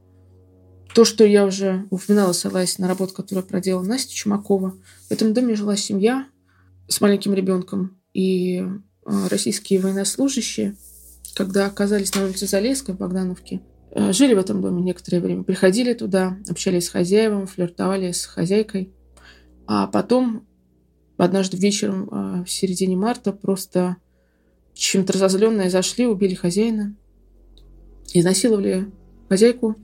то, 0.94 1.04
что 1.04 1.24
я 1.24 1.44
уже 1.44 1.86
упоминала, 1.90 2.32
ссылаясь 2.32 2.78
на 2.78 2.88
работу, 2.88 3.14
которую 3.14 3.46
проделала 3.46 3.84
Настя 3.84 4.14
Чумакова. 4.14 4.74
В 5.08 5.10
этом 5.10 5.32
доме 5.32 5.54
жила 5.54 5.76
семья, 5.76 6.26
с 6.88 7.00
маленьким 7.00 7.34
ребенком. 7.34 7.98
И 8.12 8.62
а, 9.04 9.28
российские 9.28 9.80
военнослужащие, 9.80 10.76
когда 11.34 11.66
оказались 11.66 12.14
на 12.14 12.24
улице 12.24 12.46
Залесской 12.46 12.94
в 12.94 12.98
Богдановке, 12.98 13.62
жили 13.94 14.34
в 14.34 14.38
этом 14.38 14.60
доме 14.60 14.82
некоторое 14.82 15.20
время, 15.20 15.42
приходили 15.42 15.92
туда, 15.92 16.38
общались 16.48 16.86
с 16.86 16.90
хозяевами, 16.90 17.46
флиртовали 17.46 18.12
с 18.12 18.24
хозяйкой. 18.24 18.92
А 19.66 19.86
потом 19.86 20.46
однажды 21.16 21.56
вечером 21.56 22.08
а, 22.10 22.44
в 22.44 22.50
середине 22.50 22.96
марта 22.96 23.32
просто 23.32 23.96
чем-то 24.74 25.12
разозленные 25.12 25.70
зашли, 25.70 26.06
убили 26.06 26.34
хозяина, 26.34 26.96
изнасиловали 28.12 28.90
хозяйку, 29.28 29.76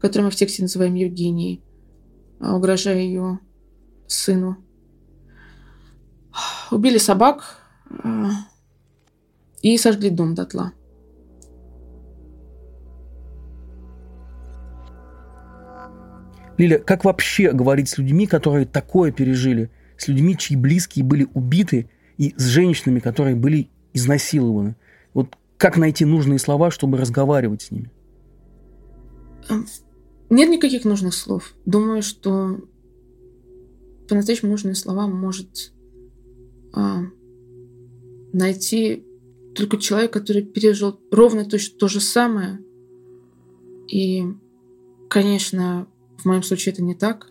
которую 0.00 0.26
мы 0.26 0.30
в 0.30 0.36
тексте 0.36 0.62
называем 0.62 0.94
Евгенией, 0.94 1.62
а, 2.40 2.56
угрожая 2.56 2.98
ее 3.00 3.40
сыну 4.06 4.56
убили 6.70 6.98
собак. 6.98 7.58
Э, 7.90 8.26
и 9.62 9.76
сожгли 9.76 10.10
дом 10.10 10.34
дотла. 10.34 10.72
Лиля, 16.58 16.78
как 16.78 17.04
вообще 17.04 17.52
говорить 17.52 17.88
с 17.88 17.98
людьми, 17.98 18.26
которые 18.26 18.66
такое 18.66 19.12
пережили? 19.12 19.70
С 19.96 20.08
людьми, 20.08 20.36
чьи 20.36 20.56
близкие 20.56 21.04
были 21.04 21.26
убиты, 21.32 21.88
и 22.18 22.34
с 22.36 22.44
женщинами, 22.46 22.98
которые 22.98 23.36
были 23.36 23.70
изнасилованы? 23.94 24.76
Вот 25.14 25.36
как 25.56 25.76
найти 25.76 26.04
нужные 26.04 26.38
слова, 26.38 26.70
чтобы 26.70 26.98
разговаривать 26.98 27.62
с 27.62 27.70
ними? 27.70 27.90
Эм, 29.48 29.66
нет 30.30 30.50
никаких 30.50 30.84
нужных 30.84 31.14
слов. 31.14 31.54
Думаю, 31.64 32.02
что 32.02 32.60
по-настоящему 34.08 34.50
нужные 34.50 34.74
слова 34.74 35.06
может 35.06 35.72
а, 36.72 37.02
найти 38.32 39.04
только 39.54 39.78
человек, 39.78 40.12
который 40.12 40.42
пережил 40.42 41.00
ровно 41.10 41.44
то, 41.44 41.56
то 41.78 41.88
же 41.88 42.00
самое. 42.00 42.60
И, 43.86 44.24
конечно, 45.08 45.86
в 46.18 46.24
моем 46.24 46.42
случае 46.42 46.72
это 46.72 46.82
не 46.82 46.94
так. 46.94 47.30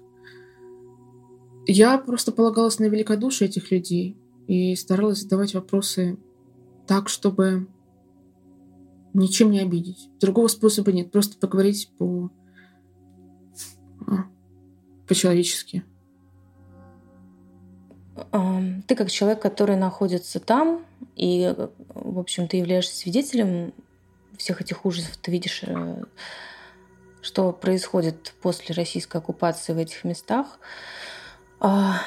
Я 1.66 1.98
просто 1.98 2.32
полагалась 2.32 2.80
на 2.80 2.86
великодушие 2.86 3.50
этих 3.50 3.72
людей 3.72 4.18
и 4.48 4.76
старалась 4.76 5.22
задавать 5.22 5.54
вопросы 5.54 6.18
так, 6.88 7.10
чтобы 7.10 7.68
ничем 9.14 9.52
не 9.52 9.60
обидеть. 9.60 10.10
Другого 10.20 10.48
способа 10.48 10.92
нет. 10.94 11.12
Просто 11.12 11.38
поговорить 11.38 11.92
по 11.98 12.32
а, 14.08 14.26
по-человечески. 15.08 15.84
Ты 18.88 18.96
как 18.96 19.12
человек, 19.12 19.42
который 19.42 19.76
находится 19.76 20.40
там, 20.40 20.86
и, 21.16 21.54
в 21.94 22.18
общем, 22.18 22.48
ты 22.48 22.58
являешься 22.58 22.96
свидетелем 22.96 23.74
всех 24.38 24.62
этих 24.62 24.86
ужасов, 24.86 25.18
ты 25.18 25.32
видишь, 25.32 25.64
э, 25.64 26.04
что 27.22 27.52
происходит 27.52 28.34
после 28.42 28.76
российской 28.76 29.18
оккупации 29.18 29.74
в 29.74 29.78
этих 29.78 30.04
местах. 30.04 30.60
А, 31.60 32.02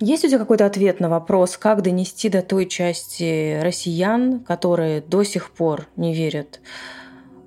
есть 0.00 0.24
у 0.24 0.28
тебя 0.28 0.38
какой-то 0.38 0.66
ответ 0.66 1.00
на 1.00 1.08
вопрос, 1.08 1.56
как 1.56 1.82
донести 1.82 2.28
до 2.28 2.42
той 2.42 2.66
части 2.66 3.60
россиян, 3.60 4.40
которые 4.40 5.00
до 5.00 5.22
сих 5.22 5.50
пор 5.52 5.86
не 5.96 6.14
верят 6.14 6.60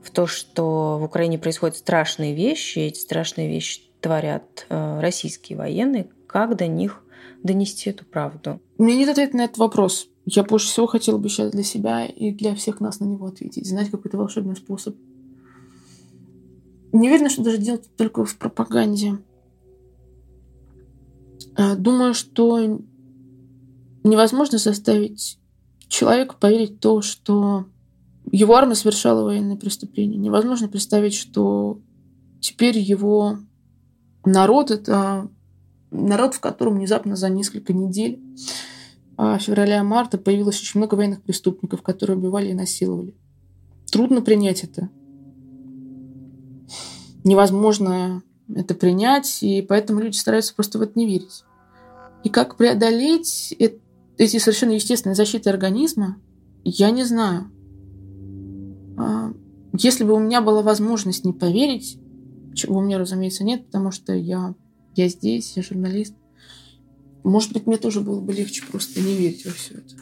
в 0.03 0.11
то, 0.11 0.27
что 0.27 0.97
в 0.99 1.03
Украине 1.03 1.37
происходят 1.37 1.75
страшные 1.75 2.33
вещи, 2.33 2.79
эти 2.79 2.99
страшные 2.99 3.49
вещи 3.49 3.81
творят 3.99 4.67
э, 4.69 4.99
российские 5.01 5.57
военные, 5.57 6.07
как 6.27 6.55
до 6.55 6.67
них 6.67 7.01
донести 7.43 7.89
эту 7.89 8.05
правду? 8.05 8.61
У 8.77 8.83
меня 8.83 8.97
нет 8.97 9.09
ответа 9.09 9.35
на 9.35 9.45
этот 9.45 9.57
вопрос. 9.57 10.07
Я 10.25 10.43
больше 10.43 10.67
всего 10.67 10.87
хотела 10.87 11.17
бы 11.17 11.29
сейчас 11.29 11.51
для 11.51 11.63
себя 11.63 12.05
и 12.05 12.31
для 12.31 12.55
всех 12.55 12.79
нас 12.79 12.99
на 12.99 13.05
него 13.05 13.25
ответить, 13.25 13.67
знать 13.67 13.89
какой-то 13.89 14.17
волшебный 14.17 14.55
способ. 14.55 14.95
Не 16.95 17.09
уверена, 17.09 17.29
что 17.29 17.43
даже 17.43 17.57
делать 17.57 17.89
только 17.97 18.23
в 18.25 18.37
пропаганде. 18.37 19.17
А, 21.55 21.75
думаю, 21.75 22.13
что 22.13 22.79
невозможно 24.03 24.57
заставить 24.57 25.37
человека 25.87 26.35
поверить 26.39 26.77
в 26.77 26.79
то, 26.79 27.01
что 27.01 27.65
его 28.31 28.55
армия 28.55 28.75
совершала 28.75 29.23
военные 29.23 29.57
преступления. 29.57 30.17
Невозможно 30.17 30.67
представить, 30.67 31.13
что 31.13 31.79
теперь 32.39 32.77
его 32.77 33.37
народ— 34.23 34.71
это 34.71 35.29
народ, 35.91 36.33
в 36.33 36.39
котором 36.39 36.75
внезапно 36.75 37.15
за 37.15 37.29
несколько 37.29 37.73
недель 37.73 38.19
а 39.17 39.37
февраля-марта 39.39 40.17
появилось 40.17 40.59
очень 40.59 40.79
много 40.79 40.95
военных 40.95 41.21
преступников, 41.21 41.81
которые 41.81 42.17
убивали 42.17 42.49
и 42.49 42.53
насиловали. 42.53 43.13
Трудно 43.91 44.21
принять 44.21 44.63
это. 44.63 44.89
Невозможно 47.25 48.23
это 48.53 48.75
принять, 48.75 49.43
и 49.43 49.61
поэтому 49.61 49.99
люди 49.99 50.15
стараются 50.15 50.53
просто 50.55 50.77
в 50.77 50.83
это 50.83 50.97
не 50.97 51.07
верить. 51.07 51.43
И 52.23 52.29
как 52.29 52.55
преодолеть 52.55 53.53
эти 54.17 54.37
совершенно 54.37 54.71
естественные 54.71 55.15
защиты 55.15 55.49
организма, 55.49 56.17
я 56.63 56.91
не 56.91 57.03
знаю. 57.03 57.51
А, 58.97 59.33
если 59.73 60.03
бы 60.03 60.13
у 60.13 60.19
меня 60.19 60.41
была 60.41 60.61
возможность 60.61 61.25
не 61.25 61.33
поверить, 61.33 61.99
чего 62.53 62.77
у 62.77 62.81
меня, 62.81 62.97
разумеется, 62.97 63.43
нет, 63.43 63.65
потому 63.65 63.91
что 63.91 64.13
я, 64.13 64.55
я 64.95 65.07
здесь, 65.09 65.57
я 65.57 65.63
журналист. 65.63 66.13
Может 67.23 67.53
быть, 67.53 67.65
мне 67.67 67.77
тоже 67.77 68.01
было 68.01 68.21
бы 68.21 68.33
легче 68.33 68.63
просто 68.71 69.01
не 69.01 69.15
верить 69.15 69.45
во 69.45 69.51
все 69.51 69.73
это. 69.73 69.95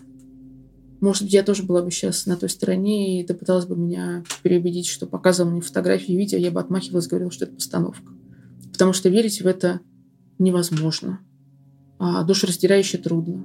Может 1.03 1.23
быть, 1.23 1.33
я 1.33 1.43
тоже 1.43 1.63
была 1.63 1.81
бы 1.81 1.91
сейчас 1.91 2.27
на 2.27 2.37
той 2.37 2.47
стороне 2.47 3.19
и 3.19 3.27
попыталась 3.27 3.65
бы 3.65 3.75
меня 3.75 4.23
переубедить, 4.41 4.87
что 4.87 5.05
показывал 5.05 5.51
мне 5.51 5.59
фотографии 5.59 6.13
и 6.13 6.17
видео, 6.17 6.37
я 6.37 6.49
бы 6.49 6.61
отмахивалась, 6.61 7.07
говорила, 7.07 7.29
что 7.29 7.43
это 7.43 7.55
постановка. 7.55 8.13
Потому 8.71 8.93
что 8.93 9.09
верить 9.09 9.41
в 9.41 9.45
это 9.45 9.81
невозможно. 10.39 11.19
А 11.99 12.23
душераздирающе 12.23 12.99
трудно. 12.99 13.43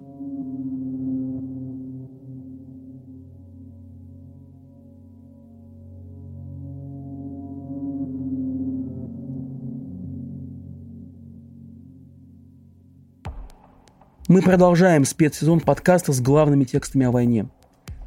Мы 14.28 14.42
продолжаем 14.42 15.06
спецсезон 15.06 15.58
подкаста 15.58 16.12
с 16.12 16.20
главными 16.20 16.64
текстами 16.64 17.06
о 17.06 17.10
войне. 17.10 17.48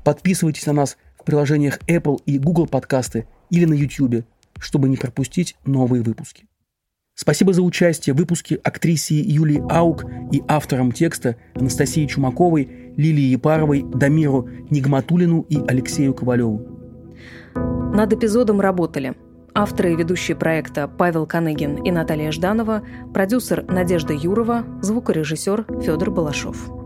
Подписывайтесь 0.03 0.67
на 0.67 0.73
нас 0.73 0.97
в 1.19 1.23
приложениях 1.23 1.79
Apple 1.87 2.19
и 2.27 2.37
Google 2.37 2.67
подкасты 2.67 3.27
или 3.49 3.65
на 3.65 3.73
YouTube, 3.73 4.23
чтобы 4.59 4.87
не 4.87 4.97
пропустить 4.97 5.55
новые 5.65 6.03
выпуски. 6.03 6.45
Спасибо 7.15 7.53
за 7.53 7.63
участие 7.63 8.13
в 8.13 8.19
выпуске 8.19 8.59
актрисе 8.63 9.19
Юлии 9.19 9.63
Аук 9.67 10.05
и 10.31 10.43
авторам 10.47 10.91
текста 10.91 11.37
Анастасии 11.55 12.05
Чумаковой, 12.05 12.93
Лилии 12.97 13.31
Епаровой, 13.31 13.81
Дамиру 13.81 14.47
Нигматулину 14.69 15.41
и 15.49 15.57
Алексею 15.67 16.13
Ковалеву. 16.13 16.61
Над 17.95 18.13
эпизодом 18.13 18.61
работали– 18.61 19.15
Авторы 19.53 19.93
и 19.93 19.95
ведущие 19.95 20.37
проекта 20.37 20.87
Павел 20.87 21.25
Каныгин 21.25 21.83
и 21.83 21.91
Наталья 21.91 22.31
Жданова, 22.31 22.83
продюсер 23.13 23.65
Надежда 23.65 24.13
Юрова, 24.13 24.63
звукорежиссер 24.81 25.65
Федор 25.81 26.09
Балашов. 26.09 26.80